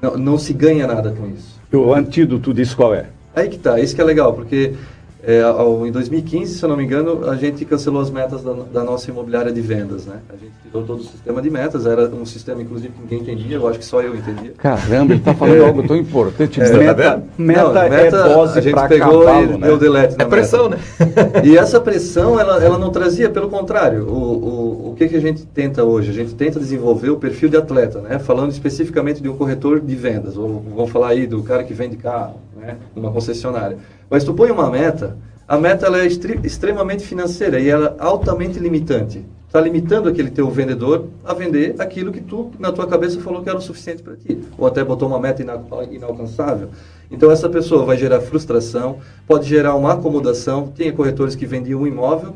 Não, 0.00 0.16
não 0.16 0.38
se 0.38 0.52
ganha 0.52 0.86
nada 0.86 1.10
com 1.10 1.26
isso. 1.26 1.58
O 1.72 1.94
antídoto 1.94 2.52
disso 2.52 2.76
qual 2.76 2.94
é? 2.94 3.06
Aí 3.34 3.48
que 3.48 3.58
tá, 3.58 3.78
isso 3.78 3.94
que 3.94 4.00
é 4.00 4.04
legal, 4.04 4.32
porque 4.32 4.74
é, 5.22 5.42
ao, 5.42 5.84
em 5.84 5.90
2015, 5.90 6.58
se 6.58 6.62
eu 6.64 6.68
não 6.68 6.76
me 6.76 6.84
engano, 6.84 7.28
a 7.28 7.34
gente 7.34 7.64
cancelou 7.64 8.00
as 8.00 8.08
metas 8.08 8.42
da, 8.42 8.52
da, 8.52 8.84
nossa 8.84 9.10
imobiliária 9.10 9.52
de 9.52 9.60
vendas, 9.60 10.06
né? 10.06 10.20
A 10.28 10.36
gente 10.36 10.52
tirou 10.62 10.84
todo 10.84 11.00
o 11.00 11.02
sistema 11.02 11.42
de 11.42 11.50
metas, 11.50 11.86
era 11.86 12.08
um 12.08 12.24
sistema, 12.24 12.62
inclusive, 12.62 12.92
que 12.92 13.00
ninguém 13.00 13.20
entendia, 13.20 13.56
eu 13.56 13.66
acho 13.66 13.80
que 13.80 13.84
só 13.84 14.00
eu 14.00 14.14
entendia. 14.14 14.52
Caramba, 14.56 15.12
ele 15.12 15.20
está 15.20 15.34
falando 15.34 15.56
é, 15.56 15.66
algo 15.66 15.86
tão 15.86 15.96
importante. 15.96 16.60
É, 16.60 16.72
meta, 16.72 17.24
meta, 17.36 17.62
não, 17.64 17.90
meta, 17.90 17.96
é 17.96 18.10
dose 18.10 18.58
A 18.58 18.62
gente 18.62 18.88
pegou 18.88 19.24
cavalo, 19.24 19.54
e 19.54 19.58
né? 19.58 19.66
deu 19.66 19.76
delete 19.76 20.14
É 20.18 20.24
pressão, 20.24 20.70
meta. 20.70 20.82
né? 21.00 21.42
e 21.44 21.58
essa 21.58 21.80
pressão, 21.80 22.38
ela, 22.38 22.62
ela 22.62 22.78
não 22.78 22.90
trazia, 22.90 23.28
pelo 23.28 23.48
contrário, 23.48 24.06
o, 24.08 24.87
o 24.87 24.87
que, 24.98 25.08
que 25.08 25.16
a 25.16 25.20
gente 25.20 25.46
tenta 25.46 25.84
hoje? 25.84 26.10
A 26.10 26.14
gente 26.14 26.34
tenta 26.34 26.58
desenvolver 26.58 27.10
o 27.10 27.16
perfil 27.16 27.48
de 27.48 27.56
atleta, 27.56 28.00
né? 28.00 28.18
Falando 28.18 28.50
especificamente 28.50 29.22
de 29.22 29.28
um 29.28 29.36
corretor 29.36 29.80
de 29.80 29.94
vendas, 29.94 30.36
ou 30.36 30.60
vamos 30.74 30.90
falar 30.90 31.08
aí 31.08 31.26
do 31.26 31.42
cara 31.42 31.62
que 31.64 31.72
vende 31.72 31.96
carro, 31.96 32.40
né? 32.56 32.76
Numa 32.94 33.12
concessionária. 33.12 33.78
Mas 34.10 34.24
tu 34.24 34.34
põe 34.34 34.50
uma 34.50 34.70
meta 34.70 35.16
a 35.48 35.56
meta 35.56 35.86
ela 35.86 35.98
é 36.02 36.06
extremamente 36.06 37.06
financeira 37.06 37.58
e 37.58 37.70
ela 37.70 37.96
é 37.98 38.04
altamente 38.04 38.58
limitante. 38.58 39.24
Está 39.46 39.58
limitando 39.62 40.06
aquele 40.06 40.28
teu 40.28 40.50
vendedor 40.50 41.06
a 41.24 41.32
vender 41.32 41.74
aquilo 41.78 42.12
que 42.12 42.20
tu, 42.20 42.50
na 42.58 42.70
tua 42.70 42.86
cabeça, 42.86 43.18
falou 43.18 43.42
que 43.42 43.48
era 43.48 43.56
o 43.56 43.62
suficiente 43.62 44.02
para 44.02 44.14
ti. 44.14 44.38
Ou 44.58 44.66
até 44.66 44.84
botou 44.84 45.08
uma 45.08 45.18
meta 45.18 45.40
ina 45.40 45.58
inalcançável. 45.90 46.68
Então, 47.10 47.30
essa 47.30 47.48
pessoa 47.48 47.86
vai 47.86 47.96
gerar 47.96 48.20
frustração, 48.20 48.98
pode 49.26 49.48
gerar 49.48 49.74
uma 49.74 49.94
acomodação. 49.94 50.68
Tem 50.76 50.92
corretores 50.92 51.34
que 51.34 51.46
vendiam 51.46 51.80
um 51.80 51.86
imóvel, 51.86 52.34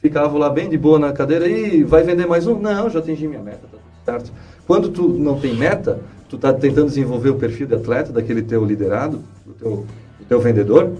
ficavam 0.00 0.38
lá 0.38 0.48
bem 0.48 0.68
de 0.68 0.78
boa 0.78 0.98
na 0.98 1.12
cadeira 1.12 1.46
e 1.46 1.82
vai 1.84 2.02
vender 2.02 2.26
mais 2.26 2.46
um? 2.46 2.58
Não, 2.58 2.88
já 2.88 2.98
atingi 2.98 3.28
minha 3.28 3.42
meta, 3.42 3.60
tá 3.70 3.78
tudo 3.78 4.04
certo. 4.04 4.32
Quando 4.66 4.88
tu 4.88 5.08
não 5.08 5.38
tem 5.38 5.54
meta, 5.54 6.00
tu 6.28 6.36
está 6.36 6.52
tentando 6.52 6.86
desenvolver 6.86 7.30
o 7.30 7.34
perfil 7.34 7.66
de 7.66 7.74
atleta 7.74 8.12
daquele 8.12 8.42
teu 8.42 8.64
liderado, 8.64 9.20
do 9.44 9.52
teu, 9.52 9.70
do 10.18 10.24
teu 10.28 10.40
vendedor, 10.40 10.92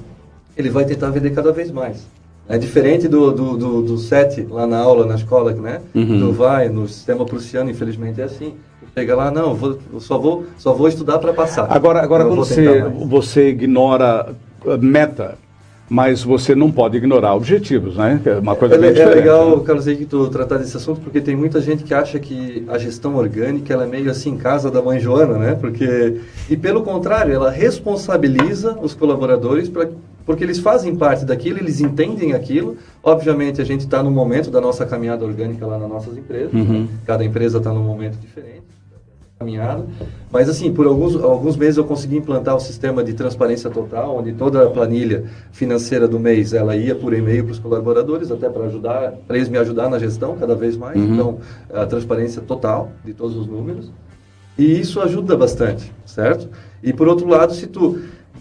ele 0.57 0.69
vai 0.69 0.85
tentar 0.85 1.11
vender 1.11 1.31
cada 1.31 1.53
vez 1.53 1.71
mais. 1.71 2.07
É 2.49 2.59
diferente 2.59 3.07
do, 3.07 3.31
do, 3.31 3.57
do, 3.57 3.83
do 3.83 3.99
set 3.99 4.45
lá 4.51 4.67
na 4.67 4.79
aula, 4.79 5.07
na 5.07 5.15
escola, 5.15 5.53
né? 5.53 5.81
Uhum. 5.95 6.19
Tu 6.19 6.33
vai, 6.33 6.69
no 6.69 6.89
sistema 6.89 7.25
prussiano, 7.25 7.71
infelizmente 7.71 8.21
é 8.21 8.25
assim. 8.25 8.55
chega 8.93 9.15
lá, 9.15 9.31
não, 9.31 9.55
vou, 9.55 9.79
eu 9.93 10.01
só 10.01 10.19
vou, 10.19 10.45
só 10.59 10.73
vou 10.73 10.89
estudar 10.89 11.21
para 11.21 11.33
passar. 11.33 11.69
Agora, 11.71 12.03
agora 12.03 12.25
quando 12.25 12.35
você, 12.35 12.83
você 13.07 13.51
ignora 13.51 14.35
meta, 14.81 15.39
mas 15.91 16.23
você 16.23 16.55
não 16.55 16.71
pode 16.71 16.97
ignorar 16.97 17.35
objetivos, 17.35 17.97
né? 17.97 18.21
É 18.25 18.39
uma 18.39 18.55
coisa 18.55 18.77
é, 18.77 18.79
bem 18.79 18.91
é 18.91 18.93
diferente. 18.93 19.13
É 19.13 19.21
legal, 19.23 19.59
né? 19.59 19.65
Carlos, 19.65 19.85
que 19.87 20.07
tu 20.07 20.29
tratar 20.29 20.59
desse 20.59 20.77
assunto, 20.77 21.01
porque 21.01 21.21
tem 21.21 21.35
muita 21.35 21.61
gente 21.61 21.83
que 21.83 21.93
acha 21.93 22.17
que 22.21 22.65
a 22.69 22.79
gestão 22.79 23.17
orgânica 23.17 23.75
ela 23.75 23.83
é 23.83 23.89
meio 23.89 24.09
assim, 24.09 24.37
casa 24.37 24.71
da 24.71 24.81
mãe 24.81 25.01
Joana, 25.01 25.37
né? 25.37 25.59
Porque, 25.61 26.21
e 26.49 26.57
pelo 26.57 26.83
contrário, 26.83 27.35
ela 27.35 27.51
responsabiliza 27.51 28.79
os 28.81 28.95
colaboradores 28.95 29.69
para 29.69 29.89
porque 30.25 30.45
eles 30.45 30.61
fazem 30.61 30.95
parte 30.95 31.25
daquilo, 31.25 31.59
eles 31.59 31.81
entendem 31.81 32.35
aquilo. 32.35 32.77
Obviamente, 33.03 33.61
a 33.61 33.65
gente 33.65 33.81
está 33.81 34.01
no 34.01 34.13
momento 34.13 34.49
da 34.49 34.61
nossa 34.61 34.87
caminhada 34.87 35.25
orgânica 35.25 35.67
lá 35.67 35.77
nas 35.77 35.89
nossas 35.89 36.17
empresas. 36.17 36.53
Uhum. 36.53 36.83
Né? 36.83 36.89
Cada 37.05 37.25
empresa 37.25 37.59
está 37.59 37.73
num 37.73 37.83
momento 37.83 38.17
diferente 38.17 38.63
caminhada. 39.41 39.87
Mas 40.31 40.51
assim, 40.51 40.71
por 40.71 40.87
alguns, 40.87 41.17
alguns 41.17 41.57
meses 41.57 41.79
eu 41.79 41.85
consegui 41.85 42.19
implantar 42.19 42.55
o 42.55 42.61
sistema 42.61 43.03
de 43.03 43.15
transparência 43.15 43.71
total, 43.71 44.19
onde 44.19 44.35
toda 44.35 44.67
a 44.67 44.71
planilha 44.71 45.25
financeira 45.51 46.07
do 46.07 46.21
mês 46.21 46.53
ela 46.53 46.77
ia 46.77 46.95
por 46.95 47.15
e-mail 47.15 47.45
para 47.45 47.53
os 47.53 47.59
colaboradores, 47.59 48.31
até 48.31 48.51
para 48.51 48.65
ajudar, 48.65 49.13
para 49.27 49.37
eles 49.37 49.49
me 49.49 49.57
ajudar 49.57 49.89
na 49.89 49.99
gestão 49.99 50.37
cada 50.37 50.55
vez 50.55 50.77
mais. 50.77 50.95
Uhum. 50.95 51.15
Então, 51.15 51.39
a 51.73 51.87
transparência 51.87 52.43
total 52.43 52.93
de 53.03 53.15
todos 53.15 53.35
os 53.35 53.47
números. 53.47 53.91
E 54.59 54.79
isso 54.79 55.01
ajuda 55.01 55.35
bastante, 55.39 55.91
certo? 56.05 56.51
E 56.83 56.93
por 56.93 57.09
outro 57.09 57.27
lado, 57.27 57.55
se 57.55 57.67
tu 57.67 57.99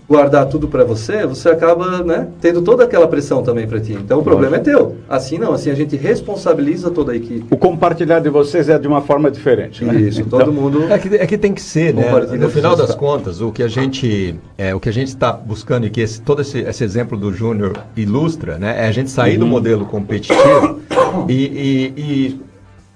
guardar 0.10 0.48
tudo 0.48 0.68
para 0.68 0.84
você, 0.84 1.26
você 1.28 1.50
acaba 1.50 2.04
né, 2.04 2.28
tendo 2.42 2.64
toda 2.64 2.84
aquela 2.84 3.08
pressão 3.08 3.44
também 3.44 3.68
para 3.68 3.80
ti. 3.80 3.94
Então 3.94 4.20
o 4.20 4.24
problema 4.24 4.56
é 4.56 4.60
teu. 4.60 4.96
Assim 5.08 5.38
não, 5.38 5.54
assim 5.54 5.70
a 5.70 5.76
gente 5.76 5.96
responsabiliza 5.96 6.90
toda 6.90 7.12
a 7.12 7.16
equipe. 7.16 7.46
O 7.52 7.56
compartilhar 7.56 8.20
de 8.20 8.30
vocês 8.30 8.70
é 8.70 8.80
de 8.80 8.88
uma 8.88 9.02
forma 9.02 9.30
diferente, 9.30 9.86
né? 9.86 10.00
Isso, 10.02 10.22
então, 10.22 10.40
todo 10.40 10.52
mundo. 10.52 10.92
É 10.92 10.98
que, 10.98 11.16
é 11.16 11.28
que 11.28 11.38
tem 11.38 11.54
que 11.54 11.62
ser, 11.62 11.94
né? 11.94 12.12
No 12.40 12.50
final 12.50 12.76
das 12.76 12.96
contas, 12.96 13.40
o 13.40 13.52
que 13.52 13.62
a 13.62 13.68
gente 13.68 14.36
é, 14.58 14.74
o 14.74 14.80
que 14.80 14.90
a 14.90 14.94
gente 14.94 15.10
está 15.10 15.32
buscando 15.32 15.86
e 15.86 15.92
que 15.92 16.02
esse, 16.02 16.20
todo 16.22 16.42
esse, 16.42 16.60
esse 16.60 16.84
exemplo 16.84 17.16
do 17.16 17.32
Júnior 17.32 17.74
ilustra, 17.96 18.58
né? 18.58 18.84
É 18.84 18.88
a 18.88 18.92
gente 18.92 19.12
sair 19.12 19.34
uhum. 19.34 19.42
do 19.42 19.46
modelo 19.46 19.86
competitivo 19.86 20.80
e, 21.28 21.34
e, 21.34 21.94
e 21.98 22.42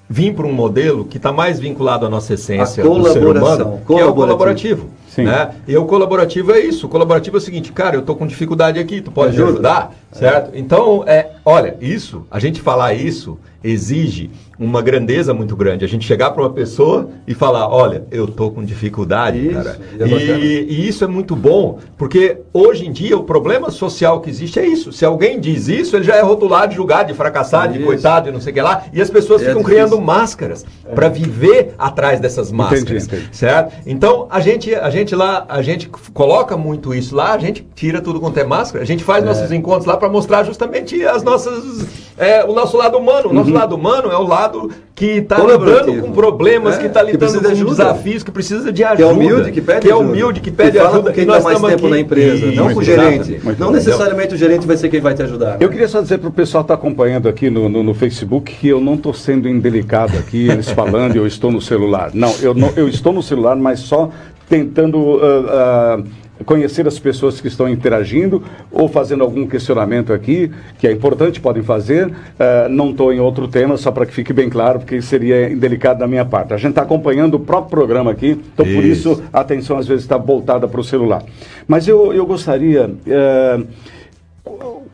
vir 0.09 0.33
para 0.33 0.47
um 0.47 0.53
modelo 0.53 1.05
que 1.05 1.17
está 1.17 1.31
mais 1.31 1.59
vinculado 1.59 2.07
à 2.07 2.09
nossa 2.09 2.33
essência 2.33 2.83
do 2.83 3.11
ser 3.11 3.23
humano, 3.23 3.81
que 3.85 3.93
é 3.93 4.05
o 4.05 4.13
colaborativo. 4.13 4.89
Sim. 5.13 5.25
Né? 5.25 5.53
E 5.67 5.77
o 5.77 5.85
colaborativo 5.85 6.51
é 6.51 6.59
isso. 6.59 6.87
O 6.87 6.89
colaborativo 6.89 7.37
é 7.37 7.39
o 7.39 7.41
seguinte, 7.41 7.71
cara, 7.71 7.95
eu 7.95 7.99
estou 7.99 8.15
com 8.15 8.25
dificuldade 8.25 8.79
aqui, 8.79 8.99
tu 8.99 9.11
pode 9.11 9.37
me 9.37 9.43
ajudar? 9.43 9.93
Certo? 10.11 10.51
Então, 10.55 11.03
é, 11.05 11.31
olha, 11.45 11.77
isso, 11.79 12.25
a 12.31 12.39
gente 12.39 12.61
falar 12.61 12.93
isso 12.93 13.37
exige 13.63 14.29
uma 14.59 14.81
grandeza 14.81 15.33
muito 15.33 15.55
grande. 15.55 15.83
A 15.83 15.87
gente 15.87 16.05
chegar 16.05 16.31
para 16.31 16.43
uma 16.43 16.49
pessoa 16.51 17.09
e 17.25 17.33
falar, 17.33 17.67
olha, 17.67 18.03
eu 18.11 18.27
tô 18.27 18.51
com 18.51 18.63
dificuldade, 18.63 19.39
isso, 19.39 19.55
cara. 19.55 19.79
É 19.99 20.05
e, 20.05 20.67
e, 20.69 20.87
isso 20.87 21.03
é 21.03 21.07
muito 21.07 21.35
bom, 21.35 21.79
porque 21.97 22.37
hoje 22.53 22.85
em 22.85 22.91
dia 22.91 23.17
o 23.17 23.23
problema 23.23 23.71
social 23.71 24.21
que 24.21 24.29
existe 24.29 24.59
é 24.59 24.65
isso. 24.65 24.91
Se 24.91 25.03
alguém 25.05 25.39
diz 25.39 25.67
isso, 25.67 25.95
ele 25.95 26.03
já 26.03 26.15
é 26.15 26.21
rotulado, 26.21 26.73
julgado 26.73 27.11
de 27.11 27.17
fracassado, 27.17 27.73
de 27.73 27.79
coitado, 27.79 28.25
de 28.25 28.31
não 28.31 28.39
sei 28.39 28.51
o 28.51 28.53
que 28.53 28.61
lá, 28.61 28.83
e 28.93 29.01
as 29.01 29.09
pessoas 29.09 29.41
é 29.41 29.45
ficam 29.45 29.61
difícil. 29.61 29.87
criando 29.87 30.01
máscaras 30.01 30.65
é. 30.85 30.93
para 30.93 31.09
viver 31.09 31.73
atrás 31.77 32.19
dessas 32.19 32.51
máscaras, 32.51 32.83
entendi, 32.83 33.23
entendi. 33.23 33.35
certo? 33.35 33.73
Então, 33.85 34.27
a 34.29 34.39
gente, 34.39 34.73
a 34.75 34.89
gente 34.89 35.02
lá, 35.11 35.45
a 35.49 35.61
gente 35.61 35.89
coloca 36.13 36.55
muito 36.55 36.93
isso 36.93 37.15
lá, 37.15 37.33
a 37.33 37.37
gente 37.37 37.67
tira 37.75 38.01
tudo 38.01 38.19
quanto 38.19 38.37
é 38.37 38.43
máscara, 38.43 38.83
a 38.83 38.87
gente 38.87 39.03
faz 39.03 39.23
é. 39.23 39.27
nossos 39.27 39.51
encontros 39.51 39.85
lá 39.85 39.97
para 39.97 40.09
mostrar 40.09 40.43
justamente 40.43 41.03
as 41.05 41.23
nossas 41.23 42.03
é, 42.17 42.43
o 42.43 42.53
nosso 42.53 42.77
lado 42.77 42.97
humano. 42.97 43.29
O 43.29 43.33
nosso 43.33 43.49
uhum. 43.49 43.55
lado 43.55 43.75
humano 43.75 44.11
é 44.11 44.17
o 44.17 44.23
lado 44.23 44.69
que 44.95 45.17
está 45.17 45.39
lidando 45.39 46.01
com 46.01 46.11
problemas, 46.11 46.75
é, 46.75 46.81
que 46.81 46.85
está 46.85 47.01
lidando 47.01 47.41
que 47.41 47.47
com 47.47 47.53
de 47.53 47.65
desafios, 47.65 48.23
que 48.23 48.31
precisa 48.31 48.71
de 48.71 48.83
ajuda. 48.83 48.97
Que 48.97 49.03
é 49.03 49.07
humilde, 49.07 49.51
que 49.51 49.61
pede 49.61 49.79
que 49.81 49.91
é 49.91 49.95
humilde, 49.95 50.39
que 50.39 50.51
pede 50.51 50.71
que 50.73 50.79
ajuda. 50.79 51.11
quem 51.11 51.23
está 51.23 51.41
mais 51.41 51.59
tempo 51.59 51.73
aqui. 51.73 51.89
na 51.89 51.99
empresa, 51.99 52.51
não 52.51 52.73
com 52.73 52.79
o 52.79 52.83
gerente. 52.83 53.39
não 53.57 53.71
necessariamente 53.71 54.35
o 54.35 54.37
gerente 54.37 54.67
vai 54.67 54.77
ser 54.77 54.89
quem 54.89 55.01
vai 55.01 55.15
te 55.15 55.23
ajudar. 55.23 55.57
Eu 55.59 55.69
queria 55.69 55.87
só 55.87 56.01
dizer 56.01 56.19
para 56.19 56.29
o 56.29 56.31
pessoal 56.31 56.63
que 56.63 56.65
está 56.65 56.75
acompanhando 56.75 57.27
aqui 57.27 57.49
no, 57.49 57.67
no, 57.67 57.81
no, 57.81 57.93
Facebook 57.93 58.53
que 58.53 58.67
eu 58.67 58.79
não 58.79 58.93
estou 58.95 59.13
sendo 59.13 59.49
indelicado 59.49 60.17
aqui, 60.17 60.47
eles 60.49 60.69
falando 60.69 61.15
eu 61.15 61.25
estou 61.25 61.51
no 61.51 61.61
celular. 61.61 62.11
Não, 62.13 62.33
eu, 62.41 62.53
não, 62.53 62.71
eu 62.75 62.87
estou 62.87 63.11
no 63.11 63.23
celular, 63.23 63.55
mas 63.55 63.79
só 63.79 64.11
tentando... 64.53 64.99
Uh, 64.99 65.99
uh, 65.99 66.23
conhecer 66.45 66.85
as 66.87 66.99
pessoas 66.99 67.39
que 67.39 67.47
estão 67.47 67.69
interagindo 67.69 68.43
ou 68.69 68.89
fazendo 68.89 69.23
algum 69.23 69.47
questionamento 69.47 70.11
aqui, 70.11 70.51
que 70.77 70.85
é 70.85 70.91
importante, 70.91 71.39
podem 71.39 71.63
fazer. 71.63 72.07
Uh, 72.07 72.67
não 72.69 72.89
estou 72.89 73.13
em 73.13 73.19
outro 73.19 73.47
tema, 73.47 73.77
só 73.77 73.91
para 73.91 74.05
que 74.05 74.13
fique 74.13 74.33
bem 74.33 74.49
claro, 74.49 74.79
porque 74.79 75.01
seria 75.01 75.49
indelicado 75.49 75.99
da 75.99 76.07
minha 76.07 76.25
parte. 76.25 76.53
A 76.53 76.57
gente 76.57 76.71
está 76.71 76.81
acompanhando 76.81 77.35
o 77.35 77.39
próprio 77.39 77.69
programa 77.69 78.11
aqui, 78.11 78.41
então 78.53 78.65
isso. 78.65 78.75
por 78.75 78.83
isso 78.83 79.23
a 79.31 79.39
atenção 79.39 79.77
às 79.77 79.87
vezes 79.87 80.03
está 80.03 80.17
voltada 80.17 80.67
para 80.67 80.81
o 80.81 80.83
celular. 80.83 81.23
Mas 81.65 81.87
eu, 81.87 82.11
eu 82.11 82.25
gostaria. 82.25 82.91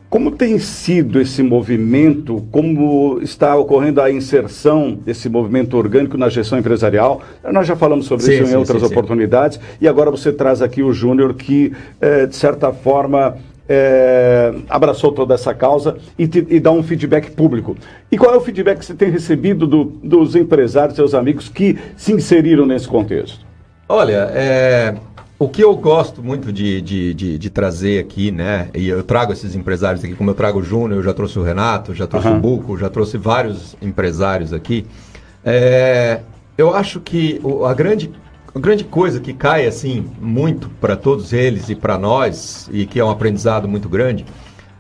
Como 0.10 0.32
tem 0.32 0.58
sido 0.58 1.22
esse 1.22 1.43
movimento? 1.43 2.43
Como 2.52 3.19
está 3.22 3.56
ocorrendo 3.56 4.02
a 4.02 4.10
inserção 4.10 4.93
desse 4.93 5.30
movimento 5.30 5.78
orgânico 5.78 6.17
na 6.17 6.30
gestão 6.30 6.58
empresarial? 6.58 7.22
Nós 7.43 7.67
já 7.67 7.76
falamos 7.76 8.08
sobre 8.08 8.26
sim, 8.26 8.34
isso 8.34 8.48
sim, 8.48 8.54
em 8.54 8.56
outras 8.58 8.82
sim, 8.82 8.88
oportunidades 8.88 9.60
e 9.80 9.88
agora 9.88 10.10
você 10.10 10.34
traz 10.34 10.63
aqui 10.63 10.82
o 10.82 10.91
Júnior 10.91 11.36
que, 11.36 11.74
é, 12.02 12.25
de 12.25 12.36
certa 12.36 12.73
forma, 12.73 13.38
é, 13.67 14.52
abraçou 14.67 15.12
toda 15.12 15.36
essa 15.36 15.54
causa 15.54 15.96
e, 16.17 16.27
te, 16.27 16.44
e, 16.50 16.60
dá 16.60 16.71
um 16.71 16.81
feedback 16.81 17.29
público. 17.29 17.77
E 18.12 18.17
qual 18.17 18.33
é 18.33 18.38
o 18.38 18.42
feedback 18.42 18.79
que 18.79 18.86
você 18.86 18.96
tem 18.96 19.12
recebido 19.12 19.67
do, 19.67 19.83
dos 19.83 20.36
empresários, 20.36 20.96
seus 20.96 21.13
amigos 21.13 21.50
que 21.50 21.77
se 21.96 22.12
inseriram 22.12 22.65
nesse 22.65 22.88
contexto? 22.88 23.48
Olha, 23.88 24.29
é, 24.33 24.96
o 25.40 25.48
que 25.48 25.63
eu 25.63 25.73
gosto 25.73 26.21
muito 26.21 26.52
de, 26.52 26.81
de, 26.81 27.13
de, 27.13 27.37
de, 27.37 27.50
trazer 27.50 27.98
aqui, 28.00 28.29
né? 28.29 28.67
E 28.75 28.90
eu 28.90 29.02
trago 29.02 29.31
esses 29.31 29.56
empresários 29.56 30.04
aqui, 30.04 30.13
como 30.13 30.29
eu 30.29 30.35
trago 30.35 30.60
o 30.60 30.63
Júnior, 30.63 31.00
eu 31.00 31.04
já 31.04 31.13
trouxe 31.13 31.40
o 31.40 31.44
Renato, 31.44 31.96
já 31.96 32.06
trouxe 32.06 32.27
uhum. 32.27 32.37
o 32.37 32.40
Buco, 32.42 32.77
já 32.77 32.90
trouxe 32.90 33.17
vários 33.17 33.73
empresários 33.81 34.52
aqui. 34.52 34.85
É, 35.46 36.19
eu 36.58 36.75
acho 36.75 37.00
que 37.00 37.40
a 37.65 37.73
grande, 37.73 38.12
a 38.54 38.60
grande 38.60 38.83
coisa 38.83 39.21
que 39.21 39.33
cai 39.33 39.65
assim 39.65 40.06
muito 40.19 40.69
para 40.81 40.98
todos 40.98 41.31
eles 41.31 41.69
e 41.69 41.75
para 41.75 41.98
nós, 41.98 42.69
e 42.73 42.85
que 42.85 43.00
é 43.00 43.06
um 43.06 43.10
aprendizado 43.10 43.65
muito 43.65 43.87
grande, 43.87 44.25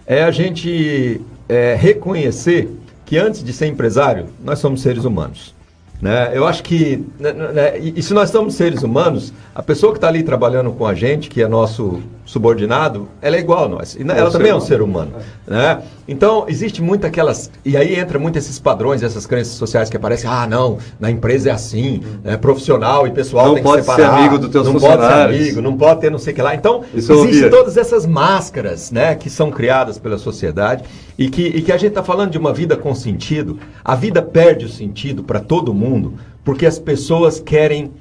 é 0.05 0.25
a 0.25 0.31
gente 0.31 1.21
é, 1.47 1.73
reconhecer 1.73 2.69
que 3.05 3.17
antes 3.17 3.41
de 3.41 3.53
ser 3.53 3.67
empresário, 3.67 4.25
nós 4.43 4.59
somos 4.59 4.81
seres 4.81 5.05
humanos. 5.05 5.55
Né? 6.01 6.31
Eu 6.33 6.47
acho 6.47 6.63
que, 6.63 7.03
né, 7.19 7.33
né, 7.33 7.51
né 7.51 7.79
e, 7.79 8.01
se 8.01 8.13
nós 8.13 8.29
somos 8.29 8.55
seres 8.55 8.83
humanos, 8.83 9.33
a 9.59 9.61
pessoa 9.61 9.91
que 9.91 9.97
está 9.97 10.07
ali 10.07 10.23
trabalhando 10.23 10.71
com 10.71 10.87
a 10.87 10.93
gente, 10.93 11.27
que 11.27 11.41
é 11.41 11.47
nosso 11.49 12.01
subordinado, 12.23 13.09
ela 13.21 13.35
é 13.35 13.39
igual 13.39 13.65
a 13.65 13.67
nós. 13.67 13.93
E 13.93 14.03
ela 14.03 14.29
é 14.29 14.31
também 14.31 14.51
é 14.51 14.55
um 14.55 14.61
ser 14.61 14.81
humano. 14.81 15.11
Né? 15.45 15.81
Então, 16.07 16.45
existe 16.47 16.81
muito 16.81 17.05
aquelas. 17.05 17.51
E 17.65 17.75
aí 17.75 17.99
entra 17.99 18.17
muito 18.17 18.37
esses 18.37 18.57
padrões, 18.57 19.03
essas 19.03 19.25
crenças 19.25 19.55
sociais 19.55 19.89
que 19.89 19.97
aparecem. 19.97 20.29
Ah, 20.29 20.47
não, 20.47 20.77
na 20.97 21.11
empresa 21.11 21.49
é 21.49 21.51
assim, 21.51 22.01
é 22.23 22.37
profissional 22.37 23.05
e 23.05 23.11
pessoal 23.11 23.47
não 23.47 23.55
tem 23.55 23.63
pode 23.63 23.81
que 23.81 23.91
separar. 23.91 24.13
ser 24.13 24.19
amigo 24.19 24.39
do 24.39 24.47
teu 24.47 24.63
não 24.63 24.79
pode 24.79 25.05
ser 25.05 25.13
amigo, 25.13 25.61
não 25.61 25.77
pode 25.77 25.99
ter 25.99 26.09
não 26.09 26.19
sei 26.19 26.31
o 26.31 26.35
que 26.37 26.41
lá. 26.41 26.55
Então, 26.55 26.85
existem 26.95 27.49
todas 27.49 27.75
essas 27.75 28.05
máscaras 28.05 28.91
né, 28.91 29.13
que 29.13 29.29
são 29.29 29.51
criadas 29.51 29.97
pela 29.97 30.17
sociedade 30.17 30.85
e 31.17 31.29
que, 31.29 31.41
e 31.41 31.61
que 31.61 31.73
a 31.73 31.77
gente 31.77 31.89
está 31.89 32.01
falando 32.01 32.31
de 32.31 32.37
uma 32.37 32.53
vida 32.53 32.77
com 32.77 32.95
sentido. 32.95 33.59
A 33.83 33.93
vida 33.93 34.21
perde 34.21 34.63
o 34.63 34.69
sentido 34.69 35.21
para 35.21 35.41
todo 35.41 35.73
mundo 35.73 36.13
porque 36.45 36.65
as 36.65 36.79
pessoas 36.79 37.41
querem 37.41 37.91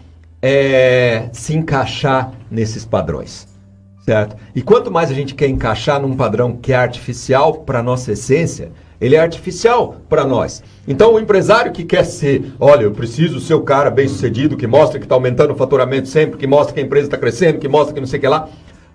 é, 0.43 1.29
se 1.33 1.55
encaixar 1.55 2.33
nesses 2.51 2.85
padrões. 2.85 3.47
Certo? 4.05 4.37
E 4.55 4.63
quanto 4.63 4.91
mais 4.91 5.11
a 5.11 5.15
gente 5.15 5.35
quer 5.35 5.49
encaixar 5.49 6.01
num 6.01 6.17
padrão 6.17 6.57
que 6.57 6.73
é 6.73 6.77
artificial 6.77 7.59
para 7.59 7.83
nossa 7.83 8.13
essência, 8.13 8.73
ele 9.01 9.15
é 9.15 9.21
artificial 9.21 9.97
para 10.09 10.25
nós. 10.25 10.63
Então, 10.87 11.15
o 11.15 11.21
empresário 11.21 11.73
que 11.73 11.85
quer 11.85 12.05
ser, 12.05 12.53
olha, 12.59 12.83
eu 12.83 12.91
preciso 12.91 13.39
ser 13.39 13.55
o 13.55 13.63
cara 13.63 13.91
bem 13.91 14.09
sucedido, 14.09 14.57
que 14.57 14.67
mostra 14.67 14.99
que 14.99 15.05
está 15.05 15.15
aumentando 15.15 15.53
o 15.53 15.57
faturamento 15.57 16.09
sempre, 16.09 16.39
que 16.39 16.47
mostra 16.47 16.75
que 16.75 16.81
a 16.81 16.83
empresa 16.83 17.07
está 17.07 17.17
crescendo, 17.17 17.59
que 17.59 17.69
mostra 17.69 17.95
que 17.95 18.01
não 18.01 18.07
sei 18.07 18.19
o 18.19 18.23
que 18.23 18.29
lá. 18.29 18.49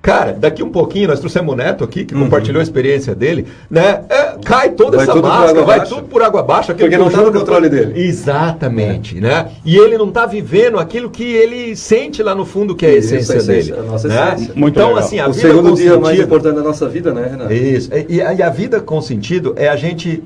Cara, 0.03 0.33
daqui 0.33 0.61
um 0.61 0.69
pouquinho, 0.69 1.07
nós 1.07 1.21
trouxemos 1.21 1.53
o 1.53 1.55
Neto 1.55 1.81
aqui, 1.81 2.03
que 2.03 2.13
uhum. 2.13 2.25
compartilhou 2.25 2.59
a 2.59 2.63
experiência 2.63 3.15
dele, 3.15 3.47
né? 3.71 4.01
É, 4.09 4.35
cai 4.43 4.71
toda 4.71 4.97
vai 4.97 5.05
essa 5.07 5.15
máscara, 5.15 5.63
vai 5.63 5.85
tudo 5.85 6.03
por 6.09 6.21
água 6.21 6.43
baixa. 6.43 6.73
Porque 6.73 6.97
não 6.97 7.07
está 7.07 7.21
no 7.21 7.31
controle 7.31 7.69
dele. 7.69 8.01
Exatamente, 8.01 9.17
é. 9.19 9.21
né? 9.21 9.51
E 9.63 9.77
ele 9.77 9.97
não 9.97 10.09
está 10.09 10.25
vivendo 10.25 10.77
aquilo 10.77 11.09
que 11.09 11.23
ele 11.23 11.73
sente 11.77 12.21
lá 12.21 12.35
no 12.35 12.45
fundo 12.45 12.75
que 12.75 12.85
é 12.85 12.89
a 12.89 12.93
essência, 12.95 13.17
Isso, 13.17 13.31
a 13.31 13.35
essência 13.37 13.75
dele. 13.75 13.87
A 13.87 13.91
nossa 13.91 14.07
né? 14.09 14.33
essência. 14.33 14.53
Muito 14.57 14.77
então, 14.77 14.89
legal. 14.89 15.03
assim, 15.05 15.19
a 15.19 15.29
o 15.29 15.31
vida 15.31 15.47
segundo 15.47 15.67
dia 15.73 15.85
sentido, 15.85 16.01
mais 16.01 16.19
importante 16.19 16.55
da 16.55 16.63
nossa 16.63 16.89
vida, 16.89 17.13
né, 17.13 17.27
Renato? 17.31 17.53
Isso. 17.53 17.89
E, 17.93 18.15
e 18.17 18.43
a 18.43 18.49
vida 18.49 18.81
com 18.81 19.01
sentido 19.01 19.53
é 19.55 19.69
a 19.69 19.77
gente, 19.77 20.21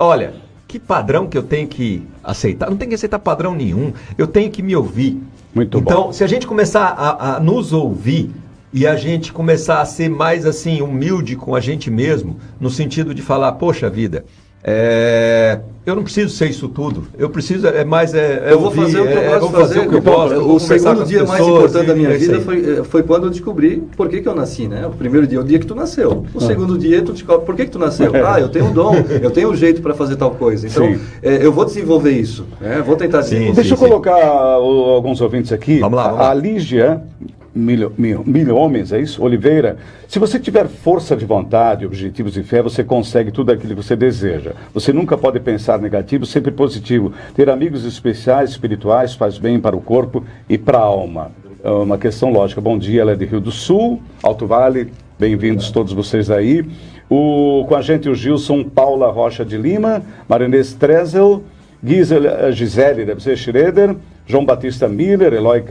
olha, 0.00 0.32
que 0.66 0.80
padrão 0.80 1.28
que 1.28 1.38
eu 1.38 1.44
tenho 1.44 1.68
que 1.68 2.02
aceitar? 2.24 2.68
Não 2.68 2.76
tem 2.76 2.88
que 2.88 2.96
aceitar 2.96 3.20
padrão 3.20 3.54
nenhum. 3.54 3.92
Eu 4.18 4.26
tenho 4.26 4.50
que 4.50 4.64
me 4.64 4.74
ouvir. 4.74 5.22
Muito 5.54 5.78
então, 5.78 6.06
bom. 6.06 6.12
se 6.12 6.24
a 6.24 6.26
gente 6.26 6.44
começar 6.44 6.86
a, 6.86 7.36
a 7.36 7.40
nos 7.40 7.72
ouvir 7.72 8.32
e 8.76 8.86
a 8.86 8.94
gente 8.94 9.32
começar 9.32 9.80
a 9.80 9.86
ser 9.86 10.10
mais 10.10 10.44
assim 10.44 10.82
humilde 10.82 11.34
com 11.34 11.54
a 11.54 11.60
gente 11.60 11.90
mesmo, 11.90 12.36
no 12.60 12.68
sentido 12.68 13.14
de 13.14 13.22
falar, 13.22 13.52
poxa 13.52 13.88
vida, 13.88 14.26
é, 14.62 15.60
eu 15.86 15.96
não 15.96 16.02
preciso 16.02 16.36
ser 16.36 16.50
isso 16.50 16.68
tudo. 16.68 17.08
Eu 17.16 17.30
preciso 17.30 17.66
é 17.68 17.86
mais 17.86 18.12
é, 18.12 18.48
é 18.48 18.52
eu 18.52 18.58
vou 18.58 18.66
ouvir, 18.68 18.82
fazer 18.82 19.00
o 19.00 19.06
que 19.06 19.14
eu 19.14 19.18
é, 19.18 19.38
posso 19.38 19.52
fazer. 19.52 19.62
fazer 19.62 19.80
o, 19.80 19.88
que 19.88 19.94
eu 19.94 20.02
gosto, 20.02 20.54
o 20.54 20.60
segundo 20.60 21.04
dia 21.06 21.24
mais 21.24 21.40
importante 21.40 21.86
da 21.86 21.94
minha 21.94 22.18
vida 22.18 22.38
foi, 22.42 22.84
foi 22.84 23.02
quando 23.02 23.24
eu 23.24 23.30
descobri 23.30 23.82
por 23.96 24.10
que, 24.10 24.20
que 24.20 24.28
eu 24.28 24.34
nasci, 24.34 24.68
né? 24.68 24.86
O 24.86 24.90
primeiro 24.90 25.26
dia, 25.26 25.40
o 25.40 25.44
dia 25.44 25.58
que 25.58 25.66
tu 25.66 25.74
nasceu. 25.74 26.26
O 26.34 26.36
ah. 26.36 26.40
segundo 26.40 26.76
dia 26.76 27.00
tu 27.00 27.14
descobre 27.14 27.46
por 27.46 27.56
que, 27.56 27.64
que 27.64 27.70
tu 27.70 27.78
nasceu. 27.78 28.12
Ah, 28.26 28.38
eu 28.38 28.50
tenho 28.50 28.66
um 28.66 28.72
dom, 28.74 28.94
eu 29.22 29.30
tenho 29.30 29.48
um 29.48 29.56
jeito 29.56 29.80
para 29.80 29.94
fazer 29.94 30.16
tal 30.16 30.32
coisa. 30.32 30.66
Então 30.66 30.98
é, 31.22 31.46
eu 31.46 31.50
vou 31.50 31.64
desenvolver 31.64 32.10
isso. 32.10 32.44
Né? 32.60 32.82
Vou 32.84 32.94
tentar 32.94 33.22
desenvolver. 33.22 33.48
Sim, 33.48 33.54
Deixa 33.54 33.72
eu 33.72 33.78
colocar 33.78 34.22
alguns 34.22 35.22
ouvintes 35.22 35.50
aqui. 35.50 35.78
Vamos 35.78 35.96
lá. 35.96 36.08
Vamos 36.08 36.18
lá. 36.18 36.30
A 36.30 36.34
Lígia 36.34 37.02
Milho, 37.56 37.90
milho, 37.96 38.22
milho 38.26 38.54
homens, 38.54 38.92
é 38.92 39.00
isso? 39.00 39.22
Oliveira, 39.22 39.78
se 40.06 40.18
você 40.18 40.38
tiver 40.38 40.68
força 40.68 41.16
de 41.16 41.24
vontade, 41.24 41.86
objetivos 41.86 42.36
e 42.36 42.42
fé, 42.42 42.60
você 42.60 42.84
consegue 42.84 43.32
tudo 43.32 43.50
aquilo 43.50 43.74
que 43.74 43.82
você 43.82 43.96
deseja. 43.96 44.52
Você 44.74 44.92
nunca 44.92 45.16
pode 45.16 45.40
pensar 45.40 45.78
negativo, 45.78 46.26
sempre 46.26 46.50
positivo. 46.50 47.14
Ter 47.34 47.48
amigos 47.48 47.86
especiais, 47.86 48.50
espirituais, 48.50 49.14
faz 49.14 49.38
bem 49.38 49.58
para 49.58 49.74
o 49.74 49.80
corpo 49.80 50.22
e 50.46 50.58
para 50.58 50.76
a 50.76 50.82
alma. 50.82 51.32
É 51.64 51.70
uma 51.70 51.96
questão 51.96 52.30
lógica. 52.30 52.60
Bom 52.60 52.76
dia, 52.76 53.00
ela 53.00 53.12
é 53.12 53.16
de 53.16 53.24
Rio 53.24 53.40
do 53.40 53.50
Sul, 53.50 54.02
Alto 54.22 54.46
Vale. 54.46 54.92
Bem-vindos 55.18 55.70
todos 55.70 55.94
vocês 55.94 56.30
aí. 56.30 56.62
O, 57.08 57.64
com 57.66 57.74
a 57.74 57.80
gente 57.80 58.06
o 58.06 58.14
Gilson 58.14 58.64
Paula 58.64 59.10
Rocha 59.10 59.46
de 59.46 59.56
Lima, 59.56 60.02
Marinês 60.28 60.74
Trezel, 60.74 61.42
Gisele, 61.82 62.52
Gisele, 62.52 63.06
deve 63.06 63.22
ser 63.22 63.34
Schroeder, 63.34 63.96
João 64.26 64.44
Batista 64.44 64.86
Miller, 64.86 65.32
Eloy 65.32 65.64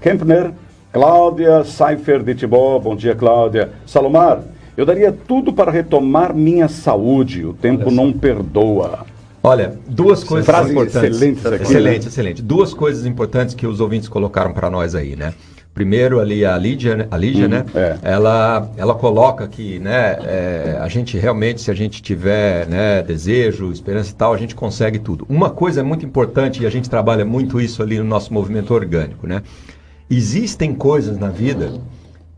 Kempner 0.00 0.50
Cláudia 0.92 1.62
Seifer 1.62 2.20
de 2.20 2.34
Tibó, 2.34 2.76
bom 2.80 2.96
dia 2.96 3.14
Cláudia. 3.14 3.70
Salomar, 3.86 4.42
eu 4.76 4.84
daria 4.84 5.12
tudo 5.12 5.52
para 5.52 5.70
retomar 5.70 6.34
minha 6.34 6.66
saúde, 6.66 7.46
o 7.46 7.52
tempo 7.52 7.92
não 7.92 8.12
perdoa. 8.12 9.06
Olha, 9.40 9.78
duas 9.86 10.24
coisas 10.24 10.46
Frase 10.46 10.72
importantes. 10.72 11.16
Excelente, 11.16 11.46
aqui, 11.46 11.62
excelente, 11.62 12.02
né? 12.02 12.08
excelente. 12.08 12.42
Duas 12.42 12.74
coisas 12.74 13.06
importantes 13.06 13.54
que 13.54 13.68
os 13.68 13.80
ouvintes 13.80 14.08
colocaram 14.08 14.52
para 14.52 14.68
nós 14.68 14.96
aí, 14.96 15.14
né? 15.14 15.32
Primeiro 15.72 16.18
ali 16.18 16.44
a 16.44 16.58
Lídia, 16.58 16.96
né? 16.96 17.06
a 17.08 17.16
Lídia, 17.16 17.46
hum, 17.46 17.50
né? 17.50 17.64
É. 17.72 17.96
Ela, 18.02 18.68
ela 18.76 18.94
coloca 18.94 19.46
que, 19.46 19.78
né? 19.78 20.18
É, 20.24 20.78
a 20.80 20.88
gente 20.88 21.16
realmente, 21.16 21.60
se 21.60 21.70
a 21.70 21.74
gente 21.74 22.02
tiver, 22.02 22.66
né? 22.66 23.00
Desejo, 23.00 23.70
esperança 23.70 24.10
e 24.10 24.14
tal, 24.14 24.34
a 24.34 24.36
gente 24.36 24.56
consegue 24.56 24.98
tudo. 24.98 25.24
Uma 25.28 25.50
coisa 25.50 25.84
muito 25.84 26.04
importante 26.04 26.64
e 26.64 26.66
a 26.66 26.70
gente 26.70 26.90
trabalha 26.90 27.24
muito 27.24 27.60
isso 27.60 27.80
ali 27.80 27.96
no 27.96 28.04
nosso 28.04 28.34
movimento 28.34 28.74
orgânico, 28.74 29.26
né? 29.28 29.42
Existem 30.10 30.74
coisas 30.74 31.18
na 31.18 31.28
vida 31.28 31.72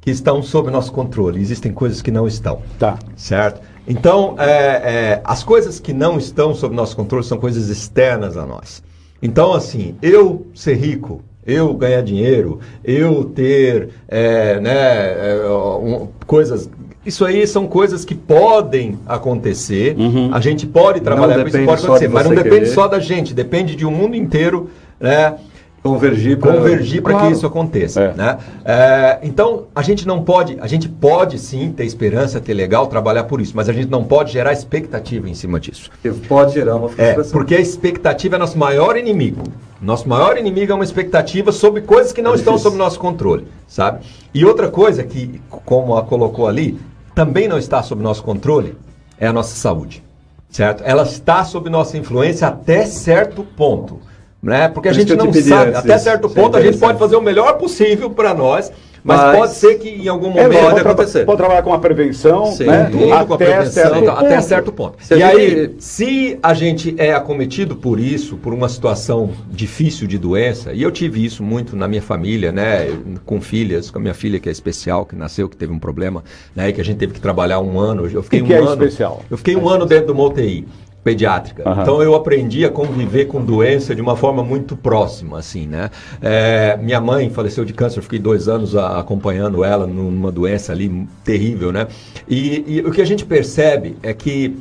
que 0.02 0.10
estão 0.10 0.42
sob 0.42 0.70
nosso 0.70 0.92
controle, 0.92 1.40
existem 1.40 1.72
coisas 1.72 2.02
que 2.02 2.10
não 2.10 2.26
estão. 2.26 2.60
Tá. 2.78 2.98
Certo? 3.16 3.62
Então, 3.86 4.36
é, 4.38 4.44
é, 4.44 5.20
as 5.24 5.42
coisas 5.42 5.80
que 5.80 5.92
não 5.92 6.18
estão 6.18 6.54
sob 6.54 6.74
nosso 6.74 6.94
controle 6.94 7.24
são 7.24 7.38
coisas 7.38 7.68
externas 7.68 8.36
a 8.36 8.44
nós. 8.44 8.82
Então, 9.22 9.52
assim, 9.52 9.94
eu 10.02 10.46
ser 10.54 10.74
rico, 10.74 11.22
eu 11.46 11.72
ganhar 11.74 12.02
dinheiro, 12.02 12.60
eu 12.84 13.24
ter 13.24 13.90
é, 14.08 14.60
né, 14.60 15.32
é, 15.32 15.48
um, 15.48 16.08
coisas. 16.26 16.68
Isso 17.06 17.24
aí 17.24 17.46
são 17.46 17.66
coisas 17.66 18.04
que 18.04 18.14
podem 18.14 18.98
acontecer. 19.06 19.96
Uhum. 19.96 20.30
A 20.32 20.40
gente 20.40 20.66
pode 20.66 21.00
trabalhar 21.00 21.40
com 21.40 21.48
isso, 21.48 21.64
pode 21.64 21.84
acontecer, 21.84 22.08
mas 22.08 22.26
não 22.26 22.34
depende 22.34 22.60
querer. 22.60 22.74
só 22.74 22.86
da 22.86 23.00
gente, 23.00 23.34
depende 23.34 23.74
de 23.74 23.86
um 23.86 23.90
mundo 23.90 24.14
inteiro. 24.14 24.70
Né? 25.00 25.36
Convergir 25.82 26.38
para 26.38 26.52
convergir 26.52 27.02
claro. 27.02 27.26
que 27.26 27.32
isso 27.32 27.44
aconteça. 27.44 28.00
É. 28.00 28.14
Né? 28.14 28.38
É, 28.64 29.18
então, 29.24 29.64
a 29.74 29.82
gente 29.82 30.06
não 30.06 30.22
pode, 30.22 30.56
a 30.60 30.68
gente 30.68 30.88
pode 30.88 31.40
sim 31.40 31.72
ter 31.72 31.84
esperança, 31.84 32.40
ter 32.40 32.54
legal, 32.54 32.86
trabalhar 32.86 33.24
por 33.24 33.40
isso, 33.40 33.52
mas 33.56 33.68
a 33.68 33.72
gente 33.72 33.90
não 33.90 34.04
pode 34.04 34.32
gerar 34.32 34.52
expectativa 34.52 35.28
em 35.28 35.34
cima 35.34 35.58
disso. 35.58 35.90
Pode 36.28 36.54
gerar 36.54 36.76
uma 36.76 36.86
é, 36.86 36.90
frustração. 36.90 37.30
É, 37.30 37.32
porque 37.32 37.56
a 37.56 37.60
expectativa 37.60 38.36
é 38.36 38.38
nosso 38.38 38.56
maior 38.56 38.96
inimigo. 38.96 39.42
Nosso 39.80 40.08
maior 40.08 40.38
inimigo 40.38 40.70
é 40.70 40.74
uma 40.76 40.84
expectativa 40.84 41.50
sobre 41.50 41.80
coisas 41.80 42.12
que 42.12 42.22
não 42.22 42.34
é 42.34 42.36
estão 42.36 42.56
sob 42.56 42.76
nosso 42.76 43.00
controle, 43.00 43.48
sabe? 43.66 44.04
E 44.32 44.44
outra 44.44 44.68
coisa 44.68 45.02
que, 45.02 45.40
como 45.64 45.96
a 45.96 46.04
colocou 46.04 46.46
ali, 46.46 46.78
também 47.12 47.48
não 47.48 47.58
está 47.58 47.82
sob 47.82 48.00
nosso 48.00 48.22
controle 48.22 48.78
é 49.18 49.26
a 49.26 49.32
nossa 49.32 49.56
saúde, 49.56 50.04
certo? 50.48 50.84
Ela 50.86 51.02
está 51.02 51.44
sob 51.44 51.68
nossa 51.68 51.98
influência 51.98 52.46
até 52.46 52.86
certo 52.86 53.42
ponto 53.42 54.11
né? 54.42 54.68
Porque 54.68 54.88
a 54.88 54.92
gente 54.92 55.14
não 55.14 55.32
sabe, 55.32 55.74
até 55.74 55.96
certo 55.98 56.28
ponto 56.28 56.56
a 56.56 56.60
gente 56.60 56.78
pode 56.78 56.98
fazer 56.98 57.16
o 57.16 57.20
melhor 57.20 57.58
possível 57.58 58.10
para 58.10 58.34
nós, 58.34 58.72
mas, 59.04 59.20
mas, 59.20 59.36
pode 59.36 59.54
ser 59.54 59.74
que 59.78 59.88
em 59.88 60.08
algum 60.08 60.30
é, 60.30 60.44
momento 60.44 60.52
é, 60.52 60.62
pode 60.62 60.80
acontecer. 60.80 61.24
Pode 61.24 61.38
trabalhar 61.38 61.62
com 61.62 61.72
a 61.72 61.78
prevenção, 61.78 62.46
Sim, 62.46 62.64
né? 62.64 62.88
Tudo 62.90 63.26
com 63.26 63.34
a 63.34 63.36
prevenção, 63.36 63.72
certo 63.72 64.10
até 64.10 64.40
certo 64.40 64.72
ponto. 64.72 64.96
Se 65.00 65.16
e 65.16 65.22
aí, 65.22 65.74
se 65.78 66.38
a 66.40 66.54
gente 66.54 66.94
é 66.98 67.12
acometido 67.12 67.74
por 67.74 67.98
isso, 67.98 68.36
por 68.36 68.54
uma 68.54 68.68
situação 68.68 69.30
difícil 69.50 70.06
de 70.06 70.18
doença, 70.18 70.72
e 70.72 70.82
eu 70.82 70.90
tive 70.90 71.24
isso 71.24 71.42
muito 71.42 71.74
na 71.74 71.88
minha 71.88 72.02
família, 72.02 72.52
né? 72.52 72.96
Com 73.24 73.40
filhas, 73.40 73.90
com 73.90 73.98
a 73.98 74.02
minha 74.02 74.14
filha 74.14 74.38
que 74.38 74.48
é 74.48 74.52
especial, 74.52 75.04
que 75.04 75.16
nasceu, 75.16 75.48
que 75.48 75.56
teve 75.56 75.72
um 75.72 75.80
problema, 75.80 76.22
né? 76.54 76.68
E 76.68 76.72
que 76.72 76.80
a 76.80 76.84
gente 76.84 76.98
teve 76.98 77.12
que 77.12 77.20
trabalhar 77.20 77.58
um 77.58 77.80
ano. 77.80 78.08
Eu 78.08 78.22
fiquei 78.22 78.38
que 78.38 78.44
um 78.44 78.48
que 78.48 78.54
é 78.54 78.58
ano. 78.58 78.70
Especial? 78.70 79.22
Eu 79.28 79.36
fiquei 79.36 79.56
um 79.56 79.68
ano 79.68 79.84
dentro 79.84 80.14
do 80.14 80.22
UTI 80.22 80.64
pediátrica. 81.02 81.68
Uhum. 81.68 81.82
Então 81.82 82.02
eu 82.02 82.14
aprendi 82.14 82.64
a 82.64 82.70
conviver 82.70 83.26
com 83.26 83.44
doença 83.44 83.94
de 83.94 84.00
uma 84.00 84.16
forma 84.16 84.42
muito 84.42 84.76
próxima, 84.76 85.38
assim, 85.38 85.66
né? 85.66 85.90
É, 86.20 86.76
minha 86.76 87.00
mãe 87.00 87.28
faleceu 87.30 87.64
de 87.64 87.72
câncer, 87.72 88.02
fiquei 88.02 88.18
dois 88.18 88.48
anos 88.48 88.76
a, 88.76 89.00
acompanhando 89.00 89.64
ela 89.64 89.86
numa 89.86 90.30
doença 90.30 90.72
ali 90.72 91.06
terrível, 91.24 91.72
né? 91.72 91.88
E, 92.28 92.64
e, 92.66 92.80
o 92.80 92.92
que 92.92 93.00
a 93.00 93.04
gente 93.04 93.24
percebe 93.24 93.96
é 94.02 94.12
que 94.12 94.56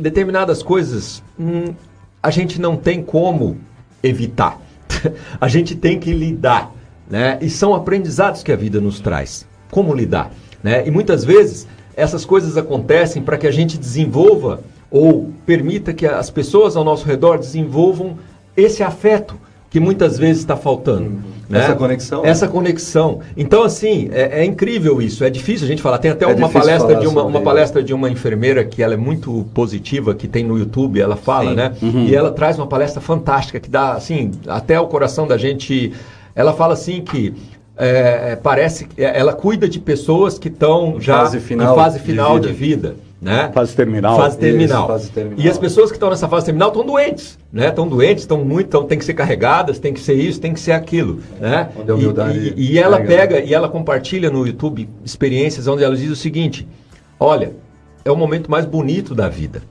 determinadas 0.00 0.62
coisas 0.62 1.22
hum, 1.38 1.74
a 2.22 2.30
gente 2.30 2.60
não 2.60 2.76
tem 2.76 3.02
como 3.02 3.58
evitar. 4.02 4.60
a 5.40 5.48
gente 5.48 5.74
tem 5.76 5.98
que 5.98 6.12
lidar, 6.12 6.72
né? 7.08 7.38
E 7.40 7.48
são 7.48 7.74
aprendizados 7.74 8.42
que 8.42 8.50
a 8.50 8.56
vida 8.56 8.80
nos 8.80 8.98
traz. 8.98 9.46
Como 9.70 9.94
lidar, 9.94 10.32
né? 10.62 10.86
E 10.86 10.90
muitas 10.90 11.24
vezes 11.24 11.68
essas 11.96 12.24
coisas 12.24 12.56
acontecem 12.56 13.22
para 13.22 13.36
que 13.36 13.46
a 13.46 13.50
gente 13.50 13.78
desenvolva 13.78 14.60
ou 14.92 15.32
permita 15.46 15.94
que 15.94 16.06
as 16.06 16.28
pessoas 16.28 16.76
ao 16.76 16.84
nosso 16.84 17.06
redor 17.06 17.38
desenvolvam 17.38 18.18
esse 18.54 18.82
afeto 18.82 19.40
que 19.70 19.80
muitas 19.80 20.18
vezes 20.18 20.42
está 20.42 20.54
faltando. 20.54 21.04
Uhum. 21.04 21.20
Né? 21.48 21.60
Essa 21.60 21.74
conexão. 21.74 22.24
Essa 22.26 22.48
conexão. 22.48 23.20
Então, 23.34 23.62
assim, 23.62 24.10
é, 24.12 24.40
é, 24.40 24.44
incrível 24.44 25.00
isso. 25.00 25.24
É 25.24 25.30
difícil 25.30 25.64
a 25.64 25.68
gente 25.68 25.80
falar. 25.80 25.96
Tem 25.96 26.10
até 26.10 26.26
é 26.26 26.28
uma 26.28 26.50
palestra 26.50 26.94
de 26.94 27.06
uma, 27.06 27.22
uma 27.22 27.40
palestra 27.40 27.82
de 27.82 27.94
uma 27.94 28.10
enfermeira 28.10 28.64
que 28.64 28.82
ela 28.82 28.92
é 28.92 28.98
muito 28.98 29.46
positiva, 29.54 30.14
que 30.14 30.28
tem 30.28 30.44
no 30.44 30.58
YouTube, 30.58 31.00
ela 31.00 31.16
fala, 31.16 31.50
Sim. 31.50 31.56
né? 31.56 31.72
Uhum. 31.80 32.04
E 32.04 32.14
ela 32.14 32.30
traz 32.30 32.58
uma 32.58 32.66
palestra 32.66 33.00
fantástica 33.00 33.58
que 33.58 33.70
dá, 33.70 33.94
assim, 33.94 34.30
até 34.46 34.78
o 34.78 34.86
coração 34.86 35.26
da 35.26 35.38
gente. 35.38 35.94
Ela 36.34 36.52
fala 36.52 36.74
assim 36.74 37.00
que 37.00 37.34
é, 37.76 38.32
é 38.32 38.36
parece 38.36 38.84
que 38.84 39.02
ela 39.02 39.32
cuida 39.32 39.66
de 39.66 39.80
pessoas 39.80 40.38
que 40.38 40.48
estão 40.48 41.00
já 41.00 41.20
fase 41.20 41.40
final 41.40 41.72
em 41.72 41.76
fase 41.76 41.98
final 41.98 42.38
de 42.38 42.52
vida. 42.52 42.88
De 42.88 42.94
vida 42.94 43.11
né? 43.22 43.52
Fase 43.54 43.76
terminal. 43.76 44.16
Fase 44.16 44.36
terminal. 44.36 44.80
Isso, 44.80 44.88
fase 44.88 45.10
terminal. 45.12 45.38
E 45.38 45.48
as 45.48 45.56
pessoas 45.56 45.90
que 45.90 45.96
estão 45.96 46.10
nessa 46.10 46.28
fase 46.28 46.46
terminal 46.46 46.70
estão 46.70 46.84
doentes, 46.84 47.38
né? 47.52 47.68
Estão 47.68 47.86
doentes, 47.86 48.24
estão 48.24 48.44
muito, 48.44 48.68
tão, 48.68 48.84
tem 48.84 48.98
que 48.98 49.04
ser 49.04 49.14
carregadas, 49.14 49.78
tem 49.78 49.94
que 49.94 50.00
ser 50.00 50.14
isso, 50.14 50.40
tem 50.40 50.52
que 50.52 50.58
ser 50.58 50.72
aquilo, 50.72 51.20
né? 51.40 51.70
E, 52.34 52.60
e, 52.60 52.72
e 52.72 52.78
ela 52.80 53.00
pega 53.00 53.38
e 53.38 53.54
ela 53.54 53.68
compartilha 53.68 54.28
no 54.28 54.44
YouTube 54.44 54.88
experiências 55.04 55.68
onde 55.68 55.84
ela 55.84 55.94
diz 55.94 56.10
o 56.10 56.16
seguinte: 56.16 56.66
olha, 57.20 57.52
é 58.04 58.10
o 58.10 58.16
momento 58.16 58.50
mais 58.50 58.66
bonito 58.66 59.14
da 59.14 59.28
vida. 59.28 59.62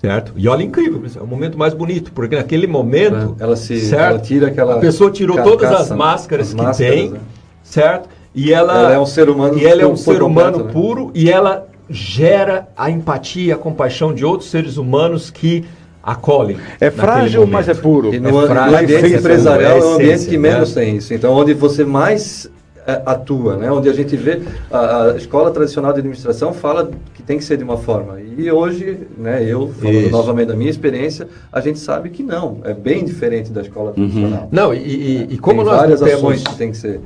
Certo? 0.00 0.34
E 0.36 0.46
olha, 0.46 0.62
incrível, 0.62 1.02
é 1.16 1.20
o 1.20 1.26
momento 1.26 1.58
mais 1.58 1.74
bonito, 1.74 2.12
porque 2.12 2.36
naquele 2.36 2.68
momento. 2.68 3.34
É, 3.40 3.42
ela 3.42 3.56
se 3.56 3.80
certo? 3.80 4.10
Ela 4.10 4.18
tira 4.20 4.46
aquela. 4.46 4.76
A 4.76 4.78
pessoa 4.78 5.10
tirou 5.10 5.42
todas 5.42 5.72
as 5.72 5.90
máscaras 5.90 6.48
as 6.48 6.54
que 6.54 6.62
máscaras, 6.62 6.94
tem, 6.94 7.10
né? 7.10 7.20
certo? 7.64 8.08
E 8.32 8.52
ela, 8.52 8.78
ela, 8.78 8.92
é 8.92 8.98
um 8.98 9.06
ser 9.06 9.28
humano, 9.28 9.58
e 9.58 9.66
ela 9.66 9.82
é 9.82 9.86
um 9.86 9.96
ser 9.96 10.22
humano 10.22 10.58
completo, 10.58 10.66
né? 10.66 10.72
puro 10.72 11.10
e 11.14 11.30
ela 11.30 11.66
gera 11.88 12.68
a 12.76 12.90
empatia, 12.90 13.54
a 13.54 13.58
compaixão 13.58 14.12
de 14.12 14.24
outros 14.24 14.50
seres 14.50 14.76
humanos 14.76 15.30
que 15.30 15.64
acolhem. 16.02 16.56
É 16.80 16.90
frágil, 16.90 17.46
mas 17.46 17.68
é 17.68 17.74
puro. 17.74 18.14
E 18.14 18.20
no, 18.20 18.44
é 18.44 18.46
frágil, 18.46 18.72
no 18.72 18.78
ambiente 18.78 19.18
empresarial 19.18 19.78
é, 19.78 19.80
o 19.80 19.94
ambiente 19.94 20.26
que 20.26 20.38
menos 20.38 20.74
né? 20.74 20.84
tem 20.84 20.96
isso. 20.96 21.12
Então, 21.12 21.32
onde 21.32 21.52
você 21.52 21.84
mais 21.84 22.48
é, 22.86 23.02
atua, 23.04 23.56
né? 23.56 23.68
onde 23.70 23.88
a 23.88 23.92
gente 23.92 24.16
vê 24.16 24.40
a, 24.70 25.02
a, 25.06 25.16
escola 25.16 25.50
tradicional 25.50 25.92
de 25.92 25.98
administração 25.98 26.52
fala 26.52 26.88
que 27.14 27.22
tem 27.22 27.36
que 27.36 27.44
ser 27.44 27.56
de 27.56 27.64
uma 27.64 27.76
forma. 27.76 28.20
E 28.20 28.48
hoje, 28.48 29.00
né, 29.18 29.42
eu 29.44 29.72
falando 29.72 29.96
Isso. 29.96 30.10
novamente 30.10 30.46
da 30.46 30.54
minha 30.54 30.70
experiência, 30.70 31.26
a 31.52 31.60
gente 31.60 31.80
sabe 31.80 32.10
que 32.10 32.22
não, 32.22 32.60
é 32.62 32.72
bem 32.72 33.04
diferente 33.04 33.50
da 33.50 33.62
escola 33.62 33.88
uhum. 33.88 33.94
tradicional. 33.94 34.42
Uhum. 34.42 34.48
Não, 34.52 34.72
e, 34.72 34.78
e, 34.78 35.26
e 35.30 35.38
como 35.38 35.62
tem 35.62 35.64
nós 35.64 35.80
várias 35.80 36.00
temos... 36.00 36.14
ações 36.14 36.42
que 36.44 36.54
tem 36.54 36.70
que 36.70 36.76
ser 36.76 37.00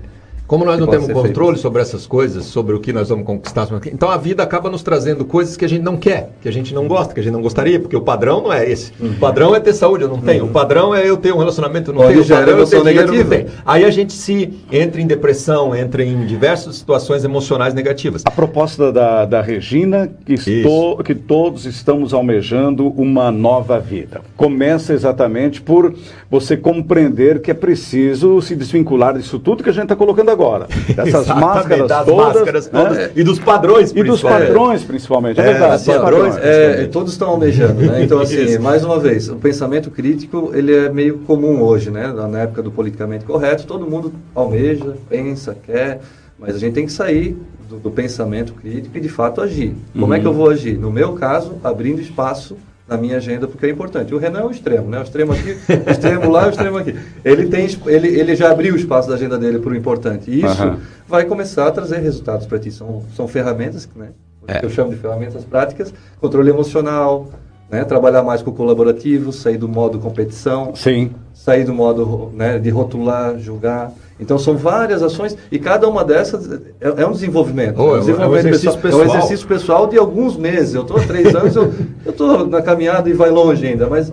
como 0.51 0.65
nós 0.65 0.81
não 0.81 0.89
temos 0.89 1.07
controle 1.07 1.53
feito. 1.53 1.63
sobre 1.63 1.81
essas 1.81 2.09
coisas, 2.09 2.45
sobre 2.47 2.75
o 2.75 2.81
que 2.81 2.93
nós 2.93 3.09
vamos 3.09 3.25
conquistar, 3.25 3.69
então 3.87 4.11
a 4.11 4.17
vida 4.17 4.43
acaba 4.43 4.69
nos 4.69 4.83
trazendo 4.83 5.25
coisas 5.25 5.57
que 5.57 5.65
a 5.65 5.69
gente 5.69 5.83
não 5.83 5.97
quer, 5.97 6.33
que 6.43 6.49
a 6.49 6.53
gente 6.53 6.75
não 6.75 6.89
gosta, 6.89 7.15
que 7.15 7.21
a 7.21 7.23
gente 7.23 7.33
não 7.33 7.41
gostaria, 7.41 7.79
porque 7.79 7.95
o 7.95 8.01
padrão 8.01 8.43
não 8.43 8.53
é 8.53 8.69
esse. 8.69 8.93
Uhum. 8.99 9.11
O 9.11 9.15
padrão 9.15 9.55
é 9.55 9.61
ter 9.61 9.73
saúde, 9.73 10.03
eu 10.03 10.09
não 10.09 10.21
tenho. 10.21 10.43
Uhum. 10.43 10.51
O 10.51 10.53
padrão 10.53 10.93
é 10.93 11.09
eu 11.09 11.17
ter 11.17 11.33
um 11.33 11.39
relacionamento, 11.39 11.93
eu 11.93 11.95
não 11.95 12.03
Pode 12.03 12.15
tenho. 12.15 12.25
O 12.25 12.29
padrão 12.29 12.59
é 12.59 12.63
eu 12.63 12.67
ter 12.67 12.83
dinheiro, 12.83 13.15
não 13.15 13.29
tenho. 13.29 13.47
Aí 13.65 13.85
a 13.85 13.91
gente 13.91 14.13
se 14.13 14.59
entra 14.73 15.01
em 15.01 15.07
depressão, 15.07 15.73
entra 15.73 16.03
em 16.03 16.27
diversas 16.27 16.75
situações 16.75 17.23
emocionais 17.23 17.73
negativas. 17.73 18.23
A 18.25 18.31
proposta 18.33 18.91
da, 18.91 19.27
da 19.27 19.41
Regina, 19.41 20.11
que, 20.27 20.35
estou, 20.35 20.97
que 21.05 21.15
todos 21.15 21.65
estamos 21.65 22.13
almejando 22.13 22.89
uma 22.89 23.31
nova 23.31 23.79
vida. 23.79 24.21
Começa 24.37 24.93
exatamente 24.93 25.63
por 25.63 25.95
você 26.29 26.57
compreender 26.57 27.41
que 27.41 27.53
é 27.53 27.55
preciso 27.55 28.43
se 28.43 28.57
desvincular 28.57 29.17
disso 29.17 29.39
tudo 29.39 29.63
que 29.63 29.71
a 29.71 29.73
gente 29.73 29.85
está 29.85 29.95
colocando 29.95 30.29
agora. 30.31 30.40
Dessas 30.95 31.27
máscaras 31.29 31.89
das 31.89 32.05
todas, 32.05 32.35
máscaras 32.35 32.67
todas 32.67 32.97
né? 32.97 33.11
e 33.15 33.23
dos 33.23 33.39
padrões, 33.39 33.93
E 33.95 34.03
dos 34.03 34.23
padrões, 34.23 34.85
principalmente. 34.85 35.41
É, 35.41 35.45
é 35.45 35.53
verdade. 35.53 35.85
Padrões, 35.85 36.37
é, 36.39 36.87
todos 36.87 37.13
estão 37.13 37.31
almejando, 37.31 37.83
né? 37.83 38.03
Então, 38.03 38.21
assim, 38.21 38.59
mais 38.59 38.85
uma 38.85 38.99
vez, 38.99 39.29
o 39.29 39.37
pensamento 39.37 39.91
crítico, 39.91 40.51
ele 40.55 40.75
é 40.75 40.89
meio 40.89 41.19
comum 41.21 41.63
hoje, 41.63 41.91
né? 41.91 42.13
Na 42.13 42.41
época 42.41 42.63
do 42.63 42.71
politicamente 42.71 43.25
correto, 43.25 43.67
todo 43.67 43.87
mundo 43.87 44.13
almeja, 44.35 44.97
pensa, 45.09 45.57
quer, 45.67 46.01
mas 46.39 46.55
a 46.55 46.59
gente 46.59 46.75
tem 46.75 46.87
que 46.87 46.93
sair 46.93 47.37
do, 47.69 47.77
do 47.77 47.91
pensamento 47.91 48.55
crítico 48.55 48.97
e, 48.97 49.01
de 49.01 49.09
fato, 49.09 49.41
agir. 49.41 49.75
Como 49.93 50.07
uhum. 50.07 50.15
é 50.15 50.21
que 50.21 50.27
eu 50.27 50.33
vou 50.33 50.51
agir? 50.51 50.79
No 50.79 50.91
meu 50.91 51.13
caso, 51.13 51.57
abrindo 51.63 52.01
espaço 52.01 52.57
na 52.91 52.97
minha 52.97 53.19
agenda 53.19 53.47
porque 53.47 53.67
é 53.67 53.71
importante. 53.71 54.13
O 54.13 54.19
Renan 54.19 54.41
é 54.41 54.45
o 54.45 54.51
extremo, 54.51 54.89
né? 54.91 54.99
O 54.99 55.03
extremo 55.03 55.33
aqui, 55.33 55.57
o 55.87 55.91
extremo 55.91 56.29
lá, 56.29 56.49
o 56.49 56.51
extremo 56.51 56.77
aqui. 56.77 56.99
Ele 57.25 57.47
tem, 57.47 57.69
ele, 57.87 58.09
ele 58.09 58.35
já 58.35 58.51
abriu 58.51 58.75
o 58.75 58.77
espaço 58.77 59.09
da 59.09 59.15
agenda 59.15 59.39
dele 59.39 59.61
para 59.61 59.71
o 59.71 59.77
importante. 59.77 60.29
E 60.29 60.45
isso 60.45 60.63
uhum. 60.65 60.77
vai 61.07 61.25
começar 61.25 61.69
a 61.69 61.71
trazer 61.71 61.99
resultados 61.99 62.47
para 62.47 62.59
ti. 62.59 62.73
São, 62.73 63.05
são 63.15 63.29
ferramentas, 63.29 63.89
né? 63.95 64.09
É. 64.49 64.59
Que 64.59 64.67
eu 64.67 64.71
chamo 64.71 64.91
de 64.91 64.97
ferramentas 64.97 65.45
práticas, 65.45 65.95
controle 66.21 66.51
emocional, 66.51 67.29
né? 67.71 67.85
Trabalhar 67.85 68.25
mais 68.25 68.43
com 68.43 68.51
o 68.51 68.55
colaborativo, 68.55 69.33
sair 69.33 69.57
do 69.57 69.69
modo 69.69 70.01
competição, 70.01 70.75
Sim. 70.75 71.13
Sair 71.45 71.65
do 71.65 71.73
modo 71.73 72.31
né, 72.35 72.59
de 72.59 72.69
rotular, 72.69 73.39
julgar. 73.39 73.93
Então 74.19 74.39
são 74.39 74.59
várias 74.59 75.03
ações 75.03 75.37
e 75.51 75.59
cada 75.59 75.89
uma 75.89 76.05
dessas 76.05 76.53
é, 76.79 77.03
é 77.03 77.07
um 77.07 77.13
desenvolvimento. 77.13 77.81
Oh, 77.81 77.95
é, 77.95 77.97
um 77.97 78.01
desenvolvimento 78.01 78.47
é, 78.47 78.51
um 78.51 78.51
exercício 78.51 78.79
pessoal, 78.79 78.83
pessoal. 78.83 79.03
é 79.03 79.09
um 79.09 79.19
exercício 79.19 79.49
pessoal 79.49 79.87
de 79.87 79.97
alguns 79.97 80.37
meses. 80.37 80.75
Eu 80.75 80.83
estou 80.83 80.99
há 80.99 81.07
três 81.07 81.35
anos, 81.35 81.57
eu 81.57 81.73
estou 82.07 82.47
na 82.47 82.61
caminhada 82.61 83.09
e 83.09 83.15
vai 83.15 83.31
longe 83.31 83.67
ainda, 83.67 83.89
mas 83.89 84.13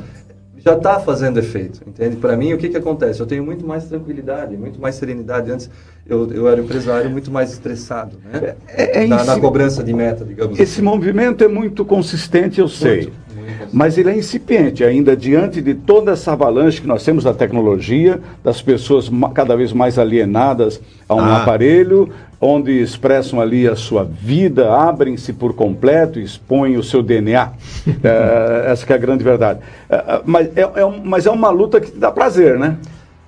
já 0.58 0.74
está 0.74 1.00
fazendo 1.00 1.38
efeito, 1.38 1.82
entende? 1.86 2.16
Para 2.16 2.36
mim, 2.36 2.54
o 2.54 2.58
que, 2.58 2.70
que 2.70 2.78
acontece? 2.78 3.20
Eu 3.20 3.26
tenho 3.26 3.44
muito 3.44 3.66
mais 3.66 3.86
tranquilidade, 3.86 4.56
muito 4.56 4.80
mais 4.80 4.96
serenidade. 4.96 5.52
Antes, 5.52 5.70
eu, 6.06 6.32
eu 6.32 6.48
era 6.48 6.62
empresário 6.62 7.10
muito 7.10 7.30
mais 7.30 7.52
estressado, 7.52 8.18
né? 8.24 8.56
É, 8.68 9.04
é 9.04 9.08
na, 9.08 9.24
na, 9.24 9.40
cobrança 9.40 9.84
de 9.84 9.94
meta, 9.94 10.24
digamos 10.24 10.58
Esse 10.60 10.74
assim. 10.74 10.82
movimento 10.82 11.44
é 11.44 11.48
muito 11.48 11.84
consistente, 11.84 12.60
eu 12.60 12.68
sei. 12.70 13.04
Muito 13.04 13.27
mas 13.72 13.98
ele 13.98 14.10
é 14.10 14.18
incipiente 14.18 14.84
ainda 14.84 15.16
diante 15.16 15.62
de 15.62 15.74
toda 15.74 16.12
essa 16.12 16.34
avalanche 16.34 16.82
que 16.82 16.88
nós 16.88 17.04
temos 17.04 17.24
da 17.24 17.34
tecnologia, 17.34 18.20
das 18.44 18.62
pessoas 18.62 19.10
cada 19.34 19.56
vez 19.56 19.74
mais 19.74 19.98
alienadas 20.00 20.82
a 21.08 21.16
um 21.16 21.20
ah. 21.20 21.42
aparelho, 21.42 22.10
onde 22.40 22.72
expressam 22.82 23.42
ali 23.42 23.68
a 23.68 23.76
sua 23.76 24.04
vida, 24.04 24.74
abrem-se 24.74 25.34
por 25.34 25.54
completo, 25.54 26.20
expõem 26.20 26.78
o 26.78 26.84
seu 26.84 27.02
DNA. 27.02 27.52
é, 28.04 28.72
essa 28.72 28.92
é 28.92 28.96
a 28.96 28.98
grande 28.98 29.24
verdade. 29.24 29.60
É, 29.90 29.96
é, 29.96 30.22
mas, 30.26 30.48
é, 30.56 30.62
é 30.62 31.02
mas 31.04 31.26
é 31.26 31.32
uma 31.32 31.50
luta 31.50 31.82
que 31.82 31.92
dá 31.92 32.12
prazer, 32.12 32.60
né? 32.60 32.78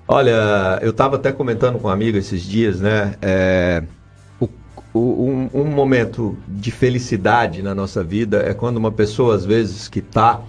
Olha, 0.08 0.80
eu 0.82 0.90
estava 0.90 1.18
até 1.18 1.32
comentando 1.32 1.78
com 1.78 1.88
um 1.88 1.92
amigo 1.92 2.18
esses 2.18 2.42
dias, 2.42 2.80
né? 2.80 3.14
É, 3.22 3.84
um, 4.94 5.50
um, 5.54 5.66
momento 5.66 6.38
de 6.48 6.72
felicidade 6.72 7.62
na 7.62 7.76
nossa 7.76 8.04
vida 8.04 8.44
é 8.46 8.54
quando 8.54 8.78
uma 8.78 8.92
pessoa, 8.92 9.36
às 9.36 9.46
vezes, 9.46 9.88
que 9.88 10.00
está, 10.00 10.42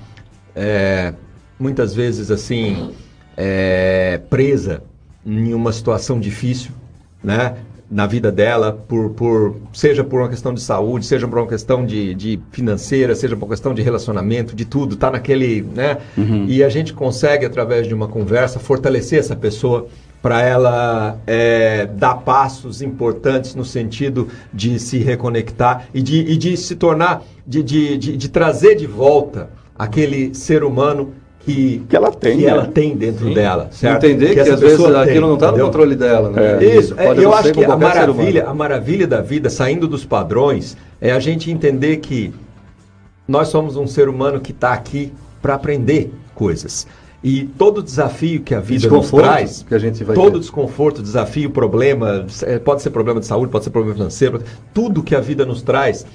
é, 0.55 1.13
muitas 1.59 1.95
vezes, 1.95 2.31
assim, 2.31 2.91
é, 3.37 4.21
presa 4.31 4.83
em 5.25 5.53
uma 5.53 5.73
situação 5.73 6.19
difícil, 6.19 6.73
né? 7.23 7.57
Na 7.91 8.07
vida 8.07 8.31
dela, 8.31 8.73
por, 8.73 9.11
por, 9.11 9.57
seja 9.73 10.05
por 10.05 10.21
uma 10.21 10.29
questão 10.29 10.55
de 10.55 10.61
saúde, 10.61 11.05
seja 11.05 11.27
por 11.27 11.39
uma 11.39 11.49
questão 11.49 11.85
de, 11.85 12.15
de 12.15 12.41
financeira, 12.53 13.17
seja 13.17 13.35
por 13.37 13.47
uma 13.47 13.51
questão 13.51 13.75
de 13.75 13.83
relacionamento, 13.83 14.55
de 14.55 14.65
tudo, 14.65 14.95
tá 14.95 15.11
naquele, 15.11 15.63
né? 15.63 15.99
Uhum. 16.17 16.47
E 16.47 16.63
a 16.63 16.69
gente 16.69 16.93
consegue, 16.93 17.45
através 17.45 17.89
de 17.89 17.93
uma 17.95 18.07
conversa, 18.07 18.61
fortalecer 18.61 19.19
essa 19.19 19.35
pessoa 19.35 19.89
para 20.23 20.43
ela 20.43 21.19
é, 21.27 21.87
dar 21.87 22.17
passos 22.17 22.83
importantes 22.83 23.55
no 23.55 23.65
sentido 23.65 24.29
de 24.53 24.79
se 24.79 24.99
reconectar 24.99 25.87
e 25.95 26.03
de, 26.03 26.19
e 26.21 26.37
de 26.37 26.57
se 26.57 26.77
tornar, 26.77 27.23
de, 27.47 27.63
de, 27.63 27.97
de, 27.97 28.17
de, 28.17 28.29
trazer 28.29 28.75
de 28.75 28.87
volta 28.87 29.49
aquele 29.79 30.35
ser 30.35 30.63
humano 30.63 31.15
que, 31.41 31.83
que 31.89 31.97
ela 31.97 32.13
tem, 32.13 32.37
que 32.37 32.45
né? 32.45 32.51
ela 32.51 32.67
tem 32.67 32.95
dentro 32.95 33.29
Sim. 33.29 33.35
dela. 33.35 33.69
Certo? 33.71 34.05
Entender 34.05 34.29
que, 34.29 34.35
que 34.35 34.41
às 34.41 34.61
vezes 34.61 34.77
tem, 34.77 34.95
aquilo 34.95 35.27
não 35.27 35.35
está 35.35 35.53
no 35.53 35.59
controle 35.59 35.97
dela. 35.97 36.31
Né? 36.31 36.65
É. 36.65 36.77
Isso, 36.77 36.95
é, 36.99 37.19
eu 37.19 37.33
acho 37.33 37.53
que 37.53 37.65
a 37.65 37.77
maravilha, 37.77 38.47
a 38.47 38.55
maravilha 38.55 39.07
da 39.07 39.23
vida, 39.23 39.49
saindo 39.49 39.89
dos 39.89 40.05
padrões, 40.05 40.77
é 41.01 41.13
a 41.13 41.19
gente 41.19 41.51
entender 41.51 41.97
que 41.97 42.33
nós 43.27 43.49
somos 43.49 43.77
um 43.77 43.87
ser 43.87 44.09
humano 44.09 44.39
que 44.39 44.53
está 44.53 44.75
aqui 44.75 45.13
para 45.41 45.55
aprender 45.55 46.13
coisas. 46.35 46.87
E 47.23 47.45
todo 47.45 47.83
desafio 47.83 48.41
que 48.41 48.55
a 48.55 48.61
vida 48.61 48.89
nos 48.89 49.11
traz, 49.11 49.63
que 49.69 49.75
a 49.75 49.79
gente 49.79 50.03
vai 50.03 50.17
todo 50.17 50.33
ter. 50.33 50.39
desconforto, 50.41 51.03
desafio, 51.03 51.51
problema, 51.51 52.25
é, 52.45 52.59
pode 52.59 52.81
ser 52.81 52.91
problema 52.91 53.21
de 53.21 53.27
saúde, 53.27 53.53
pode 53.53 53.65
ser 53.65 53.71
problema 53.71 53.95
financeiro, 53.95 54.43
tudo 54.73 55.03
que 55.03 55.15
a 55.15 55.21
vida 55.21 55.45
nos 55.45 55.61
traz 55.61 56.07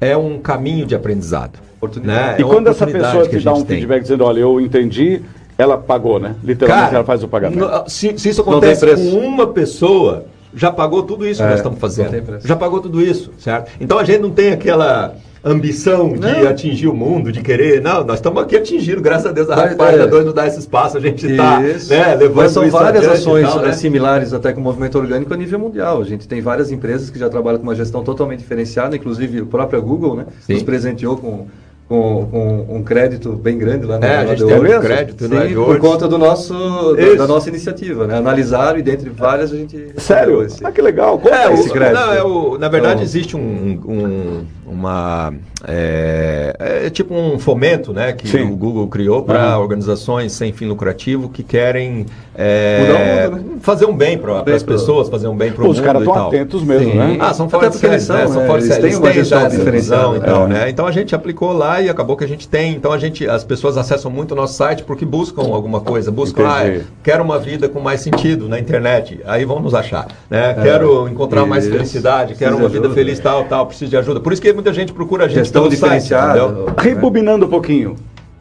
é 0.00 0.16
um 0.16 0.38
caminho 0.38 0.86
de 0.86 0.94
aprendizado. 0.94 1.58
Né? 2.02 2.36
E 2.38 2.42
é 2.42 2.44
quando 2.44 2.68
essa 2.68 2.86
pessoa 2.86 3.28
te 3.28 3.38
dá 3.40 3.52
um 3.52 3.62
tem. 3.62 3.76
feedback 3.76 4.02
dizendo, 4.02 4.24
olha, 4.24 4.40
eu 4.40 4.58
entendi, 4.58 5.20
ela 5.58 5.76
pagou, 5.76 6.18
né? 6.18 6.34
Literalmente 6.42 6.86
Cara, 6.86 6.96
ela 6.96 7.04
faz 7.04 7.22
o 7.22 7.28
pagamento. 7.28 7.58
No, 7.58 7.88
se, 7.88 8.18
se, 8.18 8.30
isso 8.30 8.40
acontece 8.40 8.86
com 8.86 9.18
uma 9.18 9.48
pessoa, 9.48 10.24
já 10.54 10.72
pagou 10.72 11.02
tudo 11.02 11.26
isso 11.26 11.42
é, 11.42 11.44
que 11.44 11.50
nós 11.50 11.60
estamos 11.60 11.78
fazendo. 11.78 12.40
Já 12.42 12.56
pagou 12.56 12.80
tudo 12.80 13.02
isso, 13.02 13.32
certo? 13.38 13.70
Então 13.78 13.98
a 13.98 14.04
gente 14.04 14.20
não 14.20 14.30
tem 14.30 14.52
aquela 14.52 15.14
ambição 15.44 16.12
de 16.14 16.20
não. 16.20 16.48
atingir 16.48 16.88
o 16.88 16.94
mundo, 16.94 17.30
de 17.30 17.42
querer. 17.42 17.80
Não, 17.82 18.02
nós 18.02 18.16
estamos 18.16 18.42
aqui 18.42 18.56
atingindo, 18.56 19.02
graças 19.02 19.26
a 19.26 19.32
Deus, 19.32 19.50
a 19.50 19.54
Rádio 19.54 19.76
Página 19.76 20.06
2 20.06 20.24
nos 20.24 20.34
dá 20.34 20.46
esse 20.46 20.58
espaço, 20.58 20.96
a 20.96 21.00
gente 21.00 21.26
está 21.26 21.60
né, 21.60 22.14
levando 22.14 22.36
Mas 22.36 22.52
são 22.52 22.68
várias 22.70 23.06
ações 23.06 23.46
tal, 23.46 23.60
né? 23.60 23.72
similares 23.72 24.32
até 24.32 24.52
com 24.52 24.60
o 24.60 24.64
movimento 24.64 24.98
orgânico 24.98 25.34
a 25.34 25.36
nível 25.36 25.58
mundial. 25.58 26.00
A 26.00 26.04
gente 26.04 26.26
tem 26.26 26.40
várias 26.40 26.72
empresas 26.72 27.10
que 27.10 27.18
já 27.18 27.28
trabalham 27.28 27.58
com 27.58 27.64
uma 27.64 27.74
gestão 27.74 28.02
totalmente 28.02 28.38
diferenciada, 28.38 28.96
inclusive 28.96 29.40
a 29.40 29.44
própria 29.44 29.80
Google 29.80 30.16
né, 30.16 30.26
nos 30.48 30.62
presenteou 30.62 31.16
com 31.16 31.46
com, 31.88 32.26
com, 32.30 32.76
um 32.76 32.82
crédito 32.82 33.32
bem 33.32 33.58
grande 33.58 33.84
lá 33.84 33.98
na 33.98 34.06
é, 34.06 34.16
a 34.16 34.26
gente 34.26 34.46
tem 34.46 34.56
um 34.56 34.80
crédito 34.80 35.28
Sim, 35.28 35.54
por 35.54 35.78
conta 35.78 36.08
do 36.08 36.16
nosso 36.16 36.54
da, 36.94 37.14
da, 37.16 37.26
nossa 37.26 37.48
iniciativa, 37.50 38.06
né? 38.06 38.16
Analisaram 38.16 38.78
e 38.78 38.82
dentre 38.82 39.10
várias 39.10 39.52
a 39.52 39.56
gente 39.56 39.92
sério, 39.98 40.42
esse, 40.42 40.64
ah 40.64 40.72
que 40.72 40.80
legal, 40.80 41.18
Como 41.18 41.34
é, 41.34 41.46
é 41.46 41.52
esse 41.52 41.70
crédito. 41.70 41.94
Não, 41.94 42.12
é 42.12 42.22
o, 42.22 42.58
na 42.58 42.68
verdade 42.68 42.94
então, 42.94 43.04
existe 43.04 43.36
um, 43.36 43.80
um, 43.86 44.44
uma 44.66 45.34
é, 45.66 46.56
é, 46.58 46.90
tipo 46.90 47.14
um 47.14 47.38
fomento, 47.38 47.92
né, 47.92 48.12
que 48.12 48.28
Sim. 48.28 48.42
o 48.42 48.56
Google 48.56 48.88
criou 48.88 49.22
para 49.22 49.56
uhum. 49.56 49.62
organizações 49.62 50.32
sem 50.32 50.52
fim 50.52 50.66
lucrativo 50.66 51.28
que 51.28 51.42
querem 51.42 52.06
é, 52.34 53.28
mundo, 53.28 53.44
né? 53.44 53.58
fazer 53.60 53.86
um 53.86 53.96
bem 53.96 54.18
para 54.18 54.42
as 54.54 54.62
pessoas, 54.62 55.08
fazer 55.08 55.28
um 55.28 55.36
bem 55.36 55.52
para 55.52 55.62
o 55.62 55.66
mundo. 55.66 55.76
Os 55.76 55.80
caras 55.80 56.02
estão 56.02 56.26
atentos 56.26 56.62
mesmo, 56.62 56.92
Sim. 56.92 56.98
né? 56.98 57.18
Ah, 57.20 57.32
são 57.32 57.48
fortes 57.48 57.82
Até 57.82 57.98
são, 57.98 58.16
né? 58.16 58.26
são 58.26 58.46
fortes 58.46 58.70
eles 58.70 58.78
têm 58.78 58.96
uma 58.96 59.12
gestão 59.12 59.48
diferencial, 59.48 60.16
então, 60.16 60.48
né? 60.48 60.68
Então 60.68 60.86
a 60.86 60.92
gente 60.92 61.14
aplicou 61.14 61.52
lá 61.52 61.73
e 61.82 61.88
acabou 61.88 62.16
que 62.16 62.24
a 62.24 62.28
gente 62.28 62.48
tem. 62.48 62.74
Então 62.74 62.92
a 62.92 62.98
gente, 62.98 63.28
as 63.28 63.44
pessoas 63.44 63.76
acessam 63.76 64.10
muito 64.10 64.32
o 64.32 64.34
nosso 64.34 64.54
site 64.54 64.82
porque 64.84 65.04
buscam 65.04 65.42
alguma 65.42 65.80
coisa, 65.80 66.10
buscam, 66.10 66.46
ah, 66.46 66.80
quero 67.02 67.22
uma 67.22 67.38
vida 67.38 67.68
com 67.68 67.80
mais 67.80 68.00
sentido 68.00 68.48
na 68.48 68.58
internet, 68.58 69.20
aí 69.24 69.44
vão 69.44 69.60
nos 69.60 69.74
achar, 69.74 70.08
né? 70.28 70.50
É, 70.50 70.54
quero 70.54 71.08
encontrar 71.08 71.40
isso. 71.40 71.50
mais 71.50 71.66
felicidade, 71.66 72.34
quero 72.34 72.56
uma 72.56 72.68
vida 72.68 72.90
feliz, 72.90 73.18
tal, 73.18 73.44
tal, 73.44 73.66
preciso 73.66 73.90
de 73.90 73.96
ajuda. 73.96 74.20
Por 74.20 74.32
isso 74.32 74.42
que 74.42 74.52
muita 74.52 74.72
gente 74.72 74.92
procura 74.92 75.24
a 75.24 75.28
gente 75.28 75.38
gestão 75.38 75.68
diferenciada. 75.68 76.72
Rebobinando 76.78 77.46
um 77.46 77.50
pouquinho, 77.50 77.96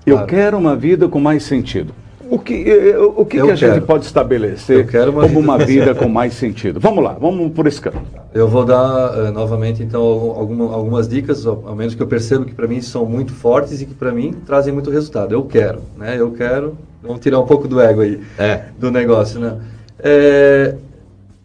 eu 0.05 0.15
claro. 0.15 0.27
quero 0.27 0.57
uma 0.57 0.75
vida 0.75 1.07
com 1.07 1.19
mais 1.19 1.43
sentido. 1.43 1.93
O 2.33 2.39
que, 2.39 2.95
o 3.15 3.23
que, 3.27 3.39
que 3.39 3.51
a 3.51 3.55
gente 3.55 3.81
pode 3.81 4.05
estabelecer 4.05 4.87
uma 5.07 5.21
como 5.21 5.27
vida 5.27 5.39
uma 5.39 5.57
vida 5.59 5.93
com 5.93 6.09
mais 6.09 6.33
sentido? 6.33 6.79
Vamos 6.79 7.03
lá, 7.03 7.13
vamos 7.13 7.51
por 7.51 7.67
esse 7.67 7.79
caminho. 7.79 8.07
Eu 8.33 8.47
vou 8.47 8.65
dar 8.65 9.15
uh, 9.15 9.31
novamente 9.31 9.83
então 9.83 10.01
alguma, 10.01 10.73
algumas 10.73 11.07
dicas, 11.07 11.45
ao 11.45 11.75
menos 11.75 11.93
que 11.93 12.01
eu 12.01 12.07
percebo 12.07 12.43
que 12.43 12.55
para 12.55 12.67
mim 12.67 12.81
são 12.81 13.05
muito 13.05 13.33
fortes 13.33 13.81
e 13.81 13.85
que 13.85 13.93
para 13.93 14.11
mim 14.11 14.33
trazem 14.47 14.73
muito 14.73 14.89
resultado. 14.89 15.31
Eu 15.31 15.43
quero, 15.43 15.81
né? 15.95 16.15
Eu 16.19 16.31
quero. 16.31 16.75
Vamos 17.03 17.19
tirar 17.19 17.39
um 17.39 17.45
pouco 17.45 17.67
do 17.67 17.79
ego 17.79 18.01
aí 18.01 18.19
é. 18.39 18.63
do 18.79 18.89
negócio, 18.89 19.39
né? 19.39 19.59
É, 19.99 20.73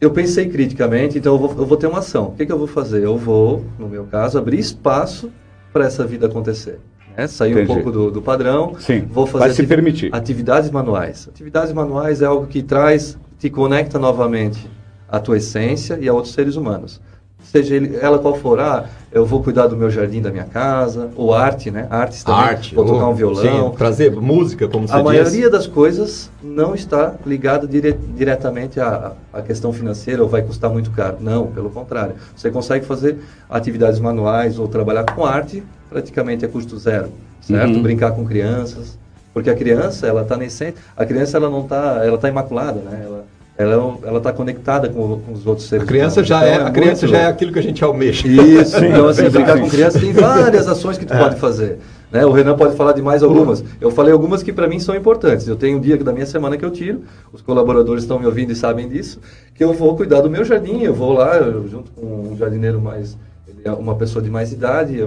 eu 0.01 0.11
pensei 0.11 0.49
criticamente, 0.49 1.19
então 1.19 1.35
eu 1.35 1.39
vou, 1.39 1.51
eu 1.51 1.67
vou 1.67 1.77
ter 1.77 1.87
uma 1.87 1.99
ação. 1.99 2.29
O 2.29 2.33
que, 2.33 2.47
que 2.47 2.53
eu 2.53 2.59
vou 2.59 2.67
fazer? 2.67 3.05
Eu 3.05 3.19
vou, 3.19 3.63
no 3.79 3.91
meu 3.91 4.05
caso, 4.05 4.39
abrir 4.39 4.59
espaço 4.59 5.31
para 5.71 5.85
essa 5.85 6.07
vida 6.07 6.29
acontecer 6.29 6.81
né? 7.19 7.27
sair 7.27 7.53
Entendi. 7.53 7.71
um 7.71 7.75
pouco 7.75 7.91
do, 7.91 8.11
do, 8.11 8.23
padrão. 8.23 8.77
Sim, 8.79 9.01
vou 9.11 9.27
fazer 9.27 9.47
vai 9.47 9.55
se 9.55 9.67
permitir. 9.67 10.15
atividades 10.15 10.71
manuais. 10.71 11.29
Atividades 11.29 11.73
manuais 11.73 12.23
é 12.23 12.27
algo 12.27 12.47
que 12.47 12.63
traz, 12.63 13.19
te 13.39 13.51
conecta 13.51 13.99
novamente 13.99 14.71
à 15.09 15.19
tua 15.19 15.39
essência 15.39 15.99
e 16.01 16.09
a 16.09 16.13
outros 16.15 16.33
seres 16.33 16.55
humanos 16.55 17.01
seja 17.43 17.75
ele, 17.75 17.99
ela 18.01 18.19
qual 18.19 18.35
for, 18.35 18.61
ah, 18.61 18.87
eu 19.11 19.25
vou 19.25 19.43
cuidar 19.43 19.67
do 19.67 19.77
meu 19.77 19.91
jardim 19.91 20.21
da 20.21 20.31
minha 20.31 20.45
casa, 20.45 21.11
ou 21.17 21.33
arte, 21.33 21.71
né? 21.71 21.87
Artes 21.89 22.23
também, 22.23 22.41
arte, 22.43 22.75
vou 22.75 22.85
tocar 22.85 23.09
um 23.09 23.15
violão. 23.15 23.71
Sim, 23.71 23.77
trazer 23.77 24.11
música, 24.13 24.69
como 24.69 24.87
você 24.87 24.95
A 24.95 24.97
diz. 24.97 25.05
maioria 25.05 25.51
das 25.51 25.67
coisas 25.67 26.31
não 26.43 26.75
está 26.75 27.15
ligada 27.25 27.67
dire, 27.67 27.93
diretamente 27.93 28.79
à, 28.79 29.13
à 29.33 29.41
questão 29.41 29.73
financeira 29.73 30.23
ou 30.23 30.29
vai 30.29 30.43
custar 30.43 30.71
muito 30.71 30.91
caro. 30.91 31.17
Não, 31.21 31.47
pelo 31.47 31.71
contrário. 31.71 32.15
Você 32.37 32.51
consegue 32.51 32.85
fazer 32.85 33.19
atividades 33.49 33.99
manuais 33.99 34.59
ou 34.59 34.69
trabalhar 34.69 35.05
com 35.05 35.25
arte 35.25 35.63
praticamente 35.89 36.45
a 36.45 36.49
custo 36.49 36.79
zero, 36.79 37.09
certo? 37.41 37.77
Uhum. 37.77 37.83
Brincar 37.83 38.13
com 38.13 38.27
crianças, 38.27 38.99
porque 39.33 39.49
a 39.49 39.55
criança, 39.55 40.07
ela 40.07 40.23
está 40.23 40.37
nesse 40.37 40.75
a 40.97 41.07
criança 41.07 41.37
ela 41.39 41.49
não 41.49 41.63
está, 41.63 42.01
ela 42.05 42.17
está 42.17 42.29
imaculada, 42.29 42.81
né? 42.81 43.03
Ela, 43.05 43.18
ela 43.59 43.99
ela 44.05 44.19
está 44.19 44.33
conectada 44.33 44.89
com, 44.89 45.19
com, 45.19 45.33
os 45.33 45.45
outros 45.45 45.69
seres. 45.69 45.85
A 45.85 45.87
criança 45.87 46.21
humanos. 46.21 46.29
já 46.29 46.37
então, 46.39 46.49
é, 46.49 46.65
é 46.65 46.69
a 46.69 46.71
criança 46.71 47.09
já 47.09 47.19
é 47.19 47.27
aquilo 47.27 47.53
que 47.53 47.59
a 47.59 47.63
gente 47.63 47.83
almeja. 47.83 48.29
Isso. 48.29 48.85
então 48.85 49.09
assim, 49.09 49.29
brincar 49.29 49.61
com 49.61 49.69
criança 49.69 49.99
tem 49.99 50.13
várias 50.13 50.67
ações 50.69 50.97
que 50.97 51.05
tu 51.05 51.13
é. 51.13 51.19
pode 51.19 51.37
fazer. 51.37 51.79
Né? 52.11 52.25
O 52.25 52.31
Renan 52.31 52.57
pode 52.57 52.77
falar 52.77 52.93
de 52.93 53.03
mais 53.03 53.23
algumas. 53.23 53.63
Eu 53.81 53.91
falei 53.91 54.13
algumas 54.13 54.43
que 54.45 54.53
para 54.53 54.69
mim 54.69 54.79
são 54.79 54.95
importantes. 54.95 55.47
Eu 55.49 55.57
tenho 55.57 55.77
um 55.77 55.81
dia 55.81 55.97
da 55.99 56.13
minha 56.13 56.25
semana 56.25 56.57
que 56.57 56.65
eu 56.65 56.71
tiro, 56.71 57.03
os 57.33 57.43
colaboradores 57.43 58.05
estão 58.05 58.19
me 58.19 58.27
ouvindo 58.27 58.53
e 58.53 58.57
sabem 58.57 58.89
disso, 58.89 59.21
que 59.55 59.63
eu 59.63 59.73
vou 59.73 59.97
cuidar 59.97 60.21
do 60.21 60.31
meu 60.31 60.45
jardim. 60.45 60.83
Eu 60.83 60.95
vou 60.95 61.13
lá, 61.13 61.37
eu, 61.37 61.69
junto 61.69 61.91
com 61.91 62.31
um 62.33 62.37
jardineiro 62.37 62.81
mais, 62.81 63.19
é 63.65 63.73
uma 63.73 63.97
pessoa 63.97 64.23
de 64.23 64.31
mais 64.31 64.53
idade, 64.53 65.05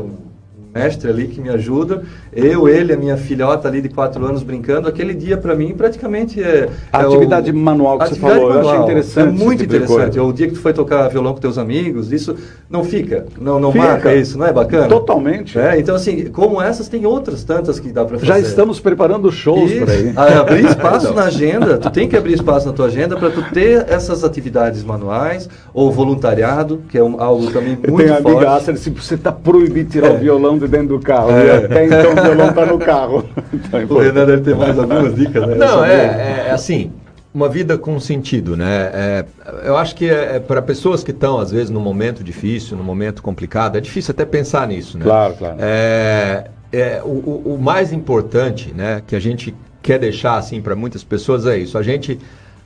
mestre 0.74 1.10
ali 1.10 1.28
que 1.28 1.42
me 1.42 1.50
ajuda. 1.50 2.04
Eu, 2.32 2.68
ele, 2.68 2.94
a 2.94 2.98
minha 2.98 3.18
filhota 3.18 3.68
ali 3.68 3.82
de 3.82 3.90
quatro 3.90 4.26
anos 4.26 4.42
brincando. 4.44 4.88
Aquele 4.88 5.14
dia 5.14 5.38
para 5.38 5.56
mim 5.56 5.74
praticamente 5.74 6.42
é. 6.42 6.70
A 6.92 7.02
é 7.02 7.06
atividade 7.06 7.52
o, 7.52 7.56
manual 7.56 8.00
que 8.00 8.10
você 8.10 8.16
falou, 8.16 8.50
manual. 8.50 8.64
eu 8.64 8.70
achei 8.70 8.84
interessante. 8.84 9.28
É 9.28 9.32
muito 9.32 9.60
tipo 9.62 9.76
interessante. 9.76 10.20
O 10.20 10.32
dia 10.32 10.48
que 10.48 10.54
tu 10.54 10.60
foi 10.60 10.74
tocar 10.74 11.08
violão 11.10 11.34
com 11.34 11.40
teus 11.40 11.58
amigos, 11.58 12.12
isso 12.12 12.36
não 12.70 12.84
fica, 12.84 13.26
não, 13.40 13.60
não 13.60 13.72
fica. 13.72 13.86
marca 13.86 14.16
isso, 14.16 14.38
não 14.38 14.46
é 14.46 14.54
bacana? 14.54 14.88
Totalmente. 14.88 15.60
É, 15.60 15.78
então, 15.80 15.96
assim, 15.96 16.26
como 16.28 16.62
essas, 16.62 16.88
tem 16.88 17.06
outras 17.06 17.44
tantas 17.44 17.80
que 17.80 17.90
dá 17.90 18.06
para 18.06 18.18
fazer. 18.18 18.28
Já 18.28 18.40
estamos 18.40 18.80
preparando 18.80 19.32
shows 19.32 19.72
por 19.74 19.90
aí. 19.90 20.14
Abrir 20.16 20.66
espaço 20.70 21.14
na 21.14 21.24
agenda, 21.24 21.78
tu 21.78 21.90
tem 21.90 22.08
que 22.08 22.16
abrir 22.16 22.34
espaço 22.34 22.68
na 22.68 22.74
tua 22.74 22.86
agenda 22.86 23.18
para 23.18 23.30
tu 23.30 23.44
ter 23.52 23.86
essas 23.90 24.24
atividades 24.24 24.84
manuais 24.84 25.50
ou 25.74 25.92
voluntariado, 25.92 26.82
que 26.90 26.98
é 26.98 27.04
um, 27.04 27.22
algo 27.22 27.52
também 27.52 27.76
muito 27.76 27.90
forte. 27.90 28.06
Tem 28.06 28.14
a 28.14 28.18
amiga 28.18 28.52
Ácer, 28.52 28.78
se 28.78 28.90
você 28.90 29.16
está 29.16 29.32
proibido 29.32 29.90
tirar 29.90 30.08
é. 30.08 30.12
o 30.12 30.18
violão 30.18 30.58
de 30.62 30.68
dentro 30.68 30.98
do 30.98 31.00
carro. 31.00 31.32
É. 31.32 31.46
E 31.46 31.66
até 31.66 31.86
então 31.86 32.12
o 32.14 32.24
violão 32.24 32.50
está 32.50 32.66
no 32.66 32.80
carro. 32.80 33.26
Então, 33.54 33.80
o 33.90 34.00
Renan 34.00 34.26
deve 34.26 34.42
ter 34.42 34.56
mais 34.56 34.78
algumas 34.78 35.16
dicas, 35.16 35.48
né? 35.48 35.56
Não, 35.56 35.84
é, 35.84 35.94
é, 35.94 36.46
é, 36.48 36.52
assim, 36.52 36.92
uma 37.34 37.50
vida 37.50 37.78
com 37.78 38.00
sentido, 38.00 38.56
né? 38.56 38.92
É, 38.94 39.26
eu 39.64 39.78
acho 39.78 39.96
que 39.96 40.10
é, 40.10 40.38
é 40.38 40.40
para 40.40 40.62
pessoas 40.62 41.04
que 41.04 41.12
estão, 41.12 41.40
às 41.40 41.52
vezes, 41.52 41.70
num 41.70 41.82
momento 41.82 42.24
difícil, 42.24 42.78
num 42.78 42.84
momento 42.84 43.22
complicado, 43.22 43.78
é 43.78 43.82
difícil 43.82 44.12
até 44.12 44.26
pensar 44.26 44.68
nisso, 44.68 44.98
né? 44.98 45.06
Claro, 45.06 45.34
claro. 45.36 45.56
É, 45.60 46.46
é, 46.72 47.02
o, 47.04 47.54
o 47.54 47.60
mais 47.62 47.92
importante, 47.92 48.74
né, 48.74 49.02
que 49.06 49.16
a 49.16 49.20
gente 49.20 49.54
quer 49.82 50.00
deixar, 50.00 50.38
assim, 50.38 50.62
para 50.62 50.76
muitas 50.76 51.04
pessoas 51.04 51.46
é 51.46 51.58
isso. 51.58 51.78
A 51.78 51.84
gente 51.84 52.20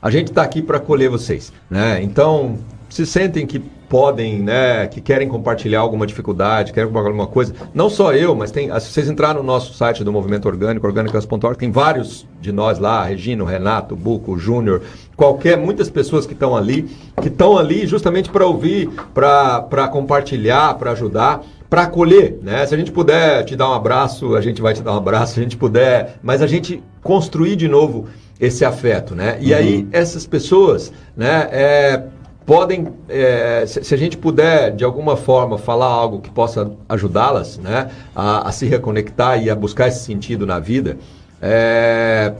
a 0.05 0.11
gente 0.11 0.27
está 0.27 0.43
aqui 0.43 0.61
para 0.61 0.77
acolher 0.77 1.09
vocês, 1.09 1.51
né? 1.67 1.99
Então, 2.03 2.59
se 2.95 3.05
sentem 3.05 3.45
que 3.45 3.59
podem, 3.59 4.39
né, 4.39 4.87
que 4.87 5.01
querem 5.01 5.27
compartilhar 5.27 5.81
alguma 5.81 6.07
dificuldade, 6.07 6.71
querem 6.71 6.87
compartilhar 6.87 7.11
alguma 7.11 7.27
coisa, 7.27 7.53
não 7.73 7.89
só 7.89 8.13
eu, 8.13 8.33
mas 8.33 8.51
tem, 8.51 8.69
se 8.79 8.89
vocês 8.89 9.09
entrarem 9.09 9.35
no 9.35 9.43
nosso 9.43 9.73
site 9.73 10.01
do 10.01 10.13
Movimento 10.13 10.47
Orgânico, 10.47 10.87
orgânicas.org, 10.87 11.57
tem 11.57 11.69
vários 11.69 12.25
de 12.39 12.53
nós 12.53 12.79
lá, 12.79 13.03
Regina, 13.03 13.45
Renato, 13.45 13.97
Buco, 13.97 14.39
Júnior, 14.39 14.81
qualquer, 15.13 15.57
muitas 15.57 15.89
pessoas 15.89 16.25
que 16.25 16.31
estão 16.31 16.55
ali, 16.55 16.83
que 17.21 17.27
estão 17.27 17.57
ali 17.57 17.85
justamente 17.85 18.29
para 18.29 18.45
ouvir, 18.45 18.89
para 19.13 19.89
compartilhar, 19.89 20.75
para 20.75 20.91
ajudar 20.91 21.43
para 21.69 21.81
acolher, 21.81 22.37
né? 22.43 22.65
Se 22.65 22.75
a 22.75 22.77
gente 22.77 22.91
puder 22.91 23.43
te 23.43 23.55
dar 23.55 23.69
um 23.69 23.73
abraço, 23.73 24.35
a 24.35 24.39
gente 24.39 24.61
vai 24.61 24.73
te 24.73 24.83
dar 24.83 24.93
um 24.93 24.97
abraço, 24.97 25.33
se 25.33 25.39
a 25.39 25.43
gente 25.43 25.57
puder, 25.57 26.19
mas 26.21 26.41
a 26.41 26.47
gente 26.47 26.81
construir 27.01 27.55
de 27.55 27.67
novo 27.67 28.05
esse 28.39 28.63
afeto, 28.63 29.15
né? 29.15 29.37
E 29.41 29.51
uhum. 29.51 29.57
aí 29.57 29.87
essas 29.91 30.27
pessoas, 30.27 30.93
né? 31.17 31.49
É, 31.51 32.03
podem, 32.45 32.87
é, 33.09 33.65
se, 33.65 33.93
a 33.93 33.97
gente 33.97 34.17
puder 34.17 34.75
de 34.75 34.83
alguma 34.83 35.17
forma 35.17 35.57
falar 35.57 35.87
algo 35.87 36.19
que 36.19 36.29
possa 36.29 36.71
ajudá-las, 36.87 37.57
né, 37.57 37.89
a, 38.15 38.47
a, 38.47 38.51
se 38.51 38.65
reconectar 38.67 39.41
e 39.41 39.49
a 39.49 39.55
buscar 39.55 39.87
esse 39.87 40.05
sentido 40.05 40.45
na 40.45 40.59
vida, 40.59 40.97
é, 41.41 42.33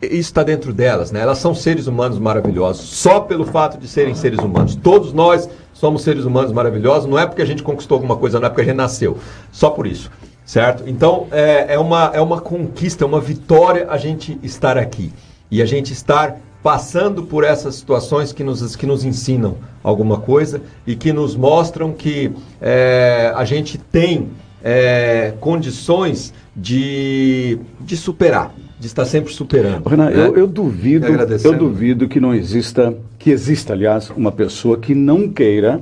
isso 0.00 0.14
está 0.14 0.44
dentro 0.44 0.72
delas, 0.72 1.10
né? 1.10 1.20
Elas 1.20 1.38
são 1.38 1.52
seres 1.54 1.88
humanos 1.88 2.20
maravilhosos, 2.20 2.86
só 2.86 3.18
pelo 3.18 3.44
fato 3.44 3.78
de 3.78 3.88
serem 3.88 4.14
seres 4.14 4.38
humanos. 4.38 4.76
Todos 4.76 5.12
nós 5.12 5.48
somos 5.74 6.02
seres 6.02 6.24
humanos 6.24 6.52
maravilhosos, 6.52 7.10
não 7.10 7.18
é 7.18 7.26
porque 7.26 7.42
a 7.42 7.44
gente 7.44 7.64
conquistou 7.64 7.96
alguma 7.96 8.16
coisa, 8.16 8.38
não 8.38 8.46
é 8.46 8.48
porque 8.48 8.62
a 8.62 8.64
gente 8.64 8.76
nasceu, 8.76 9.18
só 9.50 9.70
por 9.70 9.88
isso, 9.88 10.10
certo? 10.44 10.84
Então 10.86 11.26
é, 11.32 11.74
é, 11.74 11.78
uma, 11.78 12.12
é 12.14 12.20
uma 12.20 12.40
conquista, 12.40 13.04
é 13.04 13.06
uma 13.06 13.20
vitória 13.20 13.88
a 13.90 13.98
gente 13.98 14.38
estar 14.42 14.78
aqui 14.78 15.12
e 15.50 15.60
a 15.60 15.66
gente 15.66 15.92
estar 15.92 16.38
passando 16.68 17.22
por 17.22 17.44
essas 17.44 17.76
situações 17.76 18.30
que 18.30 18.44
nos, 18.44 18.76
que 18.76 18.84
nos 18.84 19.02
ensinam 19.02 19.56
alguma 19.82 20.18
coisa 20.18 20.60
e 20.86 20.94
que 20.94 21.14
nos 21.14 21.34
mostram 21.34 21.94
que 21.94 22.30
é, 22.60 23.32
a 23.34 23.42
gente 23.46 23.78
tem 23.78 24.28
é, 24.62 25.32
condições 25.40 26.34
de, 26.54 27.58
de 27.80 27.96
superar, 27.96 28.54
de 28.78 28.86
estar 28.86 29.06
sempre 29.06 29.32
superando. 29.32 29.88
Renan, 29.88 30.10
né? 30.10 30.26
eu, 30.26 30.36
eu, 30.36 30.46
duvido, 30.46 31.06
eu 31.42 31.56
duvido 31.56 32.06
que 32.06 32.20
não 32.20 32.34
exista, 32.34 32.94
que 33.18 33.30
exista, 33.30 33.72
aliás, 33.72 34.10
uma 34.14 34.30
pessoa 34.30 34.76
que 34.76 34.94
não 34.94 35.26
queira 35.26 35.80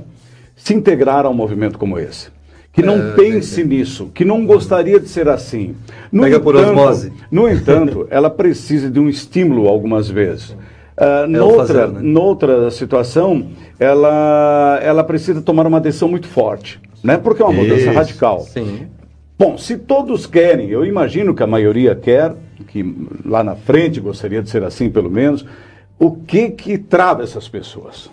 se 0.55 0.73
integrar 0.73 1.25
a 1.25 1.29
um 1.29 1.33
movimento 1.33 1.77
como 1.77 1.99
esse. 1.99 2.29
Que 2.71 2.81
não 2.81 2.95
é, 2.95 3.11
pense 3.11 3.59
é, 3.59 3.65
nisso, 3.65 4.09
que 4.13 4.23
não 4.23 4.45
gostaria 4.45 5.01
de 5.01 5.09
ser 5.09 5.27
assim. 5.27 5.75
No 6.09 6.23
Pega 6.23 6.37
entanto, 6.37 6.43
por 6.45 6.55
osmose. 6.55 7.11
No 7.29 7.49
entanto, 7.49 8.07
ela 8.09 8.29
precisa 8.29 8.89
de 8.89 9.01
um 9.01 9.09
estímulo 9.09 9.67
algumas 9.67 10.09
vezes. 10.09 10.55
Uh, 10.99 11.27
noutra, 11.27 11.67
fazer, 11.67 11.87
né? 11.89 11.99
noutra 12.01 12.71
situação, 12.71 13.49
ela, 13.79 14.79
ela 14.81 15.03
precisa 15.03 15.41
tomar 15.43 15.67
uma 15.67 15.79
decisão 15.79 16.09
muito 16.09 16.27
forte, 16.27 16.81
né? 17.03 17.17
porque 17.17 17.41
é 17.41 17.45
uma 17.45 17.53
mudança 17.53 17.81
Isso, 17.81 17.91
radical. 17.91 18.39
Sim. 18.39 18.87
Bom, 19.37 19.55
se 19.59 19.77
todos 19.77 20.25
querem, 20.25 20.69
eu 20.69 20.83
imagino 20.83 21.35
que 21.35 21.43
a 21.43 21.47
maioria 21.47 21.93
quer, 21.93 22.33
que 22.67 22.83
lá 23.23 23.43
na 23.43 23.55
frente 23.55 23.99
gostaria 23.99 24.41
de 24.41 24.49
ser 24.49 24.63
assim 24.63 24.89
pelo 24.89 25.11
menos, 25.11 25.45
o 25.99 26.11
que 26.11 26.49
que 26.49 26.79
trava 26.79 27.21
essas 27.21 27.47
pessoas? 27.47 28.09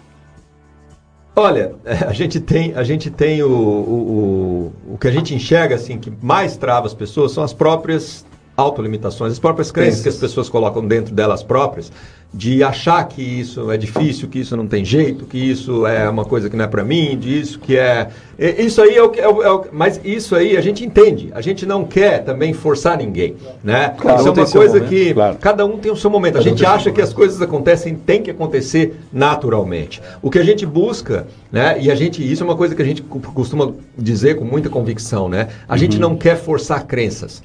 Olha, 1.35 1.73
a 2.07 2.13
gente 2.13 2.39
tem, 2.39 2.75
a 2.75 2.83
gente 2.83 3.11
tem 3.11 3.43
o, 3.43 3.49
o, 3.49 4.73
o, 4.89 4.95
o 4.95 4.99
que 4.99 5.09
a 5.09 5.11
gente 5.11 5.35
enxerga 5.35 5.75
assim 5.75 5.99
que 5.99 6.13
mais 6.21 6.59
trava 6.59 6.87
as 6.87 6.95
pessoas 6.95 7.33
são 7.33 7.43
as 7.43 7.55
próprias 7.55 8.27
autolimitações, 8.57 9.33
as 9.33 9.39
próprias 9.39 9.73
crenças 9.73 10.03
que 10.03 10.09
as 10.09 10.17
pessoas 10.17 10.49
colocam 10.49 10.87
dentro 10.87 11.15
delas 11.15 11.43
próprias 11.43 11.91
de 12.35 12.65
achar 12.65 13.05
que 13.05 13.23
isso 13.23 13.71
é 13.71 13.77
difícil, 13.77 14.29
que 14.29 14.41
isso 14.41 14.57
não 14.57 14.67
tem 14.67 14.85
jeito, 14.85 15.25
que 15.25 15.39
isso 15.39 15.87
é 15.87 16.09
uma 16.09 16.25
coisa 16.25 16.51
que 16.51 16.57
não 16.57 16.65
é 16.65 16.69
para 16.69 16.83
mim, 16.83 17.17
disso 17.17 17.61
que 17.61 17.77
é 17.77 18.09
isso 18.39 18.83
aí 18.83 18.97
é 18.97 19.03
o 19.03 19.11
que 19.11 19.21
é, 19.21 19.29
o, 19.29 19.43
é 19.43 19.51
o, 19.51 19.65
mas 19.73 20.01
isso 20.05 20.35
aí 20.35 20.57
a 20.57 20.61
gente 20.61 20.85
entende. 20.85 21.31
A 21.35 21.41
gente 21.41 21.65
não 21.65 21.85
quer 21.85 22.25
também 22.25 22.53
forçar 22.53 22.99
ninguém, 22.99 23.37
né? 23.63 23.95
Claro, 23.97 24.19
isso 24.19 24.29
é 24.29 24.33
uma 24.33 24.47
coisa 24.47 24.81
que 24.81 25.15
claro. 25.15 25.37
cada 25.41 25.65
um 25.65 25.79
tem 25.79 25.93
o 25.93 25.97
seu 25.97 26.11
momento. 26.11 26.39
A 26.39 26.41
gente 26.41 26.65
acha 26.67 26.91
que 26.91 27.01
as 27.01 27.13
coisas 27.13 27.41
acontecem, 27.41 27.95
tem 27.95 28.23
que 28.23 28.31
acontecer 28.31 28.97
naturalmente. 29.13 30.03
O 30.21 30.31
que 30.31 30.39
a 30.39 30.43
gente 30.43 30.67
busca, 30.67 31.27
né? 31.51 31.77
E 31.81 31.91
a 31.91 31.95
gente 31.95 32.25
isso 32.25 32.43
é 32.43 32.47
uma 32.47 32.57
coisa 32.57 32.75
que 32.75 32.83
a 32.83 32.85
gente 32.85 33.03
costuma 33.03 33.73
dizer 33.97 34.37
com 34.37 34.45
muita 34.45 34.69
convicção, 34.69 35.29
né? 35.29 35.49
A 35.69 35.73
uhum. 35.73 35.79
gente 35.79 35.99
não 35.99 36.17
quer 36.17 36.37
forçar 36.37 36.85
crenças. 36.87 37.43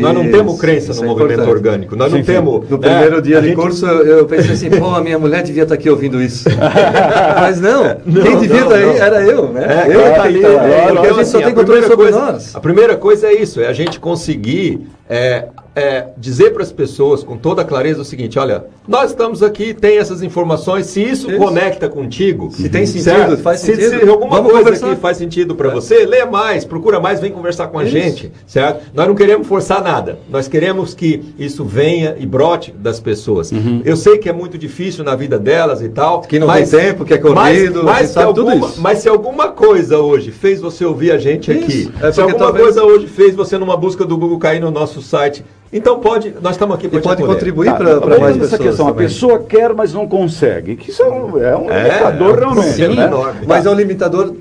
Nós 0.00 0.14
não 0.14 0.30
temos 0.30 0.58
crença 0.58 0.94
no 0.94 1.02
é 1.02 1.06
movimento 1.06 1.32
importante. 1.32 1.56
orgânico. 1.56 1.96
Nós 1.96 2.10
sim, 2.10 2.18
não 2.18 2.24
temos. 2.24 2.70
No 2.70 2.78
né? 2.78 2.88
primeiro 2.88 3.20
dia 3.20 3.40
de 3.40 3.48
gente... 3.48 3.56
curso 3.56 3.86
eu 3.86 4.21
pensei 4.26 4.52
assim, 4.52 4.70
pô, 4.70 4.94
a 4.94 5.00
minha 5.00 5.18
mulher 5.18 5.42
devia 5.42 5.62
estar 5.62 5.74
aqui 5.74 5.88
ouvindo 5.88 6.20
isso. 6.20 6.48
mas 7.40 7.60
não, 7.60 7.96
não 8.04 8.22
quem 8.22 8.38
devia 8.38 8.62
estar 8.62 8.74
aí 8.74 8.96
era 8.98 9.22
eu, 9.22 9.48
né? 9.48 9.86
É, 9.86 9.94
eu, 9.94 10.22
ali. 10.22 10.44
É, 10.44 10.92
porque 10.92 11.06
a 11.06 11.12
gente 11.12 11.28
só 11.28 11.40
tem 11.40 11.54
controle 11.54 11.82
sobre 11.82 11.96
coisa, 11.96 12.18
nós. 12.18 12.56
A 12.56 12.60
primeira 12.60 12.96
coisa 12.96 13.26
é 13.26 13.34
isso, 13.34 13.60
é 13.60 13.66
a 13.68 13.72
gente 13.72 13.98
conseguir 14.00 14.86
é, 15.08 15.46
é, 15.74 16.08
dizer 16.18 16.52
para 16.52 16.62
as 16.62 16.70
pessoas 16.70 17.22
com 17.22 17.36
toda 17.36 17.64
clareza 17.64 18.02
o 18.02 18.04
seguinte: 18.04 18.38
olha, 18.38 18.66
nós 18.86 19.10
estamos 19.10 19.42
aqui, 19.42 19.72
tem 19.72 19.98
essas 19.98 20.22
informações, 20.22 20.86
se 20.86 21.02
isso, 21.02 21.30
isso. 21.30 21.38
conecta 21.38 21.88
contigo, 21.88 22.50
se 22.50 22.68
tem 22.68 22.84
sentido, 22.84 23.04
certo? 23.04 23.36
faz 23.38 23.60
sentido. 23.60 23.90
Se, 23.90 24.00
se 24.00 24.08
alguma 24.08 24.36
Vamos 24.36 24.52
coisa 24.52 24.64
conversar. 24.64 24.90
aqui 24.92 25.00
faz 25.00 25.16
sentido 25.16 25.54
para 25.54 25.70
é. 25.70 25.72
você, 25.72 26.04
lê 26.04 26.24
mais, 26.26 26.64
procura 26.64 27.00
mais, 27.00 27.20
vem 27.20 27.32
conversar 27.32 27.68
com 27.68 27.78
a 27.78 27.84
isso. 27.84 27.92
gente, 27.92 28.32
certo? 28.46 28.84
Nós 28.92 29.06
não 29.06 29.14
queremos 29.14 29.46
forçar 29.46 29.82
nada, 29.82 30.18
nós 30.28 30.46
queremos 30.46 30.94
que 30.94 31.34
isso 31.38 31.64
venha 31.64 32.16
e 32.18 32.26
brote 32.26 32.70
das 32.72 33.00
pessoas. 33.00 33.50
Uhum. 33.50 33.80
Eu 33.84 33.96
sei 33.96 34.18
que 34.18 34.28
é 34.28 34.32
muito 34.32 34.58
difícil 34.58 35.04
na 35.04 35.14
vida 35.14 35.38
delas 35.38 35.80
e 35.80 35.88
tal. 35.88 36.20
Que 36.20 36.38
não 36.38 36.46
mas, 36.46 36.70
tem 36.70 36.80
tempo, 36.80 37.04
que 37.04 37.14
é 37.14 37.18
corrido, 37.18 37.82
mas, 37.82 38.02
mas, 38.02 38.10
se 38.10 38.18
alguma, 38.18 38.72
mas 38.76 38.98
se 38.98 39.08
alguma 39.08 39.48
coisa 39.48 39.98
hoje 39.98 40.30
fez 40.30 40.60
você 40.60 40.84
ouvir 40.84 41.12
a 41.12 41.18
gente 41.18 41.50
aqui, 41.50 41.90
é 42.00 42.12
se 42.12 42.20
alguma 42.20 42.38
talvez... 42.38 42.64
coisa 42.64 42.84
hoje 42.84 43.06
fez 43.06 43.34
você 43.34 43.56
numa 43.56 43.76
busca 43.76 44.04
do 44.04 44.18
Google 44.18 44.38
cair 44.38 44.60
no 44.60 44.70
nosso 44.70 45.00
site 45.00 45.42
então 45.72 45.98
pode, 46.00 46.34
nós 46.42 46.52
estamos 46.52 46.76
aqui 46.76 46.86
para 46.86 47.00
pode 47.00 47.22
contribuir 47.22 47.70
tá, 47.70 47.76
para 47.76 48.18
mais 48.18 48.38
essa 48.40 48.58
questão. 48.58 48.86
Também. 48.86 49.06
A 49.06 49.08
pessoa 49.08 49.38
quer, 49.38 49.72
mas 49.72 49.94
não 49.94 50.06
consegue. 50.06 50.76
Que 50.76 50.90
isso 50.90 51.02
é 51.02 51.08
um, 51.08 51.42
é 51.42 51.56
um 51.56 51.70
é, 51.70 51.84
limitador 51.84 52.38
realmente. 52.38 52.72
Sim, 52.72 52.94
né? 52.94 53.10
Mas 53.46 53.64
é 53.64 53.70
um 53.70 53.74
limitador 53.74 54.34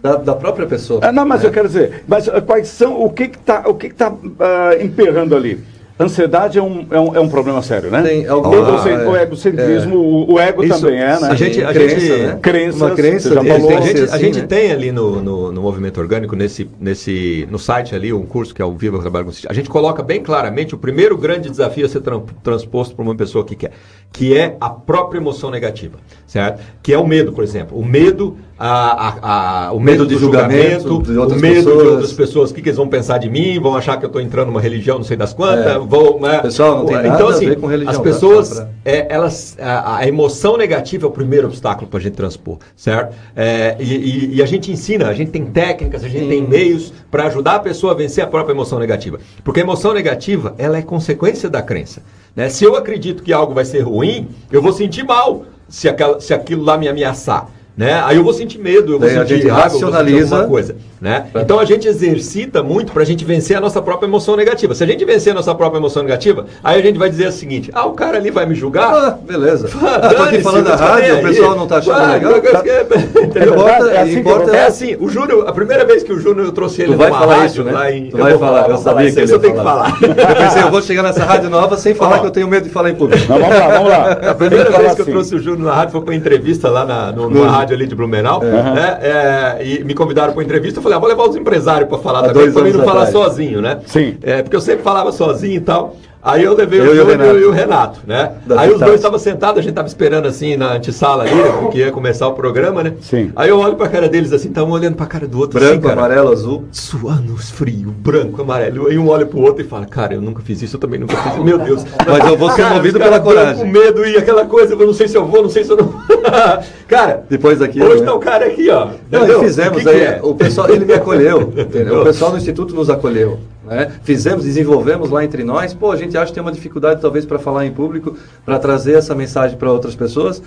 da, 0.00 0.16
da, 0.16 0.34
própria 0.34 0.66
pessoa. 0.66 1.04
É, 1.04 1.10
não, 1.10 1.26
mas 1.26 1.42
é. 1.42 1.48
eu 1.48 1.50
quero 1.50 1.66
dizer, 1.66 2.04
mas 2.06 2.28
uh, 2.28 2.40
quais 2.40 2.68
são, 2.68 3.02
o 3.02 3.10
que 3.10 3.24
está 3.24 3.64
o 3.66 3.74
que 3.74 3.88
que 3.88 3.94
tá, 3.96 4.10
uh, 4.10 4.80
emperrando 4.80 5.34
ali? 5.34 5.60
Ansiedade 6.00 6.58
é 6.58 6.62
um, 6.62 6.86
é 6.90 6.98
um, 6.98 7.14
é 7.16 7.20
um 7.20 7.28
problema 7.28 7.60
sério, 7.60 7.90
né? 7.90 8.00
Tem 8.00 8.26
algum, 8.26 8.54
é, 8.54 9.06
o 9.06 9.16
egocentrismo, 9.16 9.94
é. 9.94 9.98
o, 9.98 10.32
o, 10.32 10.40
ego 10.40 10.64
Isso, 10.64 10.80
também 10.80 10.98
é, 10.98 11.20
né? 11.20 11.28
A 11.28 11.34
gente, 11.34 11.62
a 11.62 11.72
crença, 11.74 12.00
gente, 12.00 12.22
né? 12.22 12.38
Crenças, 12.40 12.80
uma 12.80 12.90
crença, 12.92 13.34
já 13.34 13.44
falou, 13.44 13.76
a 13.76 13.80
gente, 13.82 14.00
assim, 14.00 14.14
a 14.14 14.18
gente 14.18 14.40
né? 14.40 14.46
tem 14.46 14.72
ali 14.72 14.92
no, 14.92 15.20
no, 15.20 15.52
no, 15.52 15.60
movimento 15.60 16.00
orgânico, 16.00 16.34
nesse, 16.34 16.70
nesse, 16.80 17.46
no 17.50 17.58
site 17.58 17.94
ali, 17.94 18.14
um 18.14 18.24
curso 18.24 18.54
que 18.54 18.62
é 18.62 18.64
o 18.64 18.72
Viva 18.72 18.98
Trabalho 18.98 19.26
com 19.26 19.32
A 19.46 19.52
gente 19.52 19.68
coloca 19.68 20.02
bem 20.02 20.22
claramente 20.22 20.74
o 20.74 20.78
primeiro 20.78 21.18
grande 21.18 21.50
desafio 21.50 21.84
a 21.84 21.88
ser 21.90 22.00
tra 22.00 22.18
transposto 22.42 22.96
por 22.96 23.02
uma 23.02 23.14
pessoa 23.14 23.44
que 23.44 23.54
quer, 23.54 23.72
que 24.10 24.34
é 24.34 24.56
a 24.58 24.70
própria 24.70 25.18
emoção 25.18 25.50
negativa, 25.50 25.98
certo? 26.26 26.62
Que 26.82 26.94
é 26.94 26.98
o 26.98 27.06
medo, 27.06 27.30
por 27.30 27.44
exemplo. 27.44 27.78
O 27.78 27.84
medo 27.84 28.38
a, 28.62 29.08
a, 29.08 29.68
a, 29.68 29.72
o 29.72 29.80
medo, 29.80 30.06
de 30.06 30.18
julgamento, 30.18 30.86
julgamento 30.86 31.34
o 31.34 31.40
medo 31.40 31.54
pessoas. 31.54 31.82
de 31.82 31.88
outras 31.88 32.12
pessoas, 32.12 32.50
o 32.50 32.54
que, 32.54 32.60
que, 32.60 32.68
eles 32.68 32.76
vão 32.76 32.88
pensar 32.88 33.16
de 33.16 33.30
mim, 33.30 33.58
vão 33.58 33.74
achar 33.74 33.96
que 33.96 34.04
eu 34.04 34.08
estou 34.08 34.20
entrando 34.20 34.48
numa 34.48 34.60
religião, 34.60 34.98
não 34.98 35.04
sei 35.04 35.16
das 35.16 35.32
quantas, 35.32 35.76
é. 35.76 35.78
vou, 35.78 36.20
né? 36.20 36.40
Pessoal, 36.40 36.76
não 36.76 36.84
tem 36.84 36.96
nada 36.96 37.08
então, 37.08 37.28
assim, 37.28 37.46
a 37.46 37.48
ver 37.48 37.56
com 37.58 37.66
religião. 37.66 37.90
As 37.90 37.96
tá? 37.96 38.02
pessoas, 38.02 38.52
pra... 38.52 38.68
é, 38.84 39.06
elas, 39.08 39.56
a, 39.58 39.96
a, 39.96 40.06
emoção 40.06 40.58
negativa 40.58 41.06
é 41.06 41.08
o 41.08 41.10
primeiro 41.10 41.46
obstáculo 41.46 41.88
para 41.88 41.98
a 41.98 42.02
gente 42.02 42.12
transpor, 42.12 42.58
certo? 42.76 43.16
É, 43.34 43.76
e, 43.80 43.94
e, 43.94 44.34
e, 44.36 44.42
a 44.42 44.46
gente 44.46 44.70
ensina, 44.70 45.08
a 45.08 45.14
gente 45.14 45.30
tem 45.30 45.46
técnicas, 45.46 46.04
a 46.04 46.08
gente 46.08 46.24
Sim. 46.24 46.28
tem 46.28 46.46
meios 46.46 46.92
para 47.10 47.24
ajudar 47.28 47.54
a 47.54 47.60
pessoa 47.60 47.94
a 47.94 47.96
vencer 47.96 48.22
a 48.22 48.26
própria 48.26 48.52
emoção 48.52 48.78
negativa. 48.78 49.18
Porque 49.42 49.60
a 49.60 49.62
emoção 49.62 49.94
negativa, 49.94 50.54
ela 50.58 50.76
é 50.76 50.82
consequência 50.82 51.48
da 51.48 51.62
crença. 51.62 52.02
Né? 52.36 52.50
Se 52.50 52.62
eu 52.62 52.76
acredito 52.76 53.22
que 53.22 53.32
algo 53.32 53.54
vai 53.54 53.64
ser 53.64 53.80
ruim, 53.80 54.28
eu 54.52 54.60
vou 54.60 54.74
sentir 54.74 55.02
mal 55.02 55.46
se, 55.66 55.88
aquela, 55.88 56.20
se 56.20 56.34
aquilo 56.34 56.62
lá 56.62 56.76
me 56.76 56.88
ameaçar. 56.88 57.48
Né? 57.76 58.00
Aí 58.04 58.16
eu 58.16 58.24
vou 58.24 58.32
sentir 58.32 58.58
medo, 58.58 58.92
eu 58.92 58.98
vou 58.98 59.08
Daí 59.08 59.16
sentir 59.26 59.48
raiva, 59.48 59.62
racionaliza 59.62 60.36
alguma 60.36 60.50
coisa. 60.50 60.76
Né? 61.00 61.28
Então 61.34 61.58
a 61.58 61.64
gente 61.64 61.88
exercita 61.88 62.62
muito 62.62 62.92
para 62.92 63.02
a 63.02 63.06
gente 63.06 63.24
vencer 63.24 63.56
a 63.56 63.60
nossa 63.60 63.80
própria 63.80 64.06
emoção 64.06 64.36
negativa. 64.36 64.74
Se 64.74 64.84
a 64.84 64.86
gente 64.86 65.02
vencer 65.02 65.32
a 65.32 65.34
nossa 65.34 65.54
própria 65.54 65.78
emoção 65.78 66.02
negativa, 66.02 66.44
aí 66.62 66.78
a 66.78 66.82
gente 66.82 66.98
vai 66.98 67.08
dizer 67.08 67.28
o 67.28 67.32
seguinte: 67.32 67.70
ah, 67.72 67.86
o 67.86 67.92
cara 67.92 68.18
ali 68.18 68.30
vai 68.30 68.44
me 68.44 68.54
julgar. 68.54 68.92
Ah, 68.92 69.18
beleza. 69.20 69.68
Ah, 69.90 69.98
tô 69.98 70.22
aqui 70.22 70.40
falando 70.40 70.66
da 70.66 70.76
rádio, 70.76 71.18
o 71.18 71.22
pessoal 71.22 71.56
não 71.56 71.64
está 71.64 71.78
achando 71.78 71.96
ah, 71.96 72.12
legal. 72.12 72.40
Tá. 72.40 72.62
Entendeu? 73.22 73.54
Importa, 73.54 73.90
é, 73.90 74.02
assim, 74.02 74.18
importa... 74.18 74.56
é 74.56 74.66
assim, 74.66 74.96
o 75.00 75.08
Júnior, 75.08 75.48
a 75.48 75.52
primeira 75.52 75.84
vez 75.84 76.02
que 76.02 76.12
o 76.12 76.20
Júnior 76.20 76.46
eu 76.46 76.52
trouxe 76.52 76.82
ele 76.82 76.92
tu 76.92 76.98
vai 76.98 77.10
falar 77.10 77.36
rádio, 77.36 77.46
isso, 77.46 77.64
né? 77.64 77.72
lá 77.72 77.90
em. 77.90 78.10
Tu 78.10 78.16
vai 78.16 78.38
falar, 78.38 78.68
eu 78.68 78.76
sabia 78.76 79.10
que 79.10 79.20
eu 79.20 79.38
tenho 79.38 79.54
que 79.54 79.62
falar. 79.62 79.98
Eu 80.00 80.36
pensei, 80.36 80.62
eu 80.62 80.70
vou 80.70 80.82
chegar 80.82 81.02
nessa 81.02 81.24
rádio 81.24 81.48
nova 81.48 81.76
sem 81.76 81.94
falar 81.94 82.20
que 82.20 82.26
eu 82.26 82.30
tenho 82.30 82.46
medo 82.46 82.64
de 82.64 82.70
falar 82.70 82.90
em 82.90 82.94
público. 82.94 83.26
vamos 83.26 83.48
lá, 83.48 83.68
vamos 83.68 83.88
lá. 83.88 84.12
A 84.12 84.34
primeira 84.34 84.70
vez 84.70 84.94
que 84.94 85.00
eu 85.00 85.06
trouxe 85.06 85.34
o 85.34 85.38
Júnior 85.38 85.66
na 85.66 85.74
rádio 85.74 85.92
foi 85.92 86.02
para 86.02 86.14
entrevista 86.14 86.68
lá 86.68 86.84
na, 86.84 87.10
numa 87.10 87.59
rádio 87.60 87.76
ali 87.76 87.86
de 87.86 87.94
Blumenau. 87.94 88.40
Né? 88.40 88.98
É, 89.02 89.64
e 89.64 89.84
me 89.84 89.94
convidaram 89.94 90.32
para 90.32 90.42
entrevista. 90.42 90.78
Eu 90.78 90.82
falei, 90.82 90.96
ah, 90.96 91.00
vou 91.00 91.08
levar 91.08 91.28
os 91.28 91.36
empresários 91.36 91.88
para 91.88 91.98
falar 91.98 92.20
Há 92.20 92.32
também, 92.32 92.52
para 92.52 92.62
mim 92.62 92.72
não 92.72 92.84
falar 92.84 93.06
sozinho, 93.06 93.60
né? 93.60 93.80
Sim. 93.86 94.16
É, 94.22 94.42
porque 94.42 94.56
eu 94.56 94.60
sempre 94.60 94.82
falava 94.82 95.12
sozinho 95.12 95.56
e 95.56 95.60
tal. 95.60 95.96
Aí 96.22 96.44
eu 96.44 96.54
levei 96.54 96.80
eu 96.80 96.92
o 96.92 96.94
Júnior 96.94 97.40
e 97.40 97.44
o 97.44 97.50
Renato, 97.50 98.00
né? 98.06 98.32
Da 98.46 98.60
aí 98.60 98.70
os 98.70 98.78
dois 98.78 98.96
estavam 98.96 99.18
sentados, 99.18 99.58
a 99.58 99.62
gente 99.62 99.70
estava 99.70 99.88
esperando 99.88 100.26
assim 100.26 100.54
na 100.54 100.74
antessala 100.74 101.24
ali, 101.24 101.34
né, 101.34 101.52
porque 101.60 101.78
ia 101.78 101.90
começar 101.90 102.28
o 102.28 102.34
programa, 102.34 102.82
né? 102.82 102.92
Sim. 103.00 103.32
Aí 103.34 103.48
eu 103.48 103.58
olho 103.58 103.74
pra 103.74 103.88
cara 103.88 104.06
deles 104.06 104.30
assim, 104.30 104.48
estavam 104.48 104.70
olhando 104.70 104.96
pra 104.96 105.06
cara 105.06 105.26
do 105.26 105.38
outro. 105.38 105.58
Branco, 105.58 105.72
assim, 105.72 105.80
cara, 105.80 105.92
amarelo, 105.94 106.30
azul. 106.30 106.64
Suando 106.72 107.36
frio, 107.38 107.90
branco, 107.90 108.42
amarelo. 108.42 108.92
E 108.92 108.98
um 108.98 109.08
olha 109.08 109.24
pro 109.24 109.40
outro 109.40 109.64
e 109.64 109.66
fala, 109.66 109.86
cara, 109.86 110.12
eu 110.12 110.20
nunca 110.20 110.42
fiz 110.42 110.60
isso, 110.60 110.76
eu 110.76 110.80
também 110.80 111.00
nunca 111.00 111.16
fiz 111.16 111.32
isso. 111.32 111.44
Meu 111.44 111.58
Deus. 111.58 111.86
Mas 112.06 112.28
eu 112.28 112.36
vou 112.36 112.50
ser 112.50 112.62
cara, 112.62 112.74
movido 112.74 112.98
pela 112.98 113.18
coragem. 113.18 113.64
com 113.64 113.70
medo 113.70 114.04
e 114.04 114.16
aquela 114.18 114.44
coisa, 114.44 114.74
eu 114.74 114.86
não 114.86 114.92
sei 114.92 115.08
se 115.08 115.16
eu 115.16 115.24
vou, 115.24 115.42
não 115.42 115.50
sei 115.50 115.64
se 115.64 115.70
eu 115.70 115.78
não. 115.78 115.94
cara, 116.86 117.24
depois 117.30 117.60
daqui. 117.60 117.82
Hoje 117.82 118.00
né? 118.00 118.06
tá 118.06 118.14
o 118.14 118.18
cara 118.18 118.44
aqui, 118.46 118.68
ó. 118.68 118.88
Não, 119.10 119.40
fizemos 119.40 119.82
que 119.82 119.88
aí. 119.88 119.96
Que 120.00 120.04
é? 120.04 120.20
O 120.22 120.34
pessoal, 120.34 120.68
ele 120.68 120.84
me 120.84 120.92
acolheu. 120.92 121.52
entendeu? 121.56 122.02
O 122.02 122.04
pessoal 122.04 122.30
do 122.30 122.36
Instituto 122.36 122.74
nos 122.74 122.90
acolheu. 122.90 123.38
Né? 123.70 123.88
Fizemos, 124.02 124.44
desenvolvemos 124.44 125.10
lá 125.10 125.24
entre 125.24 125.44
nós. 125.44 125.72
Pô, 125.72 125.92
a 125.92 125.96
gente 125.96 126.18
acha 126.18 126.26
que 126.26 126.34
tem 126.34 126.42
uma 126.42 126.50
dificuldade 126.50 127.00
talvez 127.00 127.24
para 127.24 127.38
falar 127.38 127.64
em 127.64 127.72
público, 127.72 128.16
para 128.44 128.58
trazer 128.58 128.94
essa 128.94 129.14
mensagem 129.14 129.56
para 129.56 129.70
outras 129.70 129.94
pessoas 129.94 130.42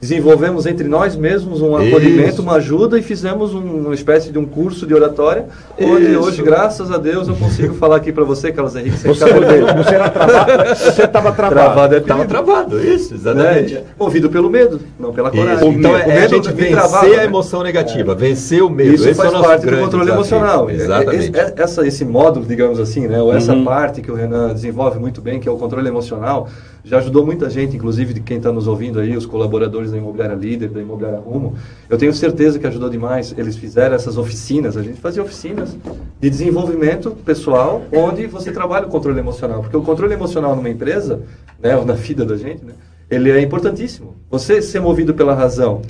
desenvolvemos 0.00 0.64
entre 0.64 0.88
nós 0.88 1.14
mesmos 1.14 1.60
um 1.60 1.76
acolhimento, 1.76 2.30
Isso. 2.30 2.42
uma 2.42 2.54
ajuda 2.54 2.98
e 2.98 3.02
fizemos 3.02 3.54
um, 3.54 3.60
uma 3.60 3.94
espécie 3.94 4.32
de 4.32 4.38
um 4.38 4.46
curso 4.46 4.86
de 4.86 4.94
oratória, 4.94 5.44
onde 5.78 6.12
Isso. 6.12 6.20
hoje, 6.20 6.42
graças 6.42 6.90
a 6.90 6.96
Deus, 6.96 7.28
eu 7.28 7.36
consigo 7.36 7.74
falar 7.74 7.96
aqui 7.96 8.10
para 8.10 8.24
você, 8.24 8.50
Carlos 8.50 8.74
Henrique, 8.74 8.96
você 8.96 9.94
era 9.94 10.08
travado, 10.08 10.74
você 10.74 11.02
estava 11.02 11.32
travado. 11.32 11.50
Travado, 11.50 11.96
estava 11.96 12.22
é 12.22 12.26
travado, 12.26 12.82
isso, 12.82 13.14
exatamente. 13.14 13.74
Né? 13.74 13.82
Movido 13.98 14.30
pelo 14.30 14.48
medo, 14.48 14.80
não 14.98 15.12
pela 15.12 15.30
coragem. 15.30 15.68
Então, 15.68 15.94
é, 15.94 16.04
o 16.04 16.08
medo 16.08 16.24
a 16.24 16.28
gente 16.28 16.52
vencer 16.52 16.72
travado, 16.72 17.06
a 17.06 17.16
né? 17.16 17.24
emoção 17.24 17.62
negativa, 17.62 18.12
é. 18.12 18.14
vencer 18.14 18.62
o 18.62 18.70
medo. 18.70 18.94
Isso 18.94 19.06
esse 19.06 19.20
faz 19.20 19.34
é 19.34 19.38
parte 19.38 19.66
do 19.66 19.76
controle 19.76 20.06
desafio. 20.06 20.14
emocional. 20.14 20.70
Exatamente. 20.70 21.30
Esse, 21.30 21.52
essa, 21.56 21.86
esse 21.86 22.04
módulo, 22.06 22.46
digamos 22.46 22.80
assim, 22.80 23.06
né, 23.06 23.20
ou 23.20 23.34
essa 23.34 23.52
uhum. 23.52 23.64
parte 23.64 24.00
que 24.00 24.10
o 24.10 24.14
Renan 24.14 24.54
desenvolve 24.54 24.98
muito 24.98 25.20
bem, 25.20 25.38
que 25.38 25.46
é 25.46 25.52
o 25.52 25.58
controle 25.58 25.86
emocional, 25.86 26.48
já 26.82 26.98
ajudou 26.98 27.24
muita 27.24 27.50
gente, 27.50 27.76
inclusive 27.76 28.14
de 28.14 28.20
quem 28.20 28.38
está 28.38 28.50
nos 28.50 28.66
ouvindo 28.66 29.00
aí, 29.00 29.14
os 29.16 29.26
colaboradores 29.26 29.89
da 29.90 29.98
Imobiliária 29.98 30.34
Líder, 30.34 30.68
da 30.68 30.80
Imobiliária 30.80 31.18
Rumo. 31.18 31.54
Eu 31.88 31.98
tenho 31.98 32.12
certeza 32.12 32.58
que 32.58 32.66
ajudou 32.66 32.88
demais. 32.88 33.34
Eles 33.36 33.56
fizeram 33.56 33.94
essas 33.94 34.16
oficinas, 34.16 34.76
a 34.76 34.82
gente 34.82 35.00
fazia 35.00 35.22
oficinas 35.22 35.76
de 36.20 36.30
desenvolvimento 36.30 37.10
pessoal, 37.24 37.82
onde 37.92 38.26
você 38.26 38.52
trabalha 38.52 38.86
o 38.86 38.90
controle 38.90 39.18
emocional. 39.18 39.62
Porque 39.62 39.76
o 39.76 39.82
controle 39.82 40.14
emocional 40.14 40.54
numa 40.56 40.68
empresa, 40.68 41.20
né, 41.60 41.76
ou 41.76 41.84
na 41.84 41.94
vida 41.94 42.24
da 42.24 42.36
gente, 42.36 42.64
né, 42.64 42.72
ele 43.10 43.30
é 43.30 43.40
importantíssimo. 43.40 44.16
Você 44.30 44.62
ser 44.62 44.80
movido 44.80 45.12
pela 45.14 45.34
razão 45.34 45.82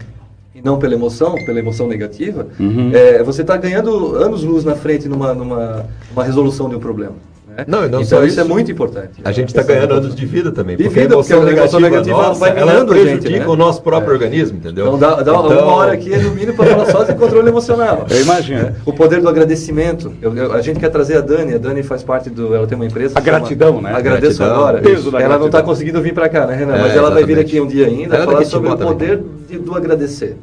e 0.55 0.63
não 0.63 0.79
pela 0.79 0.95
emoção, 0.95 1.35
pela 1.45 1.59
emoção 1.59 1.87
negativa, 1.87 2.49
uhum. 2.59 2.91
é, 2.95 3.23
você 3.23 3.43
está 3.43 3.57
ganhando 3.57 4.17
anos-luz 4.17 4.65
na 4.65 4.75
frente 4.75 5.09
numa, 5.09 5.35
numa, 5.35 5.87
numa 6.11 6.25
resolução 6.25 6.69
de 6.69 6.77
um 6.77 6.81
problema. 6.81 7.15
Né? 7.61 7.65
Não, 7.67 7.81
não 7.83 8.01
então 8.03 8.25
isso, 8.25 8.25
isso, 8.25 8.41
é 8.41 8.45
muito 8.45 8.71
importante. 8.71 9.21
A 9.25 9.33
gente 9.33 9.49
está 9.49 9.63
ganhando 9.63 9.95
anos 9.95 10.15
de 10.15 10.27
vida 10.27 10.51
também. 10.51 10.77
De 10.77 10.89
vida, 10.89 11.15
porque 11.15 11.33
a 11.33 11.37
emoção 11.37 11.81
negativa, 11.81 12.17
nossa, 12.17 12.41
vai 12.41 12.55
minando 12.55 12.93
a 12.93 12.97
gente. 12.97 13.29
Né? 13.29 13.47
o 13.47 13.57
nosso 13.57 13.83
próprio 13.83 14.11
é. 14.11 14.15
organismo, 14.15 14.59
entendeu? 14.59 14.87
Então 14.87 14.99
dá, 14.99 15.17
dá 15.17 15.33
então... 15.33 15.47
uma 15.47 15.75
hora 15.75 15.93
aqui, 15.93 16.17
no 16.17 16.31
mínimo, 16.31 16.55
para 16.55 16.71
falar 16.71 16.87
só 16.87 17.05
de 17.05 17.15
controle 17.15 17.49
emocional. 17.49 18.07
Eu 18.09 18.21
imagino. 18.21 18.75
O 18.85 18.93
poder 18.93 19.21
do 19.21 19.29
agradecimento. 19.29 20.13
Eu, 20.21 20.37
eu, 20.37 20.53
a 20.53 20.61
gente 20.61 20.79
quer 20.79 20.91
trazer 20.91 21.17
a 21.17 21.21
Dani, 21.21 21.55
a 21.55 21.59
Dani 21.59 21.83
faz 21.83 22.03
parte 22.03 22.31
do. 22.31 22.55
Ela 22.55 22.67
tem 22.67 22.77
uma 22.77 22.87
empresa. 22.87 23.19
A 23.19 23.21
gratidão, 23.21 23.77
chama, 23.77 23.91
né? 23.91 23.97
Agradeço 23.97 24.39
gratidão, 24.39 24.61
agora. 24.61 24.81
Peso 24.81 25.17
ela 25.17 25.39
não 25.39 25.47
está 25.47 25.63
conseguindo 25.63 26.01
vir 26.01 26.15
para 26.15 26.29
cá, 26.29 26.47
né, 26.47 26.57
Renan? 26.57 26.77
É, 26.77 26.81
Mas 26.81 26.91
ela 26.93 27.09
exatamente. 27.09 27.27
vai 27.27 27.35
vir 27.35 27.41
aqui 27.41 27.61
um 27.61 27.67
dia 27.67 27.87
ainda 27.87 28.17
ela 28.17 28.25
falar 28.25 28.45
sobre 28.45 28.71
o 28.71 28.77
poder 28.77 29.23
de, 29.49 29.59
do 29.59 29.75
agradecer. 29.75 30.37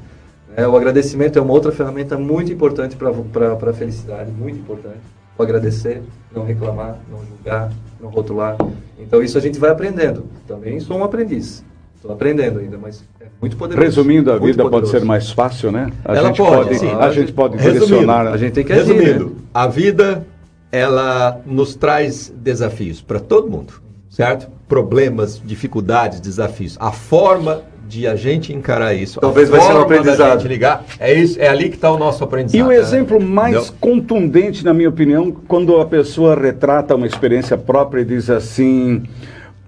É, 0.55 0.67
o 0.67 0.75
agradecimento 0.75 1.37
é 1.37 1.41
uma 1.41 1.53
outra 1.53 1.71
ferramenta 1.71 2.17
muito 2.17 2.51
importante 2.51 2.95
para 2.95 3.11
a 3.11 3.73
felicidade, 3.73 4.31
muito 4.31 4.57
importante 4.57 4.97
o 5.37 5.43
agradecer, 5.43 6.01
não 6.33 6.45
reclamar, 6.45 6.99
não 7.09 7.19
julgar, 7.25 7.71
não 8.01 8.09
rotular. 8.09 8.57
Então 8.99 9.21
isso 9.21 9.37
a 9.37 9.41
gente 9.41 9.59
vai 9.59 9.69
aprendendo. 9.69 10.25
Também 10.47 10.79
sou 10.79 10.97
um 10.97 11.03
aprendiz. 11.03 11.63
Estou 11.95 12.11
aprendendo 12.11 12.59
ainda, 12.59 12.77
mas 12.77 13.03
é 13.19 13.25
muito 13.41 13.57
poderoso. 13.57 13.85
Resumindo, 13.85 14.31
a 14.31 14.37
vida 14.37 14.63
poderoso. 14.63 14.69
pode 14.69 14.89
ser 14.89 15.05
mais 15.05 15.31
fácil, 15.31 15.71
né? 15.71 15.91
A 16.05 16.15
ela 16.15 16.27
gente 16.27 16.37
pode, 16.37 16.79
sim. 16.79 16.89
A, 16.89 17.05
a 17.05 17.11
gente 17.11 17.33
pode 17.33 17.57
direcionar. 17.57 18.27
A 18.27 18.37
gente 18.37 18.53
tem 18.53 18.63
que 18.63 18.73
agir, 18.73 18.93
Resumindo, 18.93 19.25
né? 19.29 19.35
a 19.53 19.67
vida 19.67 20.25
ela 20.71 21.41
nos 21.45 21.75
traz 21.75 22.33
desafios 22.35 23.01
para 23.01 23.19
todo 23.19 23.49
mundo, 23.49 23.73
certo? 24.09 24.49
Problemas, 24.67 25.41
dificuldades, 25.43 26.19
desafios. 26.19 26.77
A 26.79 26.91
forma 26.91 27.63
de 27.87 28.05
a 28.05 28.15
gente 28.15 28.53
encarar 28.53 28.93
isso. 28.93 29.19
Talvez 29.19 29.49
vai 29.49 29.61
ser 29.61 29.73
um 29.73 29.81
aprendizado. 29.81 30.45
ligar, 30.47 30.83
é 30.99 31.13
isso, 31.13 31.39
é 31.39 31.47
ali 31.47 31.69
que 31.69 31.75
está 31.75 31.91
o 31.91 31.97
nosso 31.97 32.23
aprendizado. 32.23 32.59
E 32.59 32.63
o 32.63 32.71
exemplo 32.71 33.21
mais 33.21 33.55
Entendeu? 33.55 33.73
contundente, 33.79 34.65
na 34.65 34.73
minha 34.73 34.89
opinião, 34.89 35.31
quando 35.47 35.79
a 35.79 35.85
pessoa 35.85 36.35
retrata 36.35 36.95
uma 36.95 37.07
experiência 37.07 37.57
própria 37.57 38.01
e 38.01 38.05
diz 38.05 38.29
assim: 38.29 39.03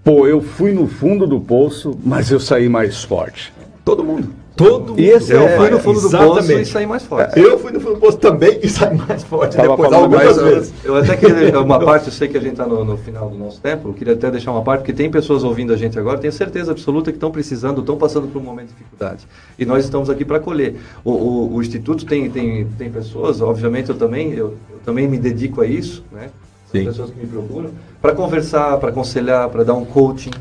pô, 0.03 0.27
eu 0.27 0.41
fui 0.41 0.73
no 0.73 0.87
fundo 0.87 1.25
do 1.25 1.39
poço, 1.39 1.97
mas 2.03 2.29
eu 2.31 2.39
saí 2.39 2.67
mais 2.67 3.03
forte. 3.03 3.53
Todo 3.85 4.03
mundo. 4.03 4.29
Todo 4.59 4.99
e 4.99 5.09
esse 5.09 5.31
eu 5.31 5.41
é, 5.41 5.55
fui 5.55 5.69
no 5.69 5.79
fundo 5.79 5.99
exatamente. 5.99 6.27
do 6.27 6.35
poço 6.35 6.51
e 6.51 6.65
saí 6.65 6.85
mais 6.85 7.03
forte. 7.03 7.39
Eu 7.39 7.57
fui 7.57 7.71
no 7.71 7.79
fundo 7.79 7.93
do 7.93 7.99
poço 8.01 8.17
também 8.17 8.59
e 8.61 8.67
saí 8.67 8.93
mais 8.93 9.23
forte. 9.23 9.55
Tava 9.55 9.69
depois, 9.69 9.93
algumas 9.93 10.37
vezes. 10.37 10.73
Eu, 10.83 10.95
eu 10.95 11.01
até 11.01 11.15
queria 11.15 11.59
uma 11.63 11.79
parte, 11.79 12.07
eu 12.07 12.11
sei 12.11 12.27
que 12.27 12.37
a 12.37 12.41
gente 12.41 12.51
está 12.51 12.67
no, 12.67 12.83
no, 12.83 12.97
final 12.97 13.29
do 13.29 13.37
nosso 13.37 13.61
tempo, 13.61 13.87
eu 13.87 13.93
queria 13.93 14.15
até 14.15 14.29
deixar 14.29 14.51
uma 14.51 14.61
parte, 14.61 14.81
porque 14.81 14.91
tem 14.91 15.09
pessoas 15.09 15.45
ouvindo 15.45 15.71
a 15.71 15.77
gente 15.77 15.97
agora, 15.97 16.17
tenho 16.17 16.33
certeza 16.33 16.71
absoluta 16.71 17.09
que 17.09 17.15
estão 17.15 17.31
precisando, 17.31 17.79
estão 17.79 17.97
passando 17.97 18.27
por 18.27 18.41
um 18.41 18.43
momento 18.43 18.67
de 18.67 18.73
dificuldade. 18.73 19.25
E 19.57 19.65
nós 19.65 19.85
estamos 19.85 20.09
aqui 20.09 20.25
para 20.25 20.35
acolher. 20.35 20.75
O, 21.05 21.11
o, 21.11 21.55
o, 21.55 21.61
Instituto 21.61 22.05
tem, 22.05 22.29
tem, 22.29 22.67
tem 22.77 22.91
pessoas, 22.91 23.39
obviamente 23.39 23.89
eu 23.89 23.95
também, 23.95 24.33
eu, 24.33 24.57
eu 24.69 24.79
também 24.83 25.07
me 25.07 25.17
dedico 25.17 25.61
a 25.61 25.65
isso, 25.65 26.03
né? 26.11 26.29
Sim. 26.69 26.83
pessoas 26.83 27.11
que 27.11 27.19
me 27.19 27.27
procuram, 27.27 27.71
para 28.01 28.13
conversar, 28.13 28.77
para 28.77 28.89
aconselhar, 28.89 29.49
para 29.49 29.63
dar 29.63 29.73
um 29.73 29.85
coaching. 29.85 30.31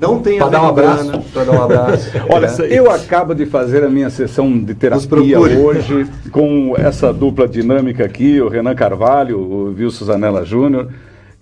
Não 0.00 0.20
tem 0.20 0.38
para 0.38 0.48
dar 0.48 0.62
um 0.62 0.68
abraço. 0.68 1.22
Para 1.32 1.44
dar 1.44 1.52
um 1.52 1.62
abraço. 1.62 2.10
Olha, 2.28 2.46
é. 2.46 2.78
eu 2.78 2.90
acabo 2.90 3.34
de 3.34 3.46
fazer 3.46 3.82
a 3.82 3.88
minha 3.88 4.10
sessão 4.10 4.58
de 4.58 4.74
terapia 4.74 5.40
hoje 5.40 6.06
com 6.30 6.74
essa 6.76 7.12
dupla 7.12 7.48
dinâmica 7.48 8.04
aqui, 8.04 8.40
o 8.40 8.48
Renan 8.48 8.74
Carvalho, 8.74 9.38
o 9.38 9.74
Wilson 9.76 10.04
Zanella 10.04 10.44
Júnior. 10.44 10.88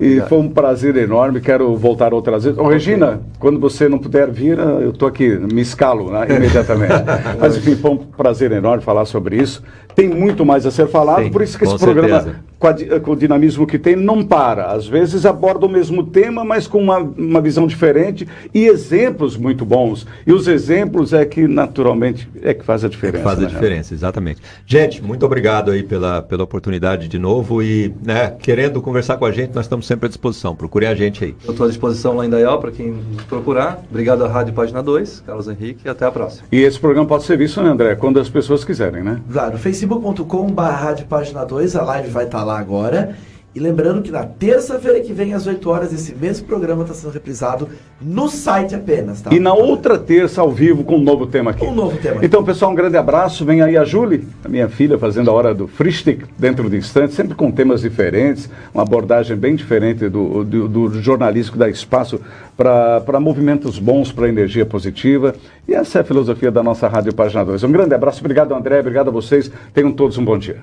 E 0.04 0.20
foi 0.28 0.38
um 0.38 0.48
prazer 0.48 0.96
enorme. 0.96 1.40
Quero 1.40 1.74
voltar 1.76 2.12
outras 2.12 2.44
vezes. 2.44 2.58
Ô, 2.58 2.66
Regina, 2.68 3.20
quando 3.38 3.58
você 3.58 3.88
não 3.88 3.98
puder 3.98 4.30
vir, 4.30 4.58
eu 4.58 4.90
estou 4.90 5.08
aqui, 5.08 5.28
me 5.28 5.62
escalo 5.62 6.10
né, 6.10 6.26
imediatamente. 6.36 6.92
Mas, 7.40 7.56
enfim, 7.56 7.74
foi 7.76 7.90
um 7.92 7.96
prazer 7.96 8.52
enorme 8.52 8.82
falar 8.82 9.04
sobre 9.04 9.36
isso. 9.36 9.62
Tem 9.94 10.08
muito 10.08 10.44
mais 10.44 10.66
a 10.66 10.70
ser 10.70 10.88
falado, 10.88 11.24
Sim, 11.24 11.30
por 11.30 11.40
isso 11.40 11.56
que 11.56 11.64
esse 11.64 11.78
programa, 11.78 12.34
com, 12.58 12.66
a, 12.66 13.00
com, 13.00 13.12
o 13.12 13.16
dinamismo 13.16 13.64
que 13.64 13.78
tem, 13.78 13.94
não 13.94 14.24
para. 14.24 14.72
Às 14.72 14.88
vezes 14.88 15.24
aborda 15.24 15.66
o 15.66 15.68
mesmo 15.68 16.02
tema, 16.02 16.44
mas 16.44 16.66
com 16.66 16.78
uma, 16.78 16.98
uma 16.98 17.40
visão 17.40 17.64
diferente 17.64 18.26
e 18.52 18.66
exemplos 18.66 19.36
muito 19.36 19.64
bons. 19.64 20.04
E 20.26 20.32
os 20.32 20.48
exemplos 20.48 21.12
é 21.12 21.24
que, 21.24 21.46
naturalmente, 21.46 22.28
é 22.42 22.52
que 22.52 22.64
faz 22.64 22.84
a 22.84 22.88
diferença. 22.88 23.18
É 23.18 23.22
faz 23.22 23.38
a 23.38 23.42
né? 23.42 23.48
diferença, 23.48 23.94
exatamente. 23.94 24.42
Gente, 24.66 25.02
muito 25.02 25.24
obrigado 25.24 25.70
aí 25.70 25.84
pela, 25.84 26.20
pela 26.20 26.42
oportunidade 26.42 27.06
de 27.06 27.18
novo 27.18 27.62
e, 27.62 27.94
né, 28.04 28.34
querendo 28.40 28.82
conversar 28.82 29.16
com 29.16 29.26
a 29.26 29.30
gente, 29.30 29.54
nós 29.54 29.66
estamos 29.66 29.86
sempre 29.94 30.06
à 30.06 30.08
disposição. 30.08 30.54
Procure 30.54 30.86
a 30.86 30.94
gente 30.94 31.24
aí. 31.24 31.34
Eu 31.44 31.52
estou 31.52 31.66
à 31.66 31.68
disposição 31.68 32.16
lá 32.16 32.26
em 32.26 32.30
Dayal 32.30 32.60
para 32.60 32.70
quem 32.70 32.94
procurar. 33.28 33.82
Obrigado 33.88 34.24
à 34.24 34.28
Rádio 34.28 34.52
Página 34.52 34.82
2, 34.82 35.22
Carlos 35.26 35.48
Henrique, 35.48 35.82
e 35.84 35.88
até 35.88 36.04
a 36.04 36.10
próxima. 36.10 36.46
E 36.50 36.60
esse 36.60 36.78
programa 36.78 37.06
pode 37.06 37.24
ser 37.24 37.38
visto, 37.38 37.62
né, 37.62 37.70
André, 37.70 37.94
quando 37.94 38.20
as 38.20 38.28
pessoas 38.28 38.64
quiserem, 38.64 39.02
né? 39.02 39.20
Claro, 39.32 39.56
Facebook 39.58 39.94
facebook.com.br 39.94 41.04
página 41.08 41.44
2, 41.44 41.76
a 41.76 41.82
live 41.82 42.10
vai 42.10 42.24
estar 42.24 42.38
tá 42.38 42.44
lá 42.44 42.58
agora. 42.58 43.16
E 43.54 43.60
lembrando 43.60 44.02
que 44.02 44.10
na 44.10 44.24
terça-feira 44.24 45.00
que 45.00 45.12
vem, 45.12 45.32
às 45.32 45.46
8 45.46 45.70
horas, 45.70 45.92
esse 45.92 46.12
mesmo 46.12 46.44
programa 46.44 46.82
está 46.82 46.92
sendo 46.92 47.12
reprisado 47.12 47.68
no 48.00 48.28
site 48.28 48.74
apenas, 48.74 49.20
tá? 49.20 49.32
E 49.32 49.38
na 49.38 49.54
outra 49.54 49.96
terça, 49.96 50.40
ao 50.40 50.50
vivo, 50.50 50.82
com 50.82 50.96
um 50.96 51.02
novo 51.02 51.24
tema 51.24 51.52
aqui. 51.52 51.64
Um 51.64 51.72
novo 51.72 51.96
tema. 51.98 52.24
Então, 52.24 52.42
pessoal, 52.42 52.72
um 52.72 52.74
grande 52.74 52.96
abraço. 52.96 53.44
Vem 53.44 53.62
aí 53.62 53.76
a 53.76 53.84
Julie, 53.84 54.26
a 54.44 54.48
minha 54.48 54.68
filha, 54.68 54.98
fazendo 54.98 55.30
a 55.30 55.32
hora 55.32 55.54
do 55.54 55.68
Freestick 55.68 56.24
dentro 56.36 56.68
do 56.68 56.76
instante, 56.76 57.14
sempre 57.14 57.36
com 57.36 57.48
temas 57.52 57.82
diferentes, 57.82 58.50
uma 58.74 58.82
abordagem 58.82 59.36
bem 59.36 59.54
diferente 59.54 60.08
do, 60.08 60.42
do, 60.42 60.68
do 60.68 61.00
jornalístico, 61.00 61.56
da 61.56 61.68
espaço 61.68 62.20
para 62.56 63.20
movimentos 63.20 63.78
bons, 63.78 64.10
para 64.10 64.28
energia 64.28 64.66
positiva. 64.66 65.32
E 65.68 65.74
essa 65.74 65.98
é 65.98 66.00
a 66.00 66.04
filosofia 66.04 66.50
da 66.50 66.62
nossa 66.62 66.88
Rádio 66.88 67.14
Página 67.14 67.44
2. 67.44 67.62
Um 67.62 67.70
grande 67.70 67.94
abraço. 67.94 68.18
Obrigado, 68.18 68.52
André. 68.52 68.80
Obrigado 68.80 69.08
a 69.08 69.12
vocês. 69.12 69.48
Tenham 69.72 69.92
todos 69.92 70.18
um 70.18 70.24
bom 70.24 70.36
dia. 70.36 70.56